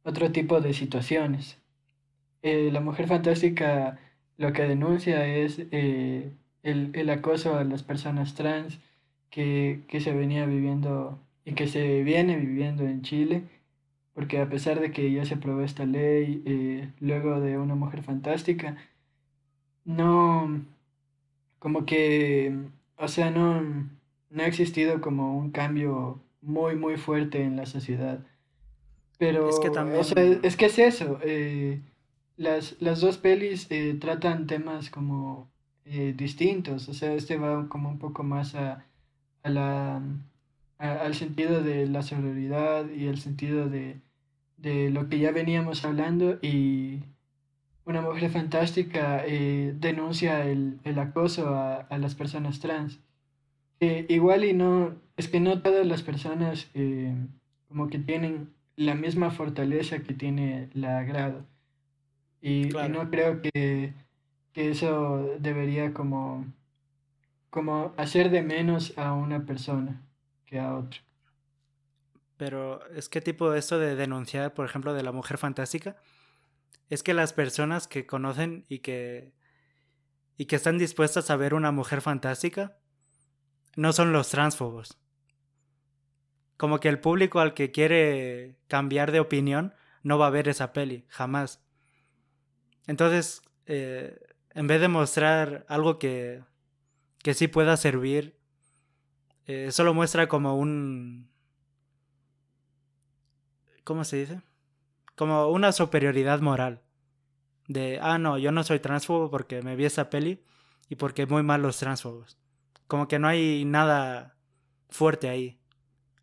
otro 0.03 0.31
tipo 0.31 0.61
de 0.61 0.73
situaciones. 0.73 1.57
Eh, 2.43 2.69
la 2.71 2.81
mujer 2.81 3.07
fantástica 3.07 3.99
lo 4.37 4.53
que 4.53 4.63
denuncia 4.63 5.25
es 5.27 5.59
eh, 5.71 6.31
el, 6.63 6.91
el, 6.93 7.09
acoso 7.09 7.57
a 7.57 7.63
las 7.65 7.83
personas 7.83 8.35
trans 8.35 8.79
que, 9.29 9.83
que 9.89 9.99
se 10.01 10.13
venía 10.13 10.45
viviendo 10.45 11.19
y 11.45 11.53
que 11.53 11.67
se 11.67 12.03
viene 12.03 12.37
viviendo 12.37 12.83
en 12.85 13.01
Chile, 13.01 13.43
porque 14.13 14.39
a 14.39 14.49
pesar 14.49 14.79
de 14.81 14.91
que 14.91 15.11
ya 15.11 15.25
se 15.25 15.35
aprobó 15.35 15.61
esta 15.63 15.85
ley 15.85 16.43
eh, 16.45 16.91
luego 16.99 17.39
de 17.41 17.57
una 17.57 17.75
mujer 17.75 18.03
fantástica, 18.03 18.77
no, 19.85 20.65
como 21.59 21.85
que, 21.85 22.55
o 22.97 23.07
sea, 23.07 23.31
no, 23.31 23.61
no 23.61 24.43
ha 24.43 24.47
existido 24.47 25.01
como 25.01 25.37
un 25.37 25.51
cambio 25.51 26.21
muy, 26.41 26.75
muy 26.75 26.97
fuerte 26.97 27.43
en 27.43 27.55
la 27.57 27.65
sociedad. 27.65 28.25
Pero, 29.17 29.49
Es 29.49 29.59
que 29.59 29.69
o 29.69 30.03
sea, 30.03 30.15
también, 30.15 30.39
es 30.43 30.55
que 30.57 30.65
es 30.67 30.79
eso. 30.79 31.19
eh, 31.23 31.81
las, 32.37 32.77
las 32.81 33.01
dos 33.01 33.17
pelis 33.17 33.67
eh, 33.69 33.95
tratan 33.99 34.47
temas 34.47 34.89
como 34.89 35.49
eh, 35.85 36.13
distintos. 36.15 36.89
O 36.89 36.93
sea, 36.93 37.13
este 37.13 37.37
va 37.37 37.67
como 37.69 37.89
un 37.89 37.99
poco 37.99 38.23
más 38.23 38.55
a, 38.55 38.85
a 39.43 39.49
la, 39.49 40.01
al 40.79 41.13
sentido 41.13 41.61
de 41.61 41.87
la 41.87 42.01
sororidad 42.01 42.89
y 42.89 43.07
el 43.07 43.19
sentido 43.19 43.69
de, 43.69 43.99
de 44.57 44.89
lo 44.89 45.09
que 45.09 45.19
ya 45.19 45.31
veníamos 45.31 45.83
hablando. 45.85 46.39
Y 46.41 47.03
una 47.85 48.01
mujer 48.01 48.31
fantástica 48.31 49.23
eh, 49.25 49.75
denuncia 49.77 50.45
el, 50.45 50.79
el 50.85 50.97
acoso 50.99 51.53
a, 51.53 51.81
a 51.81 51.97
las 51.97 52.15
personas 52.15 52.59
trans. 52.59 52.99
Eh, 53.81 54.05
igual 54.09 54.45
y 54.45 54.53
no, 54.53 54.95
es 55.17 55.27
que 55.27 55.39
no 55.39 55.61
todas 55.61 55.85
las 55.85 56.01
personas 56.01 56.69
eh, 56.73 57.13
como 57.67 57.87
que 57.87 57.99
tienen 57.99 58.53
la 58.75 58.95
misma 58.95 59.31
fortaleza 59.31 59.99
que 59.99 60.13
tiene 60.13 60.69
la 60.73 61.03
grado. 61.03 61.45
Y, 62.41 62.67
y 62.67 62.89
no 62.89 63.09
creo 63.09 63.41
que, 63.41 63.93
que 64.53 64.69
eso 64.69 65.35
debería 65.39 65.93
como, 65.93 66.45
como 67.49 67.91
hacer 67.97 68.29
de 68.29 68.43
menos 68.43 68.97
a 68.97 69.11
una 69.11 69.45
persona 69.45 70.01
pero 72.39 72.87
es 72.91 73.09
que 73.09 73.19
tipo 73.19 73.53
esto 73.53 73.77
de 73.79 73.97
denunciar, 73.97 74.53
por 74.53 74.65
ejemplo, 74.65 74.93
de 74.93 75.03
la 75.03 75.11
mujer 75.11 75.37
fantástica, 75.37 75.97
es 76.89 77.03
que 77.03 77.13
las 77.13 77.33
personas 77.33 77.85
que 77.85 78.05
conocen 78.05 78.65
y 78.69 78.79
que, 78.79 79.33
y 80.37 80.45
que 80.45 80.55
están 80.55 80.77
dispuestas 80.77 81.29
a 81.29 81.35
ver 81.35 81.53
una 81.53 81.73
mujer 81.73 81.99
fantástica 81.99 82.77
no 83.75 83.91
son 83.91 84.13
los 84.13 84.29
transfobos. 84.29 84.97
Como 86.55 86.79
que 86.79 86.87
el 86.87 87.01
público 87.01 87.41
al 87.41 87.53
que 87.53 87.71
quiere 87.71 88.57
cambiar 88.69 89.11
de 89.11 89.19
opinión 89.19 89.73
no 90.01 90.17
va 90.17 90.27
a 90.27 90.31
ver 90.31 90.47
esa 90.47 90.71
peli, 90.71 91.05
jamás. 91.09 91.61
Entonces, 92.87 93.41
eh, 93.65 94.17
en 94.51 94.67
vez 94.67 94.79
de 94.79 94.87
mostrar 94.87 95.65
algo 95.67 95.99
que, 95.99 96.41
que 97.21 97.33
sí 97.33 97.49
pueda 97.49 97.75
servir, 97.75 98.38
eh, 99.49 99.71
solo 99.71 99.95
muestra 99.95 100.27
como 100.27 100.55
un... 100.55 101.27
¿Cómo 103.83 104.03
se 104.03 104.17
dice? 104.17 104.41
Como 105.15 105.47
una 105.47 105.71
superioridad 105.71 106.39
moral. 106.39 106.83
De, 107.67 107.97
ah, 107.99 108.19
no, 108.19 108.37
yo 108.37 108.51
no 108.51 108.63
soy 108.63 108.79
transfobo 108.79 109.31
porque 109.31 109.63
me 109.63 109.75
vi 109.75 109.85
esa 109.85 110.11
peli 110.11 110.43
y 110.87 110.97
porque 110.97 111.25
muy 111.25 111.41
mal 111.41 111.63
los 111.63 111.79
transfobos. 111.79 112.37
Como 112.85 113.07
que 113.07 113.17
no 113.17 113.27
hay 113.27 113.65
nada 113.65 114.37
fuerte 114.87 115.29
ahí. 115.29 115.59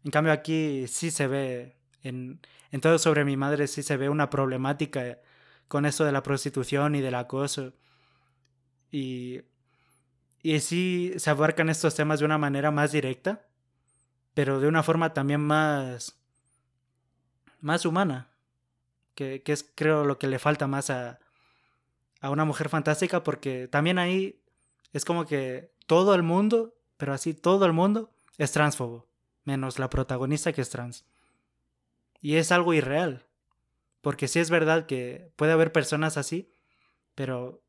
En 0.04 0.12
cambio 0.12 0.32
aquí 0.32 0.86
sí 0.86 1.10
se 1.10 1.26
ve, 1.26 1.80
en, 2.02 2.40
en 2.70 2.80
todo 2.80 2.96
sobre 2.96 3.24
mi 3.24 3.36
madre 3.36 3.66
sí 3.66 3.82
se 3.82 3.96
ve 3.96 4.08
una 4.08 4.30
problemática 4.30 5.18
con 5.66 5.84
esto 5.84 6.04
de 6.04 6.12
la 6.12 6.22
prostitución 6.22 6.94
y 6.94 7.00
del 7.00 7.16
acoso. 7.16 7.74
Y, 8.92 9.40
y 10.46 10.60
sí 10.60 11.12
se 11.16 11.30
abarcan 11.30 11.68
estos 11.70 11.96
temas 11.96 12.20
de 12.20 12.24
una 12.24 12.38
manera 12.38 12.70
más 12.70 12.92
directa, 12.92 13.48
pero 14.32 14.60
de 14.60 14.68
una 14.68 14.84
forma 14.84 15.12
también 15.12 15.40
más, 15.40 16.20
más 17.60 17.84
humana, 17.84 18.28
que, 19.16 19.42
es 19.44 19.68
creo 19.74 20.04
lo 20.04 20.20
que 20.20 20.28
le 20.28 20.38
falta 20.38 20.68
más 20.68 20.88
a, 20.88 21.18
a 22.20 22.30
una 22.30 22.44
mujer 22.44 22.68
fantástica, 22.68 23.24
porque 23.24 23.66
también 23.66 23.98
ahí 23.98 24.40
es 24.92 25.04
como 25.04 25.26
que 25.26 25.72
todo 25.88 26.14
el 26.14 26.22
mundo, 26.22 26.76
pero 26.96 27.12
así 27.12 27.34
todo 27.34 27.66
el 27.66 27.72
mundo, 27.72 28.12
es 28.38 28.52
transfobo, 28.52 29.08
menos 29.42 29.80
la 29.80 29.90
protagonista 29.90 30.52
que 30.52 30.60
es 30.60 30.70
trans. 30.70 31.04
Y 32.20 32.36
es 32.36 32.52
algo 32.52 32.72
irreal, 32.72 33.26
porque 34.00 34.28
sí 34.28 34.38
es 34.38 34.50
verdad 34.50 34.86
que 34.86 35.32
puede 35.34 35.50
haber 35.50 35.72
personas 35.72 36.16
así, 36.16 36.52
pero 37.16 37.64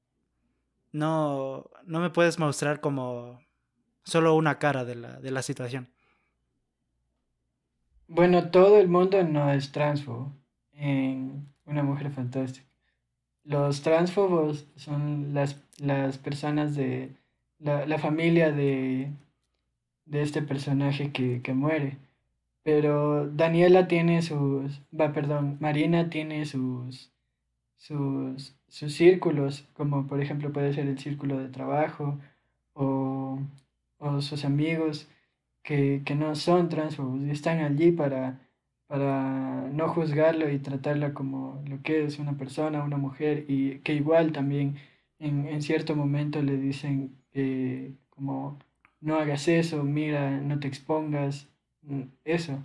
no, 0.91 1.69
no 1.85 1.99
me 1.99 2.09
puedes 2.09 2.39
mostrar 2.39 2.79
como 2.79 3.39
solo 4.03 4.35
una 4.35 4.57
cara 4.59 4.85
de 4.85 4.95
la, 4.95 5.19
de 5.19 5.31
la 5.31 5.41
situación. 5.41 5.89
Bueno, 8.07 8.51
todo 8.51 8.79
el 8.79 8.87
mundo 8.87 9.21
no 9.23 9.51
es 9.51 9.71
transfobo 9.71 10.33
en 10.73 11.47
Una 11.65 11.83
Mujer 11.83 12.09
Fantástica. 12.11 12.65
Los 13.43 13.81
transfobos 13.81 14.67
son 14.75 15.33
las, 15.33 15.61
las 15.77 16.17
personas 16.17 16.75
de 16.75 17.15
la, 17.59 17.85
la 17.85 17.97
familia 17.97 18.51
de, 18.51 19.11
de 20.05 20.21
este 20.21 20.41
personaje 20.41 21.11
que, 21.11 21.41
que 21.41 21.53
muere. 21.53 21.97
Pero 22.63 23.27
Daniela 23.27 23.87
tiene 23.87 24.21
sus, 24.21 24.81
va, 24.97 25.13
perdón, 25.13 25.57
Marina 25.59 26.09
tiene 26.09 26.45
sus, 26.45 27.11
sus, 27.77 28.55
sus 28.67 28.93
círculos, 28.93 29.67
como 29.73 30.07
por 30.07 30.21
ejemplo 30.21 30.51
puede 30.51 30.73
ser 30.73 30.87
el 30.87 30.99
círculo 30.99 31.37
de 31.39 31.49
trabajo 31.49 32.19
o, 32.73 33.39
o 33.99 34.21
sus 34.21 34.45
amigos 34.45 35.07
que, 35.63 36.01
que 36.05 36.15
no 36.15 36.35
son 36.35 36.69
transfobos 36.69 37.21
y 37.21 37.31
están 37.31 37.59
allí 37.59 37.91
para, 37.91 38.39
para 38.87 39.69
no 39.73 39.89
juzgarlo 39.89 40.49
y 40.49 40.59
tratarla 40.59 41.13
como 41.13 41.61
lo 41.67 41.81
que 41.83 42.05
es 42.05 42.19
una 42.19 42.37
persona, 42.37 42.83
una 42.83 42.97
mujer, 42.97 43.45
y 43.47 43.79
que 43.79 43.93
igual 43.93 44.31
también 44.33 44.77
en, 45.19 45.47
en 45.47 45.61
cierto 45.61 45.95
momento 45.95 46.41
le 46.41 46.57
dicen 46.57 47.15
eh, 47.33 47.93
como 48.09 48.59
no 49.01 49.15
hagas 49.15 49.47
eso, 49.47 49.83
mira, 49.83 50.31
no 50.41 50.59
te 50.59 50.67
expongas, 50.67 51.47
mm, 51.83 52.03
eso. 52.25 52.63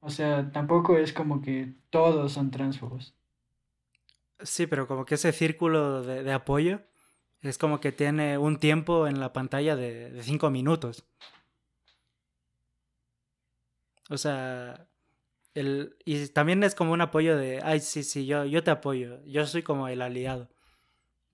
O 0.00 0.10
sea, 0.10 0.50
tampoco 0.52 0.98
es 0.98 1.12
como 1.12 1.40
que 1.42 1.74
todos 1.90 2.32
son 2.32 2.50
transfobos. 2.50 3.14
Sí, 4.40 4.66
pero 4.66 4.86
como 4.86 5.04
que 5.04 5.16
ese 5.16 5.32
círculo 5.32 6.02
de, 6.02 6.32
apoyo 6.32 6.80
es 7.42 7.58
como 7.58 7.80
que 7.80 7.92
tiene 7.92 8.38
un 8.38 8.58
tiempo 8.58 9.06
en 9.06 9.20
la 9.20 9.32
pantalla 9.32 9.76
de, 9.76 10.10
de 10.10 10.22
cinco 10.22 10.50
minutos. 10.50 11.04
O 14.10 14.16
sea, 14.16 14.88
el, 15.54 15.96
y 16.04 16.28
también 16.28 16.62
es 16.62 16.74
como 16.74 16.92
un 16.92 17.00
apoyo 17.00 17.36
de, 17.36 17.60
ay, 17.62 17.80
sí, 17.80 18.02
sí, 18.04 18.26
yo, 18.26 18.44
yo 18.44 18.62
te 18.62 18.70
apoyo, 18.70 19.24
yo 19.26 19.46
soy 19.46 19.62
como 19.62 19.88
el 19.88 20.02
aliado. 20.02 20.48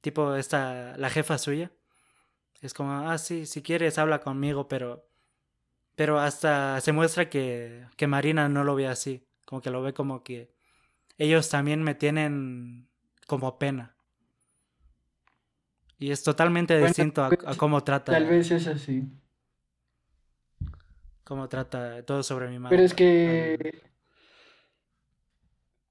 Tipo, 0.01 0.35
esta, 0.37 0.97
la 0.99 1.11
jefa 1.11 1.39
suya, 1.39 1.73
es 2.61 2.75
como, 2.75 2.93
ah, 3.09 3.19
sí, 3.19 3.47
si 3.47 3.63
quieres 3.63 3.99
habla 3.99 4.21
conmigo, 4.21 4.69
pero, 4.69 5.09
pero 5.97 6.21
hasta 6.21 6.81
se 6.81 6.93
muestra 6.93 7.31
que, 7.31 7.87
que 7.97 8.07
Marina 8.07 8.49
no 8.49 8.65
lo 8.65 8.75
ve 8.75 8.89
así, 8.89 9.27
como 9.45 9.63
que 9.63 9.71
lo 9.71 9.83
ve 9.83 9.95
como 9.95 10.25
que 10.25 10.53
ellos 11.19 11.49
también 11.51 11.83
me 11.83 11.95
tienen 11.95 12.89
como 13.27 13.59
pena. 13.59 13.97
Y 15.99 16.13
es 16.13 16.23
totalmente 16.23 16.79
Bueno, 16.79 16.95
distinto 16.95 17.25
a, 17.25 17.37
a 17.45 17.57
pues, 17.57 17.57
cómo 17.57 17.83
tal 18.09 18.25
trata, 18.25 18.27
vez 18.27 18.51
es 18.53 18.67
así. 18.69 19.09
cómo 21.25 21.49
trata 21.49 22.05
todo 22.05 22.23
sobre 22.23 22.49
mi 22.49 22.59
Pero 22.67 22.83
es 22.83 22.93
madre. 22.93 22.95
Que, 22.95 23.83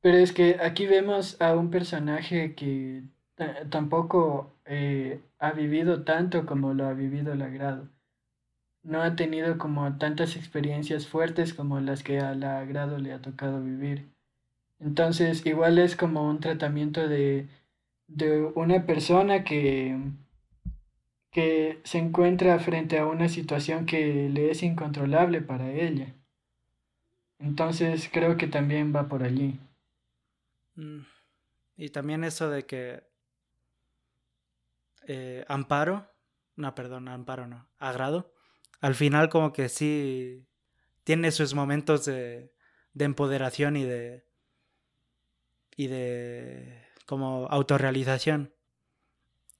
pero 0.01 0.17
es 0.17 0.33
que 0.33 0.57
aquí 0.61 0.85
vemos 0.85 1.39
a 1.41 1.55
un 1.55 1.69
personaje 1.71 2.55
que 2.55 3.03
ta- 3.35 3.69
tampoco 3.69 4.55
eh, 4.65 5.21
ha 5.39 5.51
vivido 5.51 6.03
tanto 6.03 6.45
como 6.45 6.73
lo 6.73 6.85
ha 6.87 6.93
vivido 6.93 7.33
Lagrado. 7.35 7.89
No 8.83 9.01
ha 9.03 9.15
tenido 9.17 9.57
como 9.59 9.97
tantas 9.99 10.37
experiencias 10.37 11.07
fuertes 11.07 11.53
como 11.55 11.81
las 11.81 12.03
que 12.03 12.19
a 12.21 12.35
Lagrado 12.35 12.99
le 12.99 13.13
ha 13.13 13.21
tocado 13.21 13.61
vivir. 13.63 14.12
Entonces, 14.83 15.45
igual 15.45 15.79
es 15.79 15.95
como 15.95 16.27
un 16.29 16.41
tratamiento 16.41 17.07
de, 17.07 17.47
de 18.07 18.41
una 18.55 18.85
persona 18.85 19.45
que, 19.45 19.97
que 21.31 21.79
se 21.85 21.99
encuentra 21.99 22.59
frente 22.59 22.99
a 22.99 23.05
una 23.05 23.29
situación 23.29 23.85
que 23.85 24.29
le 24.29 24.51
es 24.51 24.61
incontrolable 24.61 25.41
para 25.41 25.71
ella. 25.71 26.13
Entonces 27.39 28.09
creo 28.11 28.35
que 28.35 28.47
también 28.47 28.93
va 28.93 29.07
por 29.07 29.23
allí. 29.23 29.57
Mm, 30.75 30.99
y 31.77 31.89
también 31.89 32.25
eso 32.25 32.49
de 32.49 32.65
que 32.65 33.03
eh, 35.07 35.45
Amparo, 35.47 36.11
no, 36.57 36.75
perdón, 36.75 37.07
Amparo 37.07 37.47
no, 37.47 37.69
Agrado, 37.77 38.33
al 38.81 38.95
final 38.95 39.29
como 39.29 39.53
que 39.53 39.69
sí 39.69 40.45
tiene 41.05 41.31
sus 41.31 41.53
momentos 41.53 42.03
de, 42.05 42.53
de 42.93 43.05
empoderación 43.05 43.77
y 43.77 43.83
de 43.85 44.25
y 45.75 45.87
de 45.87 46.83
como 47.05 47.47
autorrealización. 47.49 48.53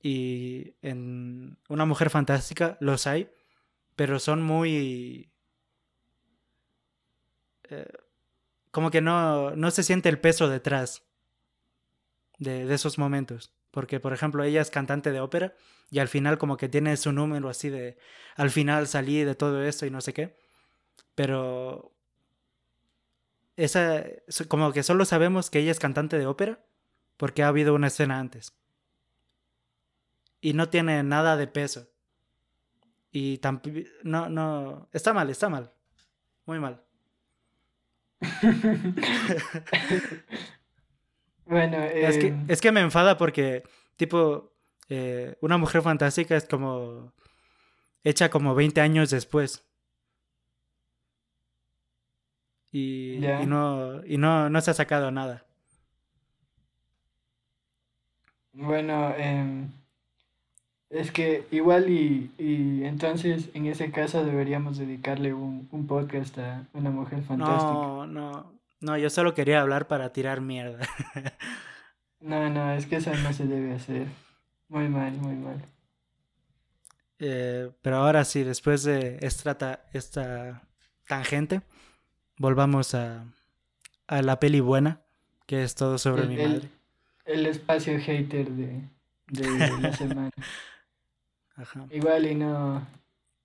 Y 0.01 0.75
en 0.81 1.57
Una 1.69 1.85
mujer 1.85 2.09
fantástica 2.09 2.77
los 2.81 3.07
hay, 3.07 3.29
pero 3.95 4.19
son 4.19 4.41
muy... 4.41 5.31
Eh, 7.69 7.87
como 8.71 8.91
que 8.91 9.01
no, 9.01 9.55
no 9.55 9.71
se 9.71 9.83
siente 9.83 10.09
el 10.09 10.19
peso 10.19 10.49
detrás 10.49 11.03
de, 12.39 12.65
de, 12.65 12.73
esos 12.73 12.97
momentos. 12.97 13.53
Porque, 13.71 13.99
por 13.99 14.13
ejemplo, 14.13 14.43
ella 14.43 14.61
es 14.61 14.69
cantante 14.69 15.11
de 15.11 15.21
ópera 15.21 15.55
y 15.89 15.99
al 15.99 16.07
final 16.07 16.37
como 16.37 16.57
que 16.57 16.69
tiene 16.69 16.97
su 16.97 17.11
número 17.11 17.49
así 17.49 17.69
de... 17.69 17.97
Al 18.35 18.49
final 18.51 18.87
salí 18.87 19.23
de 19.23 19.35
todo 19.35 19.63
esto 19.63 19.85
y 19.85 19.91
no 19.91 20.01
sé 20.01 20.13
qué. 20.13 20.35
Pero... 21.15 21.92
Esa, 23.55 24.03
como 24.47 24.73
que 24.73 24.83
solo 24.83 25.05
sabemos 25.05 25.49
que 25.49 25.59
ella 25.59 25.71
es 25.71 25.79
cantante 25.79 26.17
de 26.17 26.25
ópera 26.25 26.59
porque 27.17 27.43
ha 27.43 27.47
habido 27.47 27.75
una 27.75 27.87
escena 27.87 28.19
antes. 28.19 28.53
Y 30.41 30.53
no 30.53 30.69
tiene 30.69 31.03
nada 31.03 31.37
de 31.37 31.47
peso. 31.47 31.87
Y 33.11 33.37
tampoco... 33.37 33.77
No, 34.03 34.29
no... 34.29 34.89
Está 34.91 35.13
mal, 35.13 35.29
está 35.29 35.49
mal. 35.49 35.71
Muy 36.45 36.59
mal. 36.59 36.83
bueno, 41.45 41.77
es, 41.83 42.17
que, 42.17 42.27
em, 42.27 42.45
es 42.47 42.61
que 42.61 42.71
me 42.71 42.81
enfada 42.81 43.17
porque, 43.17 43.63
tipo, 43.97 44.53
eh, 44.89 45.37
una 45.41 45.57
mujer 45.57 45.81
fantástica 45.81 46.35
es 46.35 46.45
como 46.45 47.13
hecha 48.03 48.29
como 48.29 48.55
20 48.55 48.81
años 48.81 49.09
después. 49.09 49.63
Y, 52.73 53.23
y, 53.23 53.45
no, 53.45 54.03
y 54.03 54.17
no, 54.17 54.49
no 54.49 54.59
se 54.59 54.71
ha 54.71 54.73
sacado 54.73 55.11
nada. 55.11 55.45
Bueno, 58.51 59.13
eh, 59.15 59.67
es 60.89 61.11
que 61.11 61.45
igual 61.51 61.87
y, 61.87 62.31
y, 62.39 62.83
entonces 62.83 63.49
en 63.53 63.67
ese 63.67 63.91
caso 63.91 64.25
deberíamos 64.25 64.79
dedicarle 64.79 65.35
un, 65.35 65.67
un, 65.71 65.85
podcast 65.85 66.37
a 66.39 66.65
una 66.73 66.89
mujer 66.89 67.21
fantástica. 67.21 67.73
No, 67.73 68.07
no, 68.07 68.53
no, 68.81 68.97
yo 68.97 69.11
solo 69.11 69.35
quería 69.35 69.61
hablar 69.61 69.87
para 69.87 70.11
tirar 70.11 70.41
mierda. 70.41 70.79
no, 72.21 72.49
no, 72.49 72.73
es 72.73 72.87
que 72.87 72.95
eso 72.95 73.11
no 73.23 73.33
se 73.33 73.45
debe 73.45 73.73
hacer. 73.73 74.07
Muy 74.67 74.89
mal, 74.89 75.13
muy 75.13 75.35
mal. 75.35 75.61
Eh, 77.19 77.71
pero 77.83 77.97
ahora 77.97 78.25
sí, 78.25 78.43
después 78.43 78.83
de 78.83 79.19
esta, 79.21 79.85
esta 79.93 80.63
tangente, 81.07 81.61
volvamos 82.43 82.93
a, 82.93 83.23
a 84.07 84.21
la 84.21 84.37
peli 84.39 84.59
buena, 84.59 85.01
que 85.47 85.63
es 85.63 85.75
todo 85.75 85.97
sobre 85.97 86.25
mi 86.27 86.35
madre 86.35 86.69
el 87.25 87.45
espacio 87.45 87.99
hater 87.99 88.49
de, 88.49 88.81
de 89.27 89.69
la 89.81 89.93
semana. 89.97 90.31
Igual 91.91 92.25
y 92.27 92.35
no, 92.35 92.85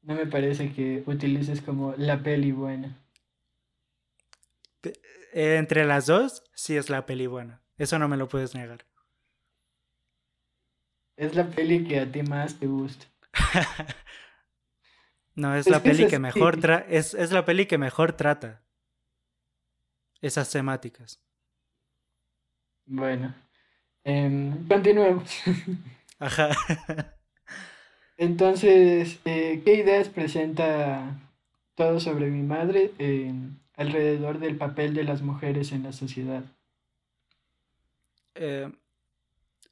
no 0.02 0.14
me 0.14 0.26
parece 0.26 0.72
que 0.72 1.02
utilices 1.06 1.60
como 1.60 1.94
la 1.96 2.22
peli 2.22 2.52
buena. 2.52 2.96
Eh, 4.82 5.56
entre 5.56 5.84
las 5.84 6.06
dos, 6.06 6.42
sí 6.54 6.76
es 6.76 6.88
la 6.88 7.06
peli 7.06 7.26
buena. 7.26 7.60
Eso 7.76 7.98
no 7.98 8.08
me 8.08 8.16
lo 8.16 8.28
puedes 8.28 8.54
negar. 8.54 8.86
Es 11.16 11.34
la 11.34 11.48
peli 11.48 11.84
que 11.84 12.00
a 12.00 12.10
ti 12.10 12.22
más 12.22 12.58
te 12.58 12.66
gusta. 12.66 13.06
no, 15.34 15.54
es, 15.54 15.68
la 15.68 15.82
peli 15.82 16.06
que 16.06 16.18
mejor 16.18 16.58
tra 16.58 16.86
es, 16.88 17.12
es 17.14 17.30
la 17.30 17.44
peli 17.44 17.66
que 17.66 17.76
mejor 17.76 18.14
trata 18.14 18.62
esas 20.20 20.50
temáticas. 20.50 21.20
Bueno, 22.86 23.34
Em, 24.08 24.66
continuemos. 24.66 25.42
Ajá. 26.18 26.48
Entonces, 28.16 29.20
eh, 29.26 29.60
¿qué 29.64 29.74
ideas 29.74 30.08
presenta 30.08 31.20
todo 31.74 32.00
sobre 32.00 32.30
mi 32.30 32.42
madre 32.42 32.92
alrededor 33.76 34.38
del 34.38 34.56
papel 34.56 34.94
de 34.94 35.04
las 35.04 35.20
mujeres 35.20 35.72
en 35.72 35.82
la 35.82 35.92
sociedad? 35.92 36.42
Eh, 38.34 38.72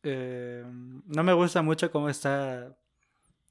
eh, 0.02 0.64
no 1.06 1.22
me 1.22 1.32
gusta 1.32 1.62
mucho 1.62 1.90
cómo 1.90 2.10
está. 2.10 2.76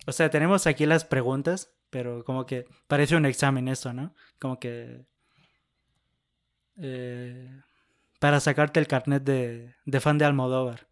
O 0.06 0.12
sea, 0.12 0.30
tenemos 0.30 0.68
aquí 0.68 0.86
las 0.86 1.04
preguntas, 1.04 1.74
pero 1.90 2.24
como 2.24 2.46
que 2.46 2.68
parece 2.88 3.16
un 3.16 3.26
examen 3.26 3.68
eso, 3.70 3.92
¿no? 3.92 4.14
Como 4.40 4.60
que. 4.60 5.04
Para 8.20 8.40
sacarte 8.40 8.80
el 8.80 8.88
carnet 8.88 9.24
de, 9.24 9.76
de 9.86 10.00
fan 10.00 10.18
de 10.18 10.26
Almodóvar. 10.26 10.88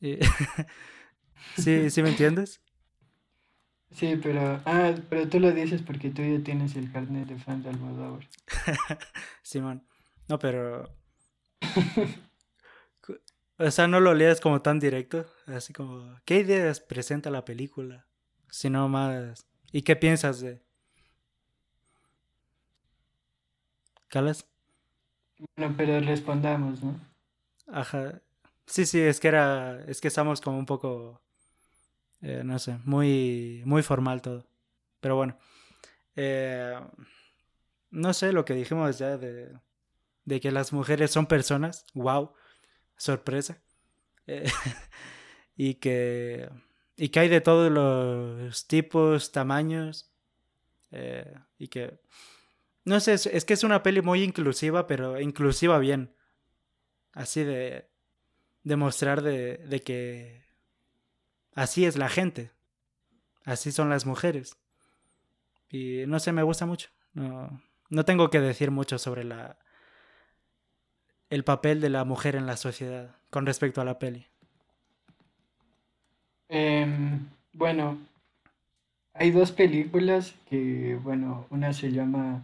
¿Sí, 1.56 1.90
¿Sí 1.90 2.02
me 2.02 2.10
entiendes? 2.10 2.60
Sí, 3.92 4.18
pero, 4.22 4.60
ah, 4.64 4.94
pero 5.08 5.28
tú 5.28 5.40
lo 5.40 5.50
dices 5.52 5.82
porque 5.82 6.10
tú 6.10 6.22
ya 6.22 6.42
tienes 6.44 6.76
el 6.76 6.92
carnet 6.92 7.26
de 7.26 7.38
fan 7.38 7.62
de 7.62 7.70
Almodóvar. 7.70 8.28
Simón, 9.42 9.84
no, 10.28 10.38
pero... 10.38 10.96
o 13.58 13.70
sea, 13.70 13.88
no 13.88 14.00
lo 14.00 14.14
leas 14.14 14.40
como 14.40 14.62
tan 14.62 14.78
directo, 14.78 15.26
así 15.46 15.72
como, 15.72 16.20
¿qué 16.24 16.38
ideas 16.38 16.80
presenta 16.80 17.30
la 17.30 17.44
película? 17.44 18.06
Sino 18.48 18.88
más, 18.88 19.46
¿y 19.72 19.82
qué 19.82 19.96
piensas 19.96 20.40
de... 20.40 20.62
¿Calas? 24.10 24.44
Bueno, 25.56 25.74
pero 25.76 26.00
respondamos, 26.00 26.82
¿no? 26.82 27.00
Ajá. 27.68 28.20
Sí, 28.66 28.84
sí, 28.84 29.00
es 29.00 29.20
que 29.20 29.28
era. 29.28 29.84
Es 29.86 30.00
que 30.00 30.08
estamos 30.08 30.40
como 30.40 30.58
un 30.58 30.66
poco. 30.66 31.22
Eh, 32.20 32.42
no 32.44 32.58
sé, 32.58 32.78
muy, 32.84 33.62
muy 33.64 33.82
formal 33.82 34.20
todo. 34.20 34.46
Pero 35.00 35.14
bueno. 35.14 35.38
Eh, 36.16 36.78
no 37.90 38.12
sé 38.12 38.32
lo 38.32 38.44
que 38.44 38.54
dijimos 38.54 38.98
ya 38.98 39.16
de, 39.16 39.56
de 40.24 40.40
que 40.40 40.50
las 40.50 40.72
mujeres 40.72 41.12
son 41.12 41.26
personas. 41.26 41.86
¡Wow! 41.94 42.34
Sorpresa. 42.96 43.62
Eh, 44.26 44.50
y 45.56 45.74
que. 45.74 46.50
Y 46.96 47.10
que 47.10 47.20
hay 47.20 47.28
de 47.28 47.40
todos 47.40 47.70
los 47.70 48.66
tipos, 48.66 49.30
tamaños. 49.30 50.10
y 51.58 51.68
que 51.68 52.00
no 52.84 53.00
sé, 53.00 53.14
es, 53.14 53.44
que 53.44 53.54
es 53.54 53.64
una 53.64 53.82
peli 53.82 54.02
muy 54.02 54.22
inclusiva, 54.22 54.86
pero 54.86 55.20
inclusiva 55.20 55.78
bien. 55.78 56.14
Así 57.12 57.44
de 57.44 57.88
demostrar 58.62 59.22
de, 59.22 59.58
de 59.58 59.80
que 59.80 60.44
así 61.54 61.84
es 61.84 61.96
la 61.96 62.08
gente. 62.08 62.50
Así 63.44 63.72
son 63.72 63.90
las 63.90 64.06
mujeres. 64.06 64.56
Y 65.68 66.04
no 66.06 66.18
sé, 66.20 66.32
me 66.32 66.42
gusta 66.42 66.66
mucho. 66.66 66.90
No, 67.12 67.62
no 67.88 68.04
tengo 68.04 68.30
que 68.30 68.40
decir 68.40 68.70
mucho 68.70 68.98
sobre 68.98 69.24
la 69.24 69.58
el 71.30 71.44
papel 71.44 71.80
de 71.80 71.90
la 71.90 72.04
mujer 72.04 72.34
en 72.34 72.46
la 72.46 72.56
sociedad 72.56 73.16
con 73.30 73.46
respecto 73.46 73.80
a 73.80 73.84
la 73.84 73.98
peli. 73.98 74.26
Em, 76.48 77.28
bueno, 77.52 77.98
hay 79.14 79.30
dos 79.30 79.52
películas 79.52 80.34
que, 80.48 80.98
bueno, 81.02 81.46
una 81.50 81.72
se 81.72 81.92
llama 81.92 82.42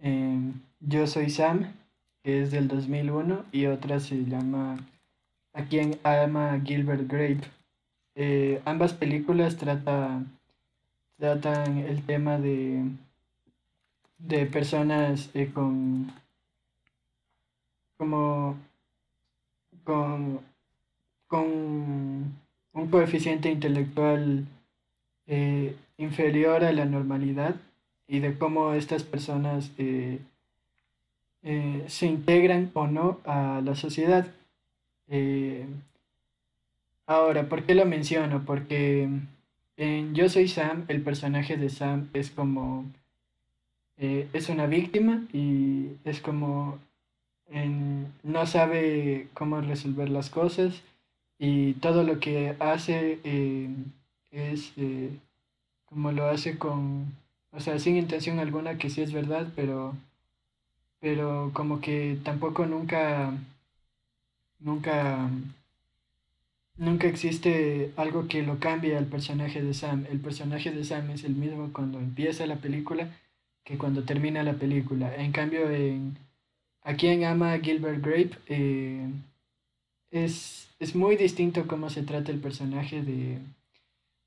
yo 0.00 1.06
soy 1.06 1.30
Sam, 1.30 1.74
que 2.22 2.42
es 2.42 2.50
del 2.50 2.68
2001, 2.68 3.44
y 3.52 3.66
otra 3.66 4.00
se 4.00 4.24
llama 4.24 4.78
A 5.52 5.64
quien 5.64 5.98
ama 6.04 6.60
Gilbert 6.64 7.08
Grape. 7.10 7.42
Eh, 8.14 8.62
ambas 8.64 8.94
películas 8.94 9.56
trata, 9.56 10.22
tratan 11.18 11.78
el 11.78 12.02
tema 12.04 12.38
de, 12.38 12.84
de 14.18 14.46
personas 14.46 15.30
eh, 15.34 15.50
con 15.52 16.12
como 17.96 18.56
con, 19.84 20.40
con 21.26 21.46
un 22.72 22.90
coeficiente 22.90 23.50
intelectual 23.50 24.46
eh, 25.26 25.76
inferior 25.96 26.64
a 26.64 26.72
la 26.72 26.84
normalidad 26.84 27.56
y 28.08 28.20
de 28.20 28.38
cómo 28.38 28.72
estas 28.74 29.02
personas 29.02 29.70
eh, 29.78 30.18
eh, 31.42 31.84
se 31.88 32.06
integran 32.06 32.70
o 32.74 32.86
no 32.86 33.20
a 33.24 33.60
la 33.64 33.74
sociedad. 33.74 34.28
Eh, 35.08 35.66
ahora, 37.06 37.48
¿por 37.48 37.64
qué 37.64 37.74
lo 37.74 37.84
menciono? 37.84 38.44
Porque 38.44 39.08
en 39.76 40.14
Yo 40.14 40.28
Soy 40.28 40.48
Sam, 40.48 40.84
el 40.88 41.02
personaje 41.02 41.56
de 41.56 41.70
Sam 41.70 42.08
es 42.12 42.30
como... 42.30 42.84
Es 43.98 44.50
una 44.50 44.66
víctima 44.66 45.24
y 45.32 45.92
es 46.04 46.20
como... 46.20 46.78
no 48.22 48.46
sabe 48.46 49.28
cómo 49.32 49.62
resolver 49.62 50.10
las 50.10 50.28
cosas 50.28 50.82
y 51.38 51.74
todo 51.74 52.02
lo 52.02 52.20
que 52.20 52.56
hace 52.60 53.18
es 54.32 54.74
como 55.86 56.12
lo 56.12 56.26
hace 56.26 56.58
con, 56.58 57.06
o 57.56 57.60
sea, 57.60 57.78
sin 57.78 57.96
intención 57.96 58.38
alguna, 58.38 58.76
que 58.78 58.90
sí 58.90 59.00
es 59.00 59.12
verdad, 59.12 59.48
pero, 59.56 59.94
pero 61.00 61.50
como 61.54 61.80
que 61.80 62.18
tampoco 62.22 62.66
nunca, 62.66 63.32
nunca, 64.58 65.30
nunca 66.76 67.06
existe 67.06 67.92
algo 67.96 68.28
que 68.28 68.42
lo 68.42 68.58
cambie 68.58 68.96
al 68.96 69.06
personaje 69.06 69.62
de 69.62 69.72
Sam. 69.72 70.06
El 70.10 70.20
personaje 70.20 70.70
de 70.70 70.84
Sam 70.84 71.10
es 71.10 71.24
el 71.24 71.34
mismo 71.34 71.72
cuando 71.72 71.98
empieza 71.98 72.46
la 72.46 72.56
película 72.56 73.08
que 73.64 73.78
cuando 73.78 74.04
termina 74.04 74.42
la 74.42 74.54
película. 74.54 75.14
En 75.16 75.32
cambio, 75.32 75.70
en 75.70 76.18
A 76.82 76.94
quien 76.94 77.24
ama 77.24 77.58
Gilbert 77.58 78.04
Grape, 78.04 78.38
eh, 78.48 79.08
es, 80.10 80.68
es 80.78 80.94
muy 80.94 81.16
distinto 81.16 81.66
cómo 81.66 81.90
se 81.90 82.02
trata 82.02 82.30
el 82.32 82.38
personaje 82.38 83.02
de, 83.02 83.38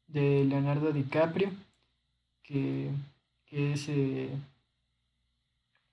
de 0.07 0.45
Leonardo 0.45 0.91
DiCaprio, 0.91 1.51
que, 2.43 2.89
es, 3.51 3.89
eh, 3.89 4.29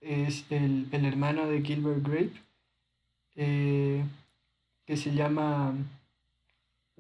es 0.00 0.44
el, 0.50 0.88
hermano 0.92 1.46
de 1.46 1.62
Gilbert 1.62 2.02
Grape, 2.06 2.32
eh, 3.36 4.04
que 4.86 4.96
se 4.96 5.14
llama... 5.14 5.74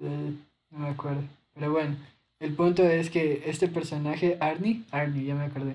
Eh, 0.00 0.32
no 0.70 0.78
me 0.78 0.88
acuerdo, 0.88 1.22
pero 1.54 1.72
bueno, 1.72 1.96
el 2.40 2.52
punto 2.54 2.82
es 2.82 3.08
que 3.08 3.44
este 3.46 3.68
personaje, 3.68 4.36
Arnie, 4.40 4.82
Arnie, 4.90 5.24
ya 5.24 5.34
me 5.34 5.44
acordé, 5.44 5.74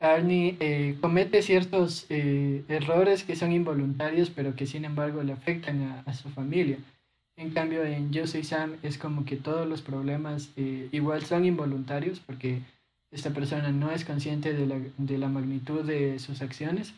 Arnie 0.00 0.96
comete 1.02 1.42
ciertos 1.42 2.06
errores 2.08 3.24
que 3.24 3.36
son 3.36 3.52
involuntarios, 3.52 4.30
pero 4.30 4.54
que 4.54 4.66
sin 4.66 4.84
embargo 4.84 5.22
le 5.22 5.32
afectan 5.32 5.82
a, 5.82 6.00
a 6.06 6.14
su 6.14 6.30
familia. 6.30 6.78
En 7.36 7.50
cambio, 7.50 7.84
en 7.84 8.10
Yo 8.10 8.26
Soy 8.26 8.44
Sam 8.44 8.76
es 8.82 8.96
como 8.96 9.24
que 9.24 9.36
todos 9.36 9.66
los 9.66 9.82
problemas 9.82 10.50
igual 10.56 11.26
son 11.26 11.44
involuntarios 11.44 12.20
porque 12.20 12.62
esta 13.10 13.30
persona 13.30 13.70
no 13.70 13.90
es 13.90 14.04
consciente 14.04 14.52
de 14.52 14.66
la, 14.66 14.80
de 14.96 15.18
la 15.18 15.28
magnitud 15.28 15.84
de 15.84 16.18
sus 16.18 16.42
acciones, 16.42 16.92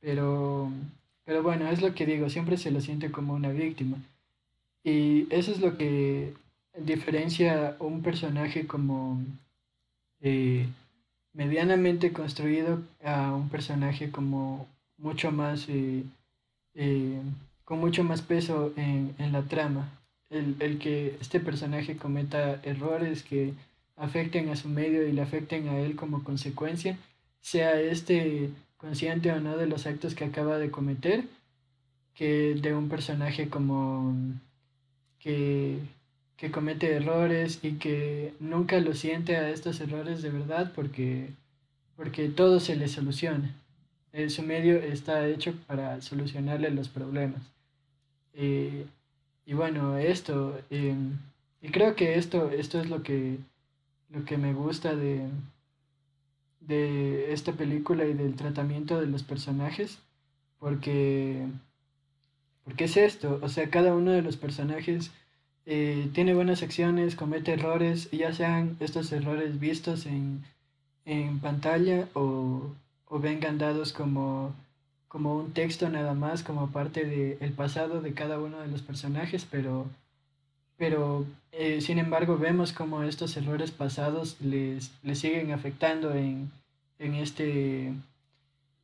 pero, 0.00 0.70
pero 1.24 1.42
bueno, 1.42 1.68
es 1.68 1.80
lo 1.80 1.94
que 1.94 2.06
digo, 2.06 2.28
siempre 2.28 2.56
se 2.56 2.70
lo 2.70 2.80
siente 2.80 3.10
como 3.10 3.34
una 3.34 3.50
víctima. 3.50 3.98
Y 4.84 5.26
eso 5.34 5.50
es 5.50 5.60
lo 5.60 5.76
que 5.76 6.32
diferencia 6.78 7.76
un 7.80 8.02
personaje 8.02 8.66
como 8.66 9.20
eh, 10.20 10.68
medianamente 11.32 12.12
construido 12.12 12.82
a 13.04 13.34
un 13.34 13.48
personaje 13.48 14.10
como 14.10 14.68
mucho 14.98 15.32
más... 15.32 15.66
Eh, 15.68 16.04
con 17.66 17.80
mucho 17.80 18.04
más 18.04 18.22
peso 18.22 18.72
en, 18.76 19.14
la 19.32 19.42
trama. 19.42 19.90
El, 20.30 20.78
que 20.78 21.16
este 21.20 21.40
personaje 21.40 21.96
cometa 21.96 22.60
errores 22.62 23.22
que 23.24 23.52
afecten 23.96 24.48
a 24.50 24.56
su 24.56 24.68
medio 24.68 25.06
y 25.06 25.12
le 25.12 25.22
afecten 25.22 25.68
a 25.68 25.78
él 25.78 25.96
como 25.96 26.22
consecuencia, 26.22 26.98
sea 27.40 27.80
este 27.80 28.50
consciente 28.76 29.32
o 29.32 29.40
no 29.40 29.56
de 29.56 29.66
los 29.66 29.86
actos 29.86 30.14
que 30.14 30.24
acaba 30.24 30.58
de 30.58 30.70
cometer, 30.70 31.24
que 32.14 32.54
de 32.54 32.74
un 32.74 32.88
personaje 32.88 33.48
como 33.48 34.14
que, 35.18 35.78
que 36.36 36.50
comete 36.50 36.94
errores 36.94 37.60
y 37.62 37.72
que 37.72 38.34
nunca 38.40 38.78
lo 38.80 38.94
siente 38.94 39.36
a 39.36 39.50
estos 39.50 39.80
errores 39.80 40.22
de 40.22 40.30
verdad 40.30 40.72
porque, 40.74 41.30
porque 41.96 42.28
todo 42.28 42.60
se 42.60 42.76
le 42.76 42.88
soluciona. 42.88 43.54
su 44.28 44.42
medio 44.42 44.76
está 44.76 45.26
hecho 45.28 45.54
para 45.66 46.00
solucionarle 46.00 46.70
los 46.70 46.88
problemas. 46.88 47.42
Eh, 48.34 48.86
y 49.46 49.54
bueno, 49.54 49.96
esto, 49.96 50.58
em, 50.70 51.18
y 51.62 51.70
creo 51.70 51.94
que 51.96 52.16
esto, 52.18 52.50
esto 52.50 52.80
es 52.80 52.88
lo 52.90 53.02
que, 53.02 53.38
lo 54.10 54.24
que 54.24 54.36
me 54.36 54.52
gusta 54.54 54.94
de, 54.94 55.28
de 56.60 57.32
esta 57.32 57.52
película 57.52 58.04
y 58.04 58.14
del 58.14 58.34
tratamiento 58.36 59.00
de 59.00 59.06
los 59.06 59.22
personajes, 59.22 59.98
porque, 60.58 61.46
porque 62.64 62.84
es 62.84 62.96
esto, 62.96 63.38
o 63.42 63.48
sea, 63.48 63.70
cada 63.70 63.94
uno 63.94 64.12
de 64.12 64.22
los 64.22 64.36
personajes 64.36 65.10
eh, 65.66 66.08
tiene 66.12 66.34
buenas 66.34 66.62
acciones, 66.62 67.16
comete 67.16 67.52
errores, 67.52 68.10
ya 68.10 68.32
sean 68.32 68.76
estos 68.80 69.10
errores 69.12 69.58
vistos 69.58 70.06
en, 70.06 70.44
en 71.04 71.40
pantalla 71.40 72.08
o, 72.14 72.70
o 73.06 73.18
vengan 73.18 73.58
dados 73.58 73.92
como 73.92 74.54
como 75.16 75.34
un 75.34 75.52
texto 75.52 75.88
nada 75.88 76.12
más, 76.12 76.42
como 76.42 76.70
parte 76.72 77.04
del 77.04 77.52
pasado 77.54 78.02
de 78.02 78.12
cada 78.12 78.38
uno 78.38 78.58
de 78.60 78.68
los 78.68 78.82
personajes, 78.82 79.46
pero, 79.50 79.86
pero 80.76 81.26
eh, 81.52 81.80
sin 81.80 81.98
embargo 81.98 82.38
vemos 82.38 82.72
como 82.72 83.02
estos 83.02 83.36
errores 83.36 83.70
pasados 83.70 84.36
les, 84.40 84.92
les 85.02 85.18
siguen 85.18 85.52
afectando 85.52 86.14
en, 86.14 86.50
en, 86.98 87.14
este, 87.14 87.86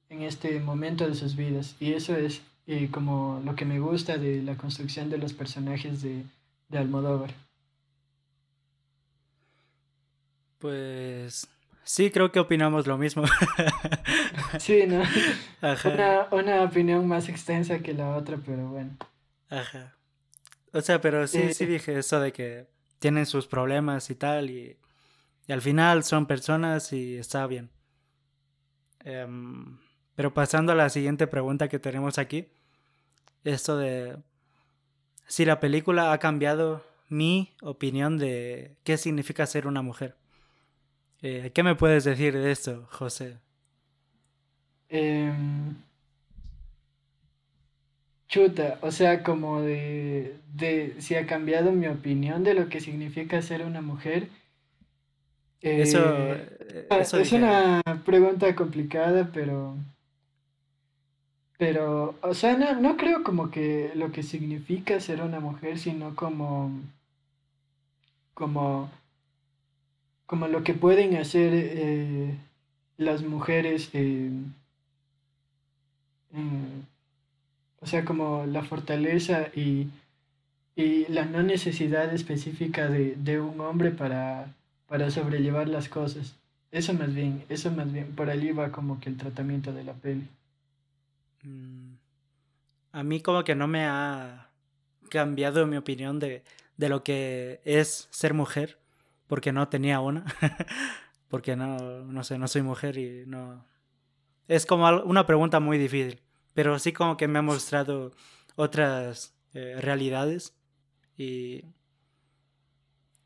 en 0.09 0.23
este 0.23 0.61
momento 0.61 1.07
de 1.09 1.15
sus 1.15 1.37
vidas. 1.37 1.77
Y 1.81 1.93
eso 1.93 2.17
es 2.17 2.43
eh, 2.67 2.89
como 2.91 3.41
lo 3.45 3.55
que 3.55 3.65
me 3.65 3.81
gusta 3.81 4.19
de 4.19 4.43
la 4.43 4.57
construcción 4.57 5.11
de 5.11 5.19
los 5.19 5.33
personajes 5.33 6.03
de, 6.03 6.25
de 6.69 6.79
Almodóvar. 6.79 7.35
Pues 10.59 11.49
Sí, 11.85 12.11
creo 12.11 12.31
que 12.31 12.41
opinamos 12.41 12.87
lo 12.87 12.97
mismo. 12.97 13.25
sí, 14.59 14.85
¿no? 14.87 15.03
Ajá. 15.61 16.29
Una, 16.31 16.63
opinión 16.63 17.07
más 17.09 17.29
extensa 17.29 17.81
que 17.81 17.93
la 17.93 18.17
otra, 18.17 18.39
pero 18.45 18.69
bueno. 18.69 18.91
Ajá. 19.51 19.93
O 20.73 20.81
sea, 20.81 21.01
pero 21.01 21.27
sí, 21.27 21.53
sí 21.55 21.67
dije 21.67 21.99
eso 21.99 22.21
de 22.21 22.33
que 22.33 22.67
tienen 22.99 23.27
sus 23.27 23.47
problemas 23.47 24.11
y 24.11 24.15
tal, 24.15 24.51
y, 24.51 24.79
al 25.49 25.61
final 25.61 26.05
son 26.05 26.27
personas 26.27 26.93
y 26.93 27.17
está 27.17 27.47
bien. 27.47 27.71
Em, 29.01 29.79
pero 30.15 30.33
pasando 30.33 30.73
a 30.73 30.77
la 30.77 30.89
siguiente 30.89 31.27
pregunta 31.27 31.69
que 31.69 31.79
tenemos 31.79 32.19
aquí, 32.19 32.49
esto 33.45 33.77
de 33.77 34.17
si 35.27 35.45
la 35.45 35.61
película 35.61 36.13
ha 36.13 36.19
cambiado 36.19 36.85
mi 37.09 37.55
opinión 37.61 38.19
de 38.19 38.77
qué 38.85 38.97
significa 38.97 39.47
ser 39.47 39.67
una 39.67 39.83
mujer. 39.83 40.17
Eh, 41.21 41.53
¿Qué 41.55 41.63
me 41.63 41.75
puedes 41.75 42.05
decir 42.05 42.37
de 42.37 42.51
esto, 42.51 42.89
José? 42.91 43.39
Em, 44.89 45.77
chuta, 48.33 48.79
o 48.81 48.91
sea, 48.91 49.23
como 49.23 49.61
de, 49.61 50.37
si 50.99 51.15
ha 51.15 51.27
cambiado 51.27 51.73
mi 51.73 51.87
opinión 51.87 52.43
de 52.43 52.55
lo 52.55 52.69
que 52.69 52.81
significa 52.81 53.43
ser 53.43 53.65
una 53.65 53.83
mujer. 53.83 54.29
eso, 55.61 55.99
eh, 56.01 56.87
ah, 56.91 56.99
es 56.99 57.33
una 57.33 57.83
pregunta 58.05 58.55
complicada, 58.57 59.31
pero, 59.33 59.77
pero, 61.59 62.17
o 62.23 62.35
sea, 62.35 62.57
no, 62.57 62.81
no 62.81 62.97
creo 62.97 63.23
como 63.23 63.51
que 63.51 63.93
lo 63.95 64.11
que 64.11 64.23
significa 64.23 64.99
ser 64.99 65.21
una 65.21 65.39
mujer, 65.39 65.79
sino 65.79 66.17
como, 66.17 66.73
como 68.35 68.91
como 70.33 70.49
lo 70.49 70.65
que 70.65 70.73
pueden 70.73 71.17
hacer 71.17 71.51
eh, 71.53 72.39
las 72.97 73.23
mujeres, 73.23 73.91
eh, 73.93 74.31
o 77.83 77.87
sea, 77.87 78.05
como 78.05 78.47
la 78.47 78.63
fortaleza 78.63 79.49
y, 79.55 79.91
la 81.09 81.27
no 81.27 81.43
necesidad 81.43 82.13
específica 82.15 82.89
de, 82.89 83.41
un 83.41 83.61
hombre 83.61 83.91
para, 83.91 84.55
para 84.89 85.11
sobrellevar 85.11 85.69
las 85.69 85.89
cosas. 85.89 86.37
Eso 86.71 86.95
más 86.95 87.15
bien, 87.15 87.45
eso 87.51 87.71
más 87.71 87.93
bien, 87.93 88.07
por 88.17 88.31
allí 88.31 88.53
va 88.53 88.73
como 88.73 88.99
que 88.99 89.11
el 89.11 89.19
tratamiento 89.19 89.73
de 89.73 89.85
la 89.85 89.93
peli. 89.93 90.27
Mm, 91.43 91.95
a 92.93 93.03
mí 93.03 93.21
como 93.21 93.45
que 93.45 93.55
no 93.55 93.67
me 93.69 93.85
ha 93.85 94.49
cambiado 95.11 95.67
mi 95.67 95.77
opinión 95.77 96.19
de, 96.19 96.43
de 96.79 96.89
lo 96.89 97.03
que 97.03 97.61
es 97.65 98.09
ser 98.11 98.33
mujer 98.33 98.79
porque 99.27 99.53
no 99.53 99.69
tenía 99.69 100.01
una, 100.01 100.25
porque 101.29 101.57
no, 101.57 101.79
no 102.05 102.25
sé, 102.25 102.39
no 102.39 102.49
soy 102.49 102.63
mujer 102.63 102.97
y 102.97 103.25
no... 103.27 103.65
Es 104.49 104.67
como 104.67 104.89
una 105.05 105.27
pregunta 105.27 105.61
muy 105.61 105.79
difícil, 105.79 106.21
pero 106.55 106.79
sí 106.79 106.93
como 106.93 107.17
que 107.17 107.29
me 107.29 107.39
ha 107.39 107.43
mostrado 107.43 108.13
otras 108.57 109.35
eh, 109.55 109.77
realidades 109.81 110.55
y, 111.17 111.65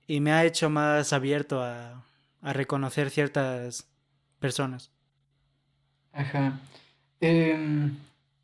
y 0.06 0.20
me 0.20 0.32
ha 0.32 0.44
hecho 0.44 0.70
más 0.70 1.12
abierto 1.12 1.62
a, 1.62 2.04
a 2.42 2.52
reconocer 2.52 3.10
ciertas 3.10 3.88
personas. 4.38 4.90
Ajá. 6.12 6.58
Em, 7.20 7.96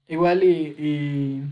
igual 0.09 0.43
y, 0.45 1.43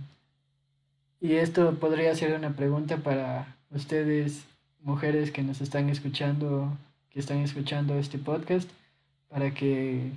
Y 1.21 1.35
esto 1.35 1.75
podría 1.75 2.15
ser 2.15 2.35
una 2.35 2.51
pregunta 2.57 2.97
para 2.99 3.57
ustedes, 3.71 4.45
mujeres 4.83 5.31
que 5.31 5.43
nos 5.43 5.61
están 5.61 5.91
escuchando, 5.91 6.77
que 7.11 7.21
están 7.21 7.39
escuchando 7.39 7.95
este 7.99 8.19
podcast, 8.19 8.69
para 9.29 9.53
que 9.53 10.11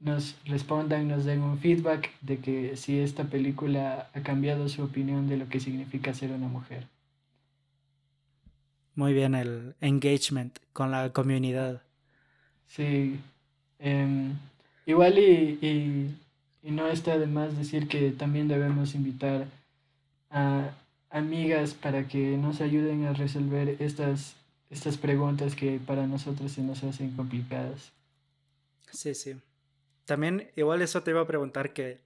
nos 0.00 0.34
respondan, 0.46 1.08
nos 1.08 1.24
den 1.24 1.42
un 1.42 1.58
feedback 1.58 2.10
de 2.22 2.38
que 2.38 2.76
si 2.76 2.98
esta 2.98 3.24
película 3.24 4.10
ha 4.14 4.20
cambiado 4.22 4.68
su 4.68 4.82
opinión 4.82 5.28
de 5.28 5.36
lo 5.36 5.48
que 5.48 5.60
significa 5.60 6.14
ser 6.14 6.32
una 6.32 6.48
mujer. 6.48 6.86
Muy 8.94 9.12
bien 9.12 9.34
el 9.34 9.74
engagement 9.80 10.58
con 10.72 10.90
la 10.90 11.12
comunidad. 11.12 11.82
Sí. 12.66 13.20
Em, 13.78 14.36
igual 14.86 15.18
y, 15.18 15.58
y, 15.60 16.16
y 16.62 16.70
no 16.70 16.88
está 16.88 17.18
de 17.18 17.26
más 17.26 17.56
decir 17.56 17.88
que 17.88 18.10
también 18.10 18.48
debemos 18.48 18.94
invitar 18.94 19.46
a 20.30 20.70
amigas 21.10 21.74
para 21.74 22.06
que 22.08 22.36
nos 22.36 22.60
ayuden 22.60 23.04
a 23.04 23.12
resolver 23.12 23.76
estas, 23.80 24.34
estas 24.70 24.96
preguntas 24.96 25.54
que 25.54 25.78
para 25.78 26.06
nosotros 26.06 26.52
se 26.52 26.62
nos 26.62 26.82
hacen 26.84 27.10
complicadas. 27.12 27.92
Sí, 28.92 29.14
sí. 29.14 29.36
También 30.10 30.50
igual 30.56 30.82
eso 30.82 31.04
te 31.04 31.12
iba 31.12 31.20
a 31.20 31.26
preguntar 31.28 31.72
que 31.72 32.00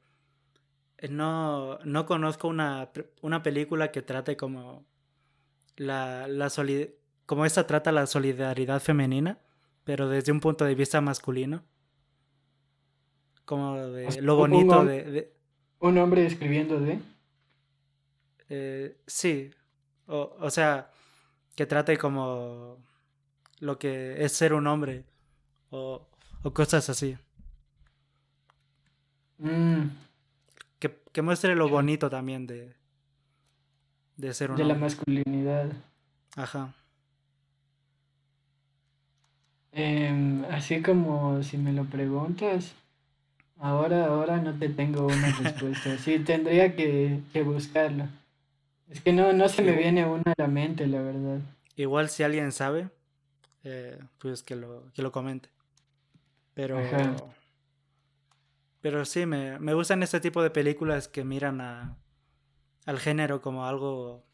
no, 1.09 1.79
no 1.85 2.05
conozco 2.05 2.49
una, 2.49 2.91
una 3.23 3.43
película 3.43 3.93
que 3.93 4.03
trate 4.03 4.37
como 4.37 4.85
la, 5.77 6.29
la 6.29 6.53
como 7.25 7.47
esta 7.47 7.67
trata 7.67 7.93
la 7.93 8.07
solidaridad 8.07 8.83
femenina, 8.83 9.39
pero 9.85 10.11
desde 10.11 10.33
un 10.33 10.41
punto 10.41 10.67
de 10.67 10.75
vista 10.75 11.01
masculino. 11.01 11.65
Como 13.47 13.75
de 13.79 14.21
lo 14.21 14.37
bonito 14.37 14.85
de, 14.85 15.33
Un 15.79 15.97
hombre 15.97 16.27
escribiendo 16.27 16.79
de... 16.81 16.99
Eh, 18.51 18.99
sí, 19.07 19.51
o, 20.09 20.37
o, 20.39 20.51
sea, 20.51 20.91
que 21.57 21.65
trate 21.65 21.97
como 21.97 22.77
lo 23.61 23.79
que 23.79 24.23
es 24.23 24.33
ser 24.33 24.53
un 24.53 24.67
hombre 24.67 25.07
o, 25.71 26.07
o 26.43 26.53
cosas 26.53 26.91
así. 26.91 27.17
Mm. 29.39 29.89
Que, 30.79 30.99
que, 31.13 31.23
muestre 31.23 31.55
lo 31.55 31.69
bonito 31.69 32.11
también 32.11 32.47
de, 32.47 32.75
de 34.17 34.35
ser 34.35 34.51
un 34.51 34.57
De 34.57 34.65
la 34.65 34.75
masculinidad. 34.75 35.71
Ajá. 36.37 36.75
Eh, 39.73 40.45
así 40.51 40.83
como 40.83 41.43
si 41.43 41.59
me 41.59 41.73
lo 41.73 41.85
preguntas, 41.85 42.75
ahora, 43.59 44.07
ahora 44.07 44.37
no 44.37 44.57
te 44.57 44.69
tengo 44.69 45.07
una 45.07 45.31
respuesta. 45.43 45.99
Sí, 45.99 46.21
tendría 46.21 46.77
que, 46.77 47.21
que 47.33 47.43
buscarlo. 47.43 48.07
Es 48.91 49.01
que 49.01 49.13
no, 49.13 49.33
no 49.33 49.49
se 49.49 49.63
me 49.63 49.73
viene 49.73 50.07
una 50.07 50.23
a 50.27 50.35
la 50.37 50.47
mente, 50.47 50.87
la 50.87 51.01
verdad. 51.01 51.41
Igual 51.77 52.09
si 52.09 52.23
alguien 52.23 52.53
sabe, 52.53 52.89
eh, 53.65 53.99
pues 54.19 54.43
que 54.43 54.55
lo, 54.55 54.85
que 54.95 55.03
lo 55.03 55.11
comente. 55.11 55.49
Pero. 56.55 56.79
Pero 58.85 59.07
sí, 59.07 59.25
me, 59.25 59.59
me 59.61 59.73
gustan 59.73 60.03
este 60.03 60.21
tipo 60.21 60.43
de 60.43 60.51
películas 60.51 61.09
que 61.09 61.25
miran 61.25 61.63
a, 61.63 61.97
al 62.85 62.99
género 62.99 63.41
como 63.41 63.65
algo. 63.65 64.27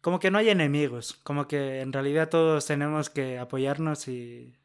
Como 0.00 0.20
que 0.20 0.30
no 0.30 0.38
hay 0.38 0.48
enemigos, 0.48 1.14
como 1.24 1.48
que 1.48 1.80
en 1.80 1.92
realidad 1.92 2.28
todos 2.28 2.64
tenemos 2.64 3.10
que 3.10 3.40
apoyarnos 3.40 4.06
y. 4.06 4.56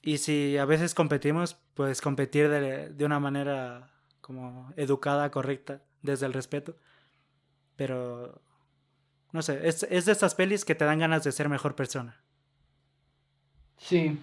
Y 0.00 0.16
si 0.16 0.56
a 0.56 0.64
veces 0.64 0.94
competimos, 0.94 1.58
pues 1.74 2.00
competir 2.00 2.48
de, 2.48 2.88
de 2.88 3.04
una 3.04 3.20
manera 3.20 3.92
como 4.22 4.72
educada, 4.78 5.30
correcta, 5.30 5.82
desde 6.00 6.24
el 6.24 6.32
respeto. 6.32 6.78
Pero, 7.76 8.40
no 9.30 9.42
sé, 9.42 9.68
es, 9.68 9.82
es 9.90 10.06
de 10.06 10.12
estas 10.12 10.34
pelis 10.34 10.64
que 10.64 10.74
te 10.74 10.86
dan 10.86 11.00
ganas 11.00 11.22
de 11.22 11.32
ser 11.32 11.50
mejor 11.50 11.76
persona. 11.76 12.24
Sí, 13.76 14.18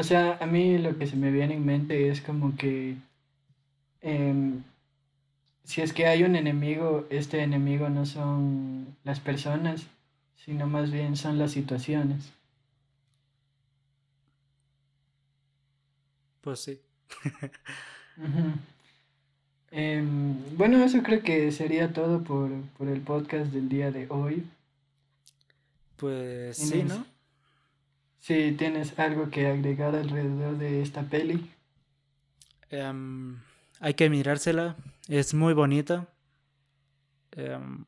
o 0.00 0.02
sea, 0.02 0.38
a 0.40 0.46
mí 0.46 0.78
lo 0.78 0.96
que 0.96 1.06
se 1.06 1.14
me 1.14 1.30
viene 1.30 1.54
en 1.54 1.66
mente 1.66 2.08
es 2.08 2.22
como 2.22 2.56
que 2.56 2.96
eh, 4.00 4.54
si 5.64 5.82
es 5.82 5.92
que 5.92 6.06
hay 6.06 6.22
un 6.22 6.36
enemigo, 6.36 7.06
este 7.10 7.42
enemigo 7.42 7.90
no 7.90 8.06
son 8.06 8.96
las 9.04 9.20
personas, 9.20 9.86
sino 10.36 10.66
más 10.66 10.90
bien 10.90 11.16
son 11.16 11.38
las 11.38 11.52
situaciones. 11.52 12.32
Pues 16.40 16.60
sí. 16.60 16.80
Eh, 19.72 20.04
bueno, 20.56 20.82
eso 20.82 21.00
creo 21.04 21.22
que 21.22 21.52
sería 21.52 21.92
todo 21.92 22.24
por, 22.24 22.50
por, 22.76 22.88
el 22.88 23.00
podcast 23.02 23.52
del 23.52 23.68
día 23.68 23.92
de 23.92 24.08
hoy. 24.08 24.44
Pues 25.96 26.56
sí, 26.56 26.82
¿no? 26.82 27.06
Si 28.20 28.52
tienes 28.52 28.98
algo 28.98 29.30
que 29.30 29.46
agregar 29.46 29.94
alrededor 29.94 30.58
de 30.58 30.82
esta 30.82 31.02
peli. 31.02 31.50
Um, 32.70 33.38
hay 33.80 33.94
que 33.94 34.08
mirársela, 34.10 34.76
es 35.08 35.34
muy 35.34 35.54
bonita. 35.54 36.06
Um, 37.36 37.84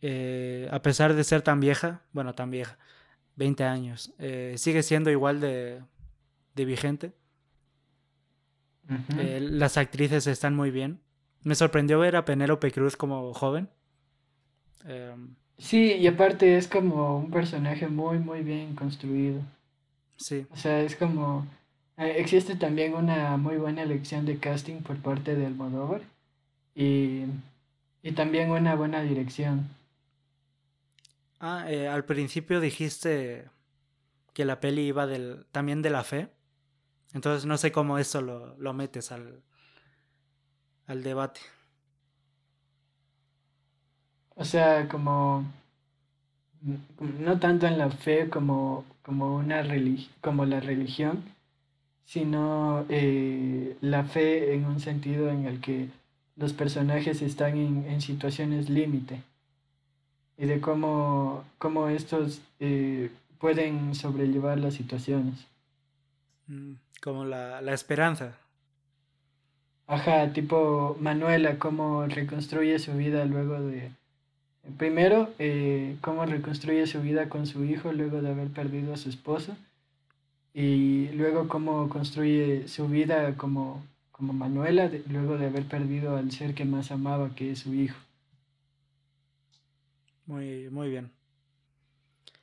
eh, 0.00 0.68
a 0.70 0.80
pesar 0.80 1.14
de 1.14 1.24
ser 1.24 1.42
tan 1.42 1.60
vieja, 1.60 2.02
bueno, 2.12 2.34
tan 2.34 2.50
vieja, 2.50 2.78
20 3.36 3.64
años, 3.64 4.14
eh, 4.18 4.54
sigue 4.56 4.82
siendo 4.82 5.10
igual 5.10 5.40
de, 5.40 5.82
de 6.54 6.64
vigente. 6.64 7.12
Eh, 9.18 9.38
las 9.40 9.76
actrices 9.76 10.26
están 10.26 10.54
muy 10.54 10.70
bien. 10.70 11.00
Me 11.42 11.54
sorprendió 11.54 11.98
ver 12.00 12.16
a 12.16 12.24
Penélope 12.24 12.72
Cruz 12.72 12.96
como 12.96 13.32
joven. 13.34 13.70
Eh, 14.84 15.14
sí, 15.60 15.92
y 15.92 16.06
aparte 16.08 16.56
es 16.56 16.66
como 16.66 17.18
un 17.18 17.30
personaje 17.30 17.86
muy, 17.86 18.18
muy 18.18 18.42
bien 18.42 18.74
construido. 18.74 19.40
Sí. 20.16 20.46
O 20.50 20.56
sea, 20.56 20.80
es 20.80 20.96
como... 20.96 21.46
Eh, 21.96 22.14
existe 22.18 22.56
también 22.56 22.94
una 22.94 23.36
muy 23.36 23.56
buena 23.58 23.82
elección 23.82 24.26
de 24.26 24.38
casting 24.38 24.82
por 24.82 24.96
parte 24.96 25.36
de 25.36 25.46
Almodóvar 25.46 26.02
y, 26.74 27.24
y 28.02 28.12
también 28.12 28.50
una 28.50 28.74
buena 28.74 29.02
dirección. 29.02 29.68
Ah, 31.38 31.66
al 31.90 32.04
principio 32.04 32.60
dijiste 32.60 33.48
que 34.34 34.44
la 34.44 34.60
peli 34.60 34.82
iba 34.82 35.06
del, 35.06 35.46
también 35.52 35.82
de 35.82 35.90
la 35.90 36.04
fe. 36.04 36.30
Entonces 37.12 37.46
no 37.46 37.56
sé 37.58 37.72
cómo 37.72 37.98
eso 37.98 38.22
lo, 38.22 38.56
lo 38.58 38.72
metes 38.72 39.10
al, 39.12 39.42
al 40.86 41.02
debate. 41.02 41.40
O 44.40 44.44
sea, 44.46 44.88
como 44.88 45.44
no 46.62 47.38
tanto 47.38 47.66
en 47.66 47.76
la 47.76 47.90
fe 47.90 48.30
como, 48.30 48.86
como, 49.02 49.36
una 49.36 49.62
como 50.22 50.46
la 50.46 50.60
religión, 50.60 51.22
sino 52.06 52.86
eh, 52.88 53.76
la 53.82 54.04
fe 54.04 54.54
en 54.54 54.64
un 54.64 54.80
sentido 54.80 55.28
en 55.28 55.44
el 55.44 55.60
que 55.60 55.88
los 56.36 56.54
personajes 56.54 57.20
están 57.20 57.58
en, 57.58 57.84
en 57.84 58.00
situaciones 58.00 58.70
límite 58.70 59.20
y 60.38 60.46
de 60.46 60.58
cómo, 60.62 61.44
cómo 61.58 61.90
estos 61.90 62.40
eh, 62.60 63.10
pueden 63.38 63.94
sobrellevar 63.94 64.58
las 64.58 64.72
situaciones. 64.72 65.46
Mm. 66.46 66.76
Como 67.02 67.26
la, 67.26 67.60
la 67.60 67.74
esperanza. 67.74 68.38
Ajá, 69.86 70.32
tipo 70.32 70.96
Manuela, 70.98 71.58
cómo 71.58 72.06
reconstruye 72.06 72.78
su 72.78 72.94
vida 72.94 73.26
luego 73.26 73.60
de... 73.60 73.99
Primero, 74.78 75.30
eh, 75.38 75.96
cómo 76.00 76.26
reconstruye 76.26 76.86
su 76.86 77.00
vida 77.00 77.28
con 77.28 77.46
su 77.46 77.64
hijo 77.64 77.92
luego 77.92 78.20
de 78.22 78.30
haber 78.30 78.48
perdido 78.48 78.92
a 78.92 78.96
su 78.96 79.08
esposo. 79.08 79.56
Y 80.52 81.08
luego 81.12 81.48
cómo 81.48 81.88
construye 81.88 82.66
su 82.68 82.88
vida 82.88 83.36
como, 83.36 83.82
como 84.10 84.32
Manuela 84.32 84.90
luego 85.08 85.38
de 85.38 85.46
haber 85.46 85.64
perdido 85.64 86.16
al 86.16 86.30
ser 86.32 86.54
que 86.54 86.64
más 86.64 86.90
amaba, 86.90 87.30
que 87.34 87.52
es 87.52 87.60
su 87.60 87.72
hijo. 87.74 87.96
Muy, 90.26 90.68
muy 90.70 90.90
bien. 90.90 91.10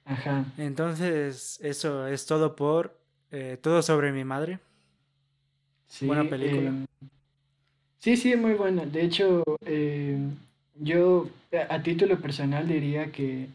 Ajá. 0.05 0.45
Entonces, 0.57 1.59
eso 1.61 2.07
es 2.07 2.25
todo 2.25 2.55
por 2.55 2.97
eh, 3.31 3.57
todo 3.61 3.81
sobre 3.81 4.11
mi 4.11 4.23
madre. 4.23 4.59
buena 6.01 6.23
película. 6.23 6.69
Em, 6.69 6.85
sí, 7.99 8.15
sí, 8.15 8.35
muy 8.35 8.53
buena. 8.53 8.85
De 8.85 9.01
hecho, 9.03 9.43
em, 9.65 10.35
yo 10.79 11.29
a 11.69 11.81
título 11.81 12.19
personal 12.19 12.67
diría 12.67 13.11
que, 13.11 13.47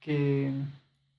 que 0.00 0.50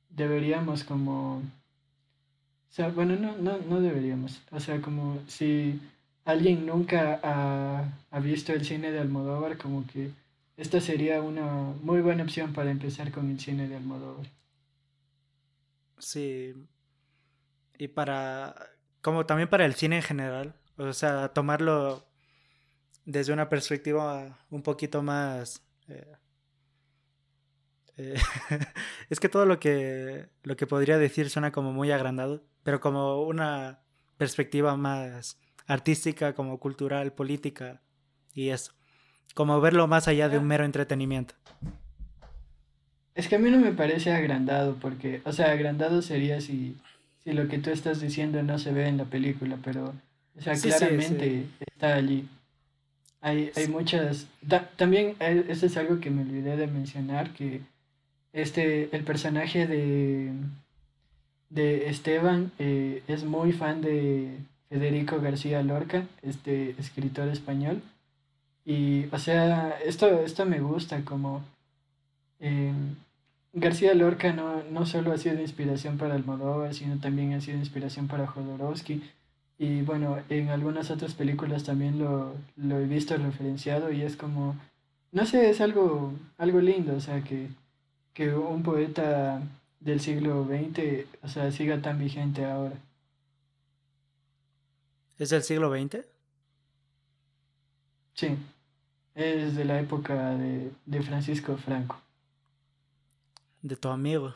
deberíamos 0.09 0.83
como... 0.83 1.37
O 1.37 2.73
sea, 2.73 2.89
bueno, 2.89 3.15
no, 3.15 3.37
no, 3.37 3.57
no 3.57 3.81
deberíamos. 3.81 4.41
O 4.51 4.59
sea, 4.59 4.81
como 4.81 5.19
si 5.27 5.79
alguien 6.23 6.65
nunca 6.65 7.19
ha, 7.23 7.91
ha 8.11 8.19
visto 8.19 8.53
el 8.53 8.65
cine 8.65 8.91
de 8.91 8.99
Almodóvar, 8.99 9.57
como 9.57 9.85
que 9.87 10.11
esta 10.57 10.79
sería 10.79 11.21
una 11.21 11.73
muy 11.81 12.01
buena 12.01 12.23
opción 12.23 12.53
para 12.53 12.71
empezar 12.71 13.11
con 13.11 13.29
el 13.29 13.39
cine 13.39 13.67
de 13.67 13.75
Almodóvar. 13.75 14.25
Sí, 15.97 16.53
y 17.77 17.87
para, 17.87 18.55
como 19.01 19.25
también 19.25 19.49
para 19.49 19.65
el 19.65 19.73
cine 19.73 19.97
en 19.97 20.03
general, 20.03 20.53
o 20.77 20.93
sea, 20.93 21.29
tomarlo 21.29 22.05
desde 23.05 23.33
una 23.33 23.49
perspectiva 23.49 24.37
un 24.49 24.61
poquito 24.61 25.01
más... 25.01 25.63
Eh, 25.87 26.15
eh, 27.97 28.15
es 29.09 29.19
que 29.19 29.29
todo 29.29 29.45
lo 29.45 29.59
que, 29.59 30.27
lo 30.43 30.55
que 30.55 30.67
podría 30.67 30.97
decir 30.97 31.29
suena 31.29 31.51
como 31.51 31.71
muy 31.73 31.91
agrandado, 31.91 32.43
pero 32.63 32.79
como 32.79 33.23
una 33.23 33.79
perspectiva 34.17 34.77
más 34.77 35.39
artística, 35.67 36.33
como 36.33 36.59
cultural, 36.59 37.13
política 37.13 37.81
y 38.33 38.49
eso. 38.49 38.73
Como 39.33 39.59
verlo 39.61 39.87
más 39.87 40.07
allá 40.07 40.29
de 40.29 40.37
un 40.37 40.45
mero 40.45 40.65
entretenimiento. 40.65 41.35
Es 43.15 43.27
que 43.27 43.35
a 43.35 43.39
mí 43.39 43.49
no 43.49 43.57
me 43.57 43.71
parece 43.71 44.11
agrandado, 44.11 44.75
porque, 44.75 45.21
o 45.25 45.31
sea, 45.31 45.51
agrandado 45.51 46.01
sería 46.01 46.39
si, 46.41 46.77
si 47.23 47.33
lo 47.33 47.47
que 47.47 47.57
tú 47.57 47.69
estás 47.69 47.99
diciendo 47.99 48.41
no 48.43 48.57
se 48.57 48.71
ve 48.71 48.87
en 48.87 48.97
la 48.97 49.05
película, 49.05 49.57
pero, 49.63 49.93
o 50.37 50.41
sea, 50.41 50.53
claramente 50.55 51.45
está 51.73 51.95
allí. 51.95 52.27
Hay, 53.21 53.51
hay 53.55 53.67
muchas... 53.67 54.27
también, 54.75 55.15
eh, 55.19 55.45
eso 55.47 55.67
es 55.67 55.77
algo 55.77 55.99
que 55.99 56.09
me 56.09 56.23
olvidé 56.23 56.57
de 56.57 56.67
mencionar, 56.67 57.31
que 57.33 57.61
este, 58.33 58.95
el 58.95 59.03
personaje 59.03 59.67
de, 59.67 60.31
de 61.49 61.89
Esteban 61.89 62.51
eh, 62.57 63.03
es 63.07 63.23
muy 63.23 63.51
fan 63.53 63.81
de 63.81 64.37
Federico 64.69 65.21
García 65.21 65.61
Lorca, 65.61 66.07
este 66.23 66.71
escritor 66.79 67.27
español. 67.27 67.81
Y, 68.65 69.05
o 69.11 69.19
sea, 69.19 69.77
esto, 69.85 70.07
esto 70.21 70.45
me 70.45 70.59
gusta, 70.59 71.03
como 71.03 71.43
em, 72.39 72.95
García 73.53 73.93
Lorca 73.93 74.31
no, 74.33 74.63
no 74.63 74.85
solo 74.85 75.11
ha 75.11 75.17
sido 75.17 75.41
inspiración 75.41 75.97
para 75.97 76.15
Almodóvar, 76.15 76.73
sino 76.73 76.99
también 76.99 77.33
ha 77.33 77.41
sido 77.41 77.57
inspiración 77.57 78.07
para 78.07 78.27
Jodorowsky. 78.27 79.03
Y 79.61 79.83
bueno, 79.83 80.17
en 80.29 80.49
algunas 80.49 80.89
otras 80.89 81.13
películas 81.13 81.63
también 81.63 81.99
lo, 81.99 82.33
lo 82.55 82.79
he 82.79 82.87
visto 82.87 83.15
referenciado 83.15 83.91
y 83.91 84.01
es 84.01 84.15
como, 84.15 84.55
no 85.11 85.23
sé, 85.27 85.51
es 85.51 85.61
algo, 85.61 86.13
algo 86.39 86.59
lindo, 86.59 86.95
o 86.95 86.99
sea, 86.99 87.23
que, 87.23 87.47
que 88.15 88.33
un 88.33 88.63
poeta 88.63 89.39
del 89.79 89.99
siglo 89.99 90.45
XX, 90.45 91.05
o 91.21 91.27
sea, 91.27 91.51
siga 91.51 91.79
tan 91.79 91.99
vigente 91.99 92.43
ahora. 92.43 92.73
¿Es 95.19 95.29
del 95.29 95.43
siglo 95.43 95.71
XX? 95.71 96.05
Sí, 98.15 98.35
es 99.13 99.55
de 99.55 99.65
la 99.65 99.79
época 99.79 100.31
de, 100.37 100.71
de 100.87 101.01
Francisco 101.03 101.55
Franco. 101.57 102.01
De 103.61 103.75
tu 103.75 103.89
amigo. 103.89 104.33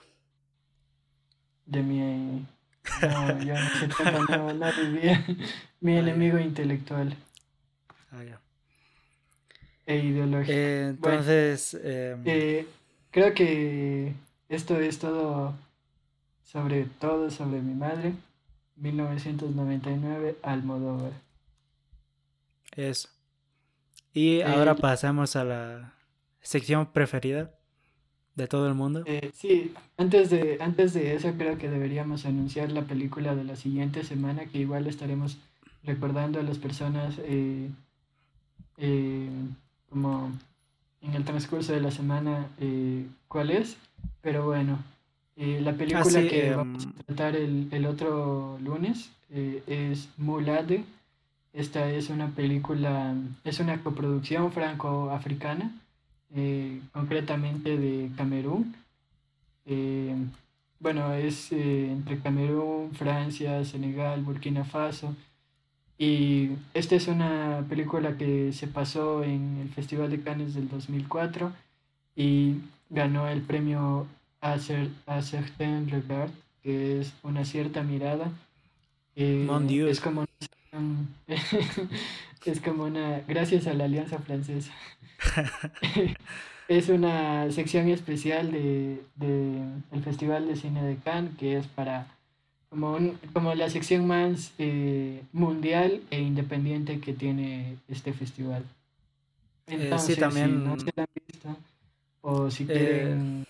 De 1.66 1.82
mi... 1.82 2.46
No, 3.02 3.44
yo 3.44 3.54
no 3.54 3.70
sé 3.70 3.88
no, 4.30 4.54
no 4.54 4.72
vivía. 4.74 5.26
Mi 5.80 5.98
enemigo 5.98 6.40
intelectual. 6.40 7.16
Ah, 8.12 8.24
ya. 8.24 8.40
E 9.86 9.98
ideológico. 9.98 10.52
Eh, 10.52 10.88
entonces... 10.90 11.74
Em, 11.76 12.22
eh, 12.26 12.68
creo 13.12 13.34
que 13.34 14.14
esto 14.50 14.80
es 14.80 15.00
todo 15.00 15.54
sobre 16.44 16.86
todo 17.00 17.30
sobre 17.30 17.62
mi 17.62 17.74
madre. 17.74 18.14
1999, 18.78 20.38
Almodóvar. 20.42 21.12
Eso. 22.76 23.10
Y 24.14 24.42
ahora 24.42 24.76
pasamos 24.76 25.36
a 25.36 25.44
la 25.44 25.94
sección 26.42 26.86
preferida 26.92 27.52
de 28.36 28.48
todo 28.48 28.68
el 28.68 28.74
mundo. 28.74 29.04
Eh, 29.06 29.32
sí, 29.34 29.74
antes 29.98 30.30
de, 30.30 30.58
antes 30.60 30.94
de 30.94 31.16
eso 31.16 31.34
creo 31.38 31.58
que 31.58 31.70
deberíamos 31.70 32.26
anunciar 32.26 32.72
la 32.72 32.84
película 32.84 33.36
de 33.36 33.46
la 33.46 33.56
siguiente 33.56 34.04
semana, 34.04 34.46
que 34.46 34.60
igual 34.60 34.88
estaremos 34.88 35.38
recordando 35.84 36.40
a 36.40 36.44
las 36.44 36.58
personas 36.58 37.16
eh, 37.20 37.70
eh, 38.78 39.30
como 39.90 40.32
en 41.02 41.14
el 41.14 41.24
transcurso 41.24 41.74
de 41.74 41.82
la 41.82 41.92
semana 41.92 42.50
cuál 43.28 43.52
es. 43.52 43.78
Pero 44.22 44.46
bueno, 44.46 44.80
la 45.38 45.74
película 45.74 46.04
ah, 46.06 46.28
que 46.30 46.52
vamos 46.56 46.86
a 46.86 46.90
em, 46.90 46.94
tratar 47.06 47.36
el, 47.36 47.68
el 47.72 47.86
otro 47.86 48.58
lunes 48.62 49.12
es 49.30 50.10
Mulade. 50.18 50.84
Esta 51.54 51.90
es 51.90 52.10
una 52.10 52.32
película, 52.32 53.16
es 53.46 53.60
una 53.62 53.82
coproducción 53.82 54.52
franco-africana 54.52 55.72
eh, 56.36 56.82
concretamente 56.92 57.78
de 57.78 58.12
Camerún. 58.18 58.76
Eh, 59.66 60.14
bueno, 60.80 61.14
es 61.14 61.52
eh, 61.54 61.90
entre 61.92 62.20
Camerún, 62.20 62.92
Francia, 62.94 63.64
Senegal, 63.64 64.22
Burkina 64.22 64.66
Faso. 64.66 65.16
Y 65.98 66.50
esta 66.74 66.96
es 66.96 67.08
una 67.08 67.66
película 67.70 68.18
que 68.18 68.52
se 68.52 68.68
pasó 68.68 69.24
en 69.24 69.60
el 69.62 69.70
Festival 69.70 70.10
de 70.10 70.22
Cannes 70.22 70.54
del 70.54 70.68
2004 70.68 71.54
y 72.18 72.56
ganó 72.90 73.30
el 73.30 73.42
premio 73.42 74.06
a, 74.42 74.60
certain 74.60 75.90
regard, 75.90 76.32
que 76.62 77.00
es 77.00 77.14
una 77.24 77.46
cierta 77.46 77.82
mirada. 77.82 78.30
es 79.16 80.02
como 80.02 80.26
es 82.46 82.60
como 82.62 82.84
una 82.84 83.22
gracias 83.28 83.66
a 83.68 83.74
la 83.74 83.86
Alianza 83.86 84.20
Francesa 84.20 84.74
es 86.68 86.90
una 86.90 87.52
sección 87.52 87.90
especial 87.90 88.52
de, 88.52 89.00
el 89.92 90.04
Festival 90.04 90.48
de 90.48 90.56
Cine 90.56 90.84
de 90.84 90.98
Cannes 90.98 91.38
que 91.38 91.58
es 91.58 91.68
para 91.68 92.08
como, 92.70 92.98
como 93.34 93.56
la 93.56 93.70
sección 93.70 94.08
más 94.08 94.54
eh, 94.58 95.22
mundial 95.32 96.02
e 96.12 96.20
independiente 96.20 97.00
que 97.00 97.14
tiene 97.14 97.78
este 97.88 98.12
festival. 98.12 98.64
Eh, 99.68 99.78
Entonces, 99.80 100.18
también... 100.18 100.50
si 100.50 100.56
no 100.58 100.80
se 100.80 100.94
la 100.96 101.04
han 101.04 101.10
visto 101.28 101.58
o 102.22 102.52
si 102.52 102.64
eh, 102.64 102.68
quieren... 102.68 103.46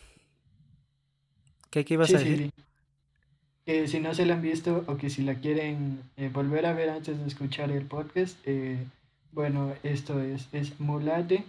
¿Qué, 1.71 1.85
ibas 1.89 2.13
a 2.13 2.19
decir? 2.19 2.51
Que 3.65 3.87
si 3.87 3.99
no 3.99 4.13
se 4.13 4.25
la 4.25 4.35
han 4.35 4.41
visto 4.41 4.83
o 4.87 4.95
que 4.95 5.09
si 5.09 5.23
la 5.23 5.35
quieren 5.35 6.01
volver 6.31 6.65
a 6.67 6.73
ver 6.73 6.89
antes 6.89 7.19
de 7.19 7.27
escuchar 7.27 7.71
el 7.71 7.83
podcast, 7.85 8.37
bueno, 9.35 9.75
esto 9.83 10.21
es, 10.21 10.47
es 10.53 10.79
Mulade 10.79 11.43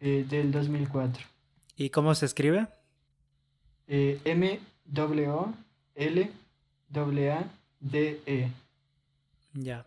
eh, 0.00 0.26
del 0.28 0.50
2004. 0.50 1.24
¿Y 1.76 1.90
cómo 1.90 2.12
se 2.16 2.26
escribe? 2.26 2.66
Eh, 3.86 4.20
M 4.24 4.58
W 4.84 5.44
L 5.94 6.30
A 7.30 7.44
D 7.78 8.20
E. 8.26 8.50
Ya. 9.54 9.86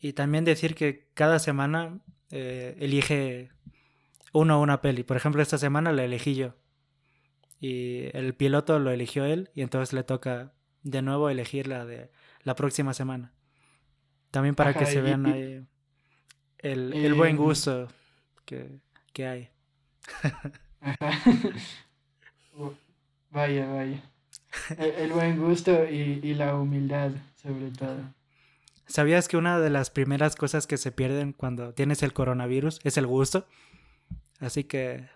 Y 0.00 0.14
también 0.14 0.46
decir 0.46 0.74
que 0.74 1.06
cada 1.12 1.38
semana 1.38 2.00
eh, 2.30 2.76
elige 2.80 3.50
uno 4.32 4.60
una 4.60 4.80
peli. 4.80 5.02
Por 5.02 5.18
ejemplo, 5.18 5.42
esta 5.42 5.58
semana 5.58 5.92
la 5.92 6.04
elegí 6.04 6.34
yo. 6.34 6.54
Y 7.60 8.08
el 8.16 8.34
piloto 8.34 8.78
lo 8.78 8.90
eligió 8.90 9.26
él 9.26 9.50
y 9.54 9.60
entonces 9.60 9.92
le 9.92 10.02
toca 10.02 10.54
de 10.82 11.02
nuevo 11.02 11.28
elegir 11.28 11.66
la 11.66 11.84
de 11.84 12.10
la 12.42 12.54
próxima 12.54 12.94
semana. 12.94 13.34
También 14.30 14.54
para 14.54 14.72
que 14.72 14.86
se 14.86 15.02
vean 15.02 15.26
ahí 15.26 15.66
el, 16.58 17.14
buen 17.14 17.32
em, 17.32 17.36
gusto 17.36 17.88
que, 18.44 18.80
hay. 19.26 19.50
vaya, 23.30 23.66
vaya. 23.66 24.02
El, 24.78 25.12
buen 25.12 25.38
gusto 25.38 25.84
y, 25.84 26.34
la 26.34 26.56
humildad, 26.56 27.12
sobre 27.34 27.70
todo. 27.70 27.98
¿Sabías 28.86 29.28
que 29.28 29.36
una 29.36 29.58
de 29.58 29.70
las 29.70 29.90
primeras 29.90 30.36
cosas 30.36 30.66
que 30.66 30.76
se 30.76 30.92
pierden 30.92 31.32
cuando 31.32 31.74
tienes 31.74 32.02
el 32.02 32.12
coronavirus 32.12 32.80
es 32.84 32.96
el 32.96 33.06
gusto? 33.06 33.46
Así 34.40 34.64
que... 34.64 35.08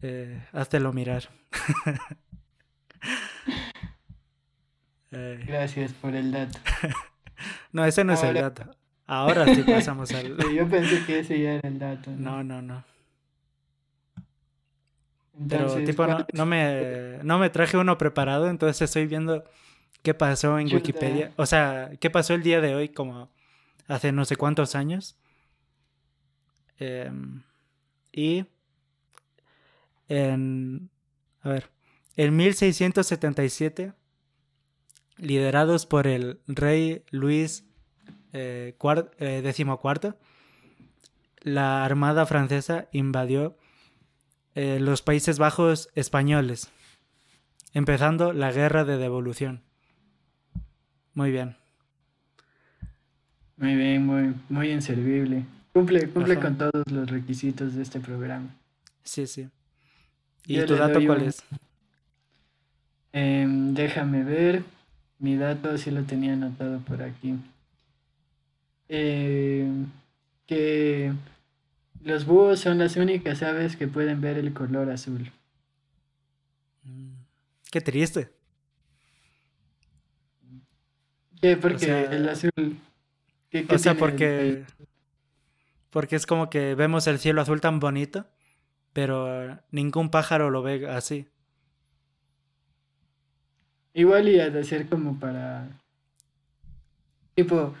Eh, 0.00 0.42
mirar. 0.92 1.28
Gracias 5.10 5.92
por 5.92 6.14
el 6.14 6.32
dato. 6.32 6.58
no, 7.72 7.84
ese 7.84 8.04
no 8.04 8.12
es 8.12 8.22
el 8.22 8.34
dato. 8.34 8.64
Ahora 9.06 9.54
sí 9.54 9.62
pasamos 9.62 10.10
al. 10.14 10.36
Yo 10.54 10.68
pensé 10.68 11.04
que 11.04 11.20
ese 11.20 11.40
ya 11.40 11.54
era 11.54 11.68
el 11.68 11.78
dato. 11.78 12.10
No, 12.10 12.42
no, 12.42 12.62
no. 12.62 12.84
Pero 15.48 15.74
tipo, 15.84 16.06
no, 16.06 16.46
me, 16.46 17.18
no 17.22 17.38
me 17.38 17.50
traje 17.50 17.76
uno 17.76 17.96
preparado, 17.98 18.48
entonces 18.48 18.82
estoy 18.82 19.06
viendo 19.06 19.44
qué 20.02 20.14
pasó 20.14 20.58
en 20.58 20.72
Wikipedia. 20.72 21.32
O 21.36 21.46
sea, 21.46 21.90
qué 22.00 22.10
pasó 22.10 22.34
el 22.34 22.42
día 22.42 22.60
de 22.60 22.74
hoy, 22.74 22.90
como 22.90 23.30
hace 23.88 24.12
no 24.12 24.24
sé 24.24 24.36
cuántos 24.36 24.74
años. 24.74 25.16
Em, 26.78 27.42
y 28.12 28.44
en. 30.08 30.90
A 31.40 31.48
ver. 31.48 31.70
En 32.16 32.36
1677, 32.36 33.94
liderados 35.22 35.86
por 35.86 36.06
el 36.06 36.40
rey 36.48 37.04
Luis 37.10 37.64
eh, 38.32 38.74
eh, 39.18 39.40
decimocuarto, 39.42 40.18
la 41.40 41.84
Armada 41.84 42.26
Francesa 42.26 42.88
invadió 42.92 43.56
eh, 44.54 44.78
los 44.80 45.00
Países 45.02 45.38
Bajos 45.38 45.90
españoles, 45.94 46.70
empezando 47.72 48.32
la 48.32 48.50
Guerra 48.52 48.84
de 48.84 48.98
Devolución. 48.98 49.62
Muy 51.14 51.30
bien. 51.30 51.56
Muy 53.56 53.76
bien, 53.76 54.04
muy, 54.04 54.34
muy 54.48 54.72
inservible. 54.72 55.44
Cumple, 55.72 56.08
cumple 56.08 56.38
con 56.38 56.58
todos 56.58 56.90
los 56.90 57.08
requisitos 57.08 57.74
de 57.74 57.82
este 57.82 58.00
programa. 58.00 58.48
Sí, 59.04 59.26
sí. 59.26 59.48
¿Y 60.46 60.60
tu 60.64 60.74
dato 60.74 61.00
cuál 61.06 61.22
es? 61.22 61.44
Em, 63.12 63.72
déjame 63.72 64.24
ver. 64.24 64.64
Mi 65.22 65.36
dato 65.36 65.78
sí 65.78 65.92
lo 65.92 66.02
tenía 66.02 66.32
anotado 66.32 66.80
por 66.80 67.00
aquí. 67.00 67.36
Em, 68.88 69.86
que 70.48 71.12
los 72.02 72.26
búhos 72.26 72.58
son 72.58 72.78
las 72.78 72.96
únicas 72.96 73.40
aves 73.44 73.76
que 73.76 73.86
pueden 73.86 74.20
ver 74.20 74.36
el 74.36 74.52
color 74.52 74.90
azul. 74.90 75.30
Mm, 76.82 77.12
qué 77.70 77.80
triste. 77.80 78.32
¿Qué? 81.40 81.56
Porque 81.56 82.04
el 82.10 82.28
azul. 82.28 82.50
o 83.68 83.78
sea, 83.78 83.94
porque. 83.94 84.64
Porque 85.90 86.16
es 86.16 86.26
como 86.26 86.50
que 86.50 86.74
vemos 86.74 87.06
el 87.06 87.20
cielo 87.20 87.42
azul 87.42 87.60
tan 87.60 87.78
bonito, 87.78 88.26
pero 88.92 89.56
ningún 89.70 90.10
pájaro 90.10 90.50
lo 90.50 90.62
ve 90.62 90.88
así. 90.90 91.28
Igual 93.94 94.28
y 94.28 94.36
de 94.38 94.64
ser 94.64 94.88
como 94.88 95.18
para. 95.18 95.68
Tipo, 97.34 97.74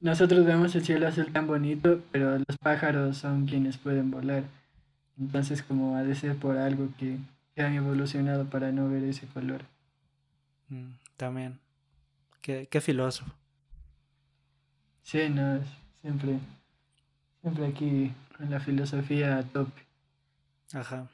nosotros 0.00 0.44
vemos 0.44 0.74
el 0.74 0.84
cielo 0.84 1.08
azul 1.08 1.32
tan 1.32 1.46
bonito, 1.46 2.02
pero 2.12 2.38
los 2.38 2.56
pájaros 2.60 3.16
son 3.16 3.46
quienes 3.46 3.76
pueden 3.76 4.10
volar. 4.10 4.44
Entonces, 5.18 5.62
como 5.62 5.96
ha 5.96 6.02
de 6.02 6.14
ser 6.14 6.36
por 6.36 6.56
algo 6.56 6.88
que, 6.98 7.18
han 7.56 7.74
evolucionado 7.74 8.44
para 8.44 8.70
no 8.70 8.88
ver 8.88 9.02
ese 9.04 9.26
color. 9.26 9.62
Mm, 10.68 10.90
también. 11.16 11.58
Qué, 12.42 12.68
qué 12.70 12.80
filósofo. 12.80 13.32
Sí, 15.02 15.28
no, 15.30 15.60
siempre, 16.02 16.38
siempre 17.40 17.66
aquí 17.66 18.12
con 18.36 18.50
la 18.50 18.60
filosofía 18.60 19.38
a 19.38 19.42
tope. 19.42 19.82
Ajá. 20.74 21.08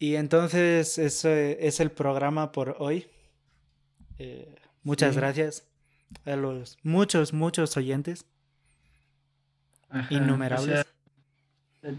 Y 0.00 0.16
entonces 0.16 0.96
ese 0.96 1.66
es 1.66 1.78
el 1.78 1.90
programa 1.90 2.52
por 2.52 2.76
hoy. 2.78 3.06
Eh, 4.18 4.56
muchas 4.82 5.14
gracias 5.14 5.68
a 6.24 6.36
los 6.36 6.78
muchos, 6.82 7.34
muchos 7.34 7.76
oyentes. 7.76 8.24
innumerables. 10.08 10.86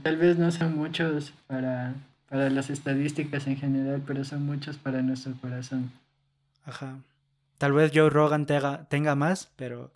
tal 0.02 0.18
vez 0.18 0.40
no 0.40 0.52
son 0.52 0.76
muchos 0.76 1.32
para, 1.46 1.94
para 2.28 2.50
las 2.50 2.72
estadísticas 2.72 3.46
en 3.46 3.58
general, 3.58 4.02
pero 4.08 4.26
son 4.26 4.48
muchos 4.48 4.78
para 4.78 5.04
nuestro 5.04 5.34
corazón. 5.40 5.92
Ajá. 6.66 6.98
Tal 7.60 7.72
vez 7.72 7.92
Joe 7.94 8.10
Rogan 8.10 8.48
tenga, 8.48 8.86
tenga 8.86 9.14
más, 9.14 9.52
pero, 9.56 9.92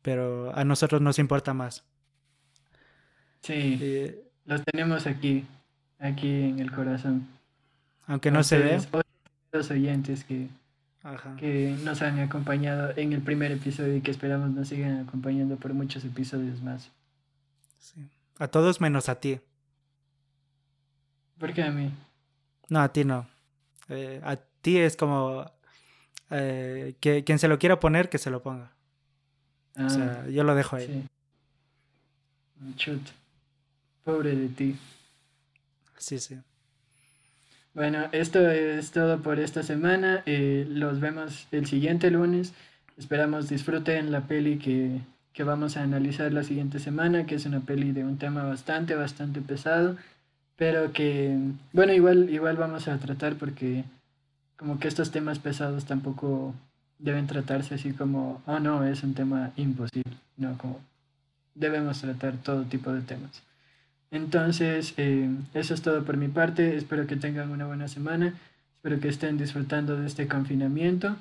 pero 0.00 0.56
a 0.56 0.64
nosotros 0.64 1.02
nos 1.02 1.18
importa 1.18 1.52
más. 1.52 1.84
Sí, 3.42 3.78
eh, 3.78 4.24
los 4.46 4.64
tenemos 4.64 5.06
aquí 5.06 5.44
aquí 6.00 6.42
en 6.42 6.58
el 6.58 6.72
corazón. 6.72 7.28
Aunque 8.06 8.30
no 8.30 8.42
se 8.42 8.58
ve. 8.58 8.80
Los 9.52 9.70
oyentes 9.70 10.24
que, 10.24 10.48
que 11.38 11.76
nos 11.82 12.02
han 12.02 12.18
acompañado 12.20 12.92
en 12.96 13.12
el 13.12 13.20
primer 13.20 13.52
episodio 13.52 13.96
y 13.96 14.00
que 14.00 14.10
esperamos 14.10 14.50
nos 14.50 14.68
sigan 14.68 15.00
acompañando 15.00 15.56
por 15.56 15.74
muchos 15.74 16.04
episodios 16.04 16.62
más. 16.62 16.90
Sí. 17.78 18.00
A 18.38 18.48
todos 18.48 18.80
menos 18.80 19.08
a 19.08 19.16
ti. 19.16 19.40
¿Por 21.38 21.52
qué 21.52 21.62
a 21.62 21.70
mí? 21.70 21.90
No, 22.68 22.80
a 22.80 22.92
ti 22.92 23.04
no. 23.04 23.26
Eh, 23.88 24.20
a 24.22 24.36
ti 24.36 24.78
es 24.78 24.96
como 24.96 25.50
eh, 26.30 26.94
que 27.00 27.24
quien 27.24 27.38
se 27.38 27.48
lo 27.48 27.58
quiera 27.58 27.80
poner, 27.80 28.08
que 28.08 28.18
se 28.18 28.30
lo 28.30 28.42
ponga. 28.42 28.70
o 29.76 29.90
sea, 29.90 30.22
ah, 30.24 30.28
yo 30.28 30.44
lo 30.44 30.54
dejo 30.54 30.76
ahí. 30.76 31.08
Chut. 32.76 33.00
Pobre 34.04 34.36
de 34.36 34.48
ti. 34.48 34.78
Sí, 36.00 36.18
sí. 36.18 36.38
Bueno, 37.74 38.08
esto 38.12 38.50
es 38.50 38.90
todo 38.90 39.20
por 39.20 39.38
esta 39.38 39.62
semana. 39.62 40.22
Eh, 40.26 40.66
los 40.68 40.98
vemos 40.98 41.46
el 41.52 41.66
siguiente 41.66 42.10
lunes. 42.10 42.52
Esperamos 42.96 43.48
disfruten 43.48 44.10
la 44.10 44.22
peli 44.22 44.58
que, 44.58 45.00
que 45.32 45.44
vamos 45.44 45.76
a 45.76 45.82
analizar 45.82 46.32
la 46.32 46.42
siguiente 46.42 46.78
semana, 46.78 47.26
que 47.26 47.36
es 47.36 47.46
una 47.46 47.60
peli 47.60 47.92
de 47.92 48.04
un 48.04 48.18
tema 48.18 48.42
bastante, 48.44 48.94
bastante 48.94 49.40
pesado, 49.40 49.96
pero 50.56 50.92
que, 50.92 51.36
bueno, 51.72 51.92
igual, 51.92 52.30
igual 52.30 52.56
vamos 52.56 52.88
a 52.88 52.98
tratar 52.98 53.36
porque 53.36 53.84
como 54.56 54.78
que 54.78 54.88
estos 54.88 55.10
temas 55.10 55.38
pesados 55.38 55.84
tampoco 55.84 56.54
deben 56.98 57.26
tratarse 57.26 57.74
así 57.76 57.92
como, 57.92 58.42
oh 58.46 58.58
no, 58.58 58.84
es 58.84 59.02
un 59.02 59.14
tema 59.14 59.52
imposible, 59.56 60.16
no, 60.36 60.58
como 60.58 60.80
debemos 61.54 62.00
tratar 62.00 62.36
todo 62.38 62.64
tipo 62.64 62.92
de 62.92 63.02
temas. 63.02 63.42
Entonces, 64.10 64.94
eh, 64.96 65.28
eso 65.54 65.74
es 65.74 65.82
todo 65.82 66.04
por 66.04 66.16
mi 66.16 66.28
parte. 66.28 66.76
Espero 66.76 67.06
que 67.06 67.16
tengan 67.16 67.50
una 67.50 67.66
buena 67.66 67.88
semana. 67.88 68.34
Espero 68.76 68.98
que 68.98 69.08
estén 69.08 69.38
disfrutando 69.38 69.96
de 69.96 70.06
este 70.06 70.26
confinamiento, 70.26 71.16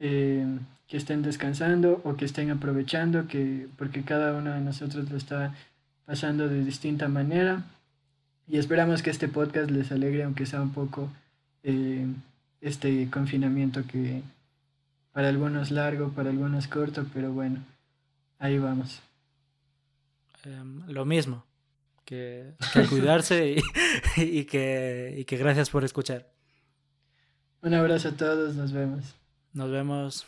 eh, 0.00 0.46
que 0.86 0.96
estén 0.96 1.22
descansando 1.22 2.00
o 2.04 2.16
que 2.16 2.24
estén 2.24 2.50
aprovechando, 2.50 3.26
que, 3.26 3.68
porque 3.76 4.02
cada 4.02 4.32
uno 4.34 4.52
de 4.52 4.60
nosotros 4.60 5.10
lo 5.10 5.16
está 5.16 5.54
pasando 6.06 6.48
de 6.48 6.64
distinta 6.64 7.08
manera. 7.08 7.64
Y 8.48 8.58
esperamos 8.58 9.02
que 9.02 9.10
este 9.10 9.28
podcast 9.28 9.70
les 9.70 9.90
alegre, 9.92 10.22
aunque 10.22 10.46
sea 10.46 10.62
un 10.62 10.70
poco, 10.70 11.10
eh, 11.64 12.06
este 12.60 13.10
confinamiento 13.10 13.86
que 13.86 14.22
para 15.12 15.28
algunos 15.28 15.70
largo, 15.70 16.10
para 16.10 16.30
algunos 16.30 16.68
corto, 16.68 17.04
pero 17.12 17.32
bueno, 17.32 17.60
ahí 18.38 18.58
vamos. 18.58 19.00
Em, 20.44 20.82
lo 20.86 21.04
mismo 21.04 21.42
que, 22.06 22.54
cuidarse 22.88 23.56
y, 24.16 24.44
que, 24.44 25.14
y 25.18 25.24
que 25.24 25.36
gracias 25.36 25.70
por 25.70 25.84
escuchar. 25.84 26.30
Un 27.62 27.74
abrazo 27.74 28.08
a 28.08 28.12
todos, 28.12 28.54
nos 28.54 28.72
vemos. 28.72 29.16
Nos 29.52 29.70
vemos. 29.70 30.26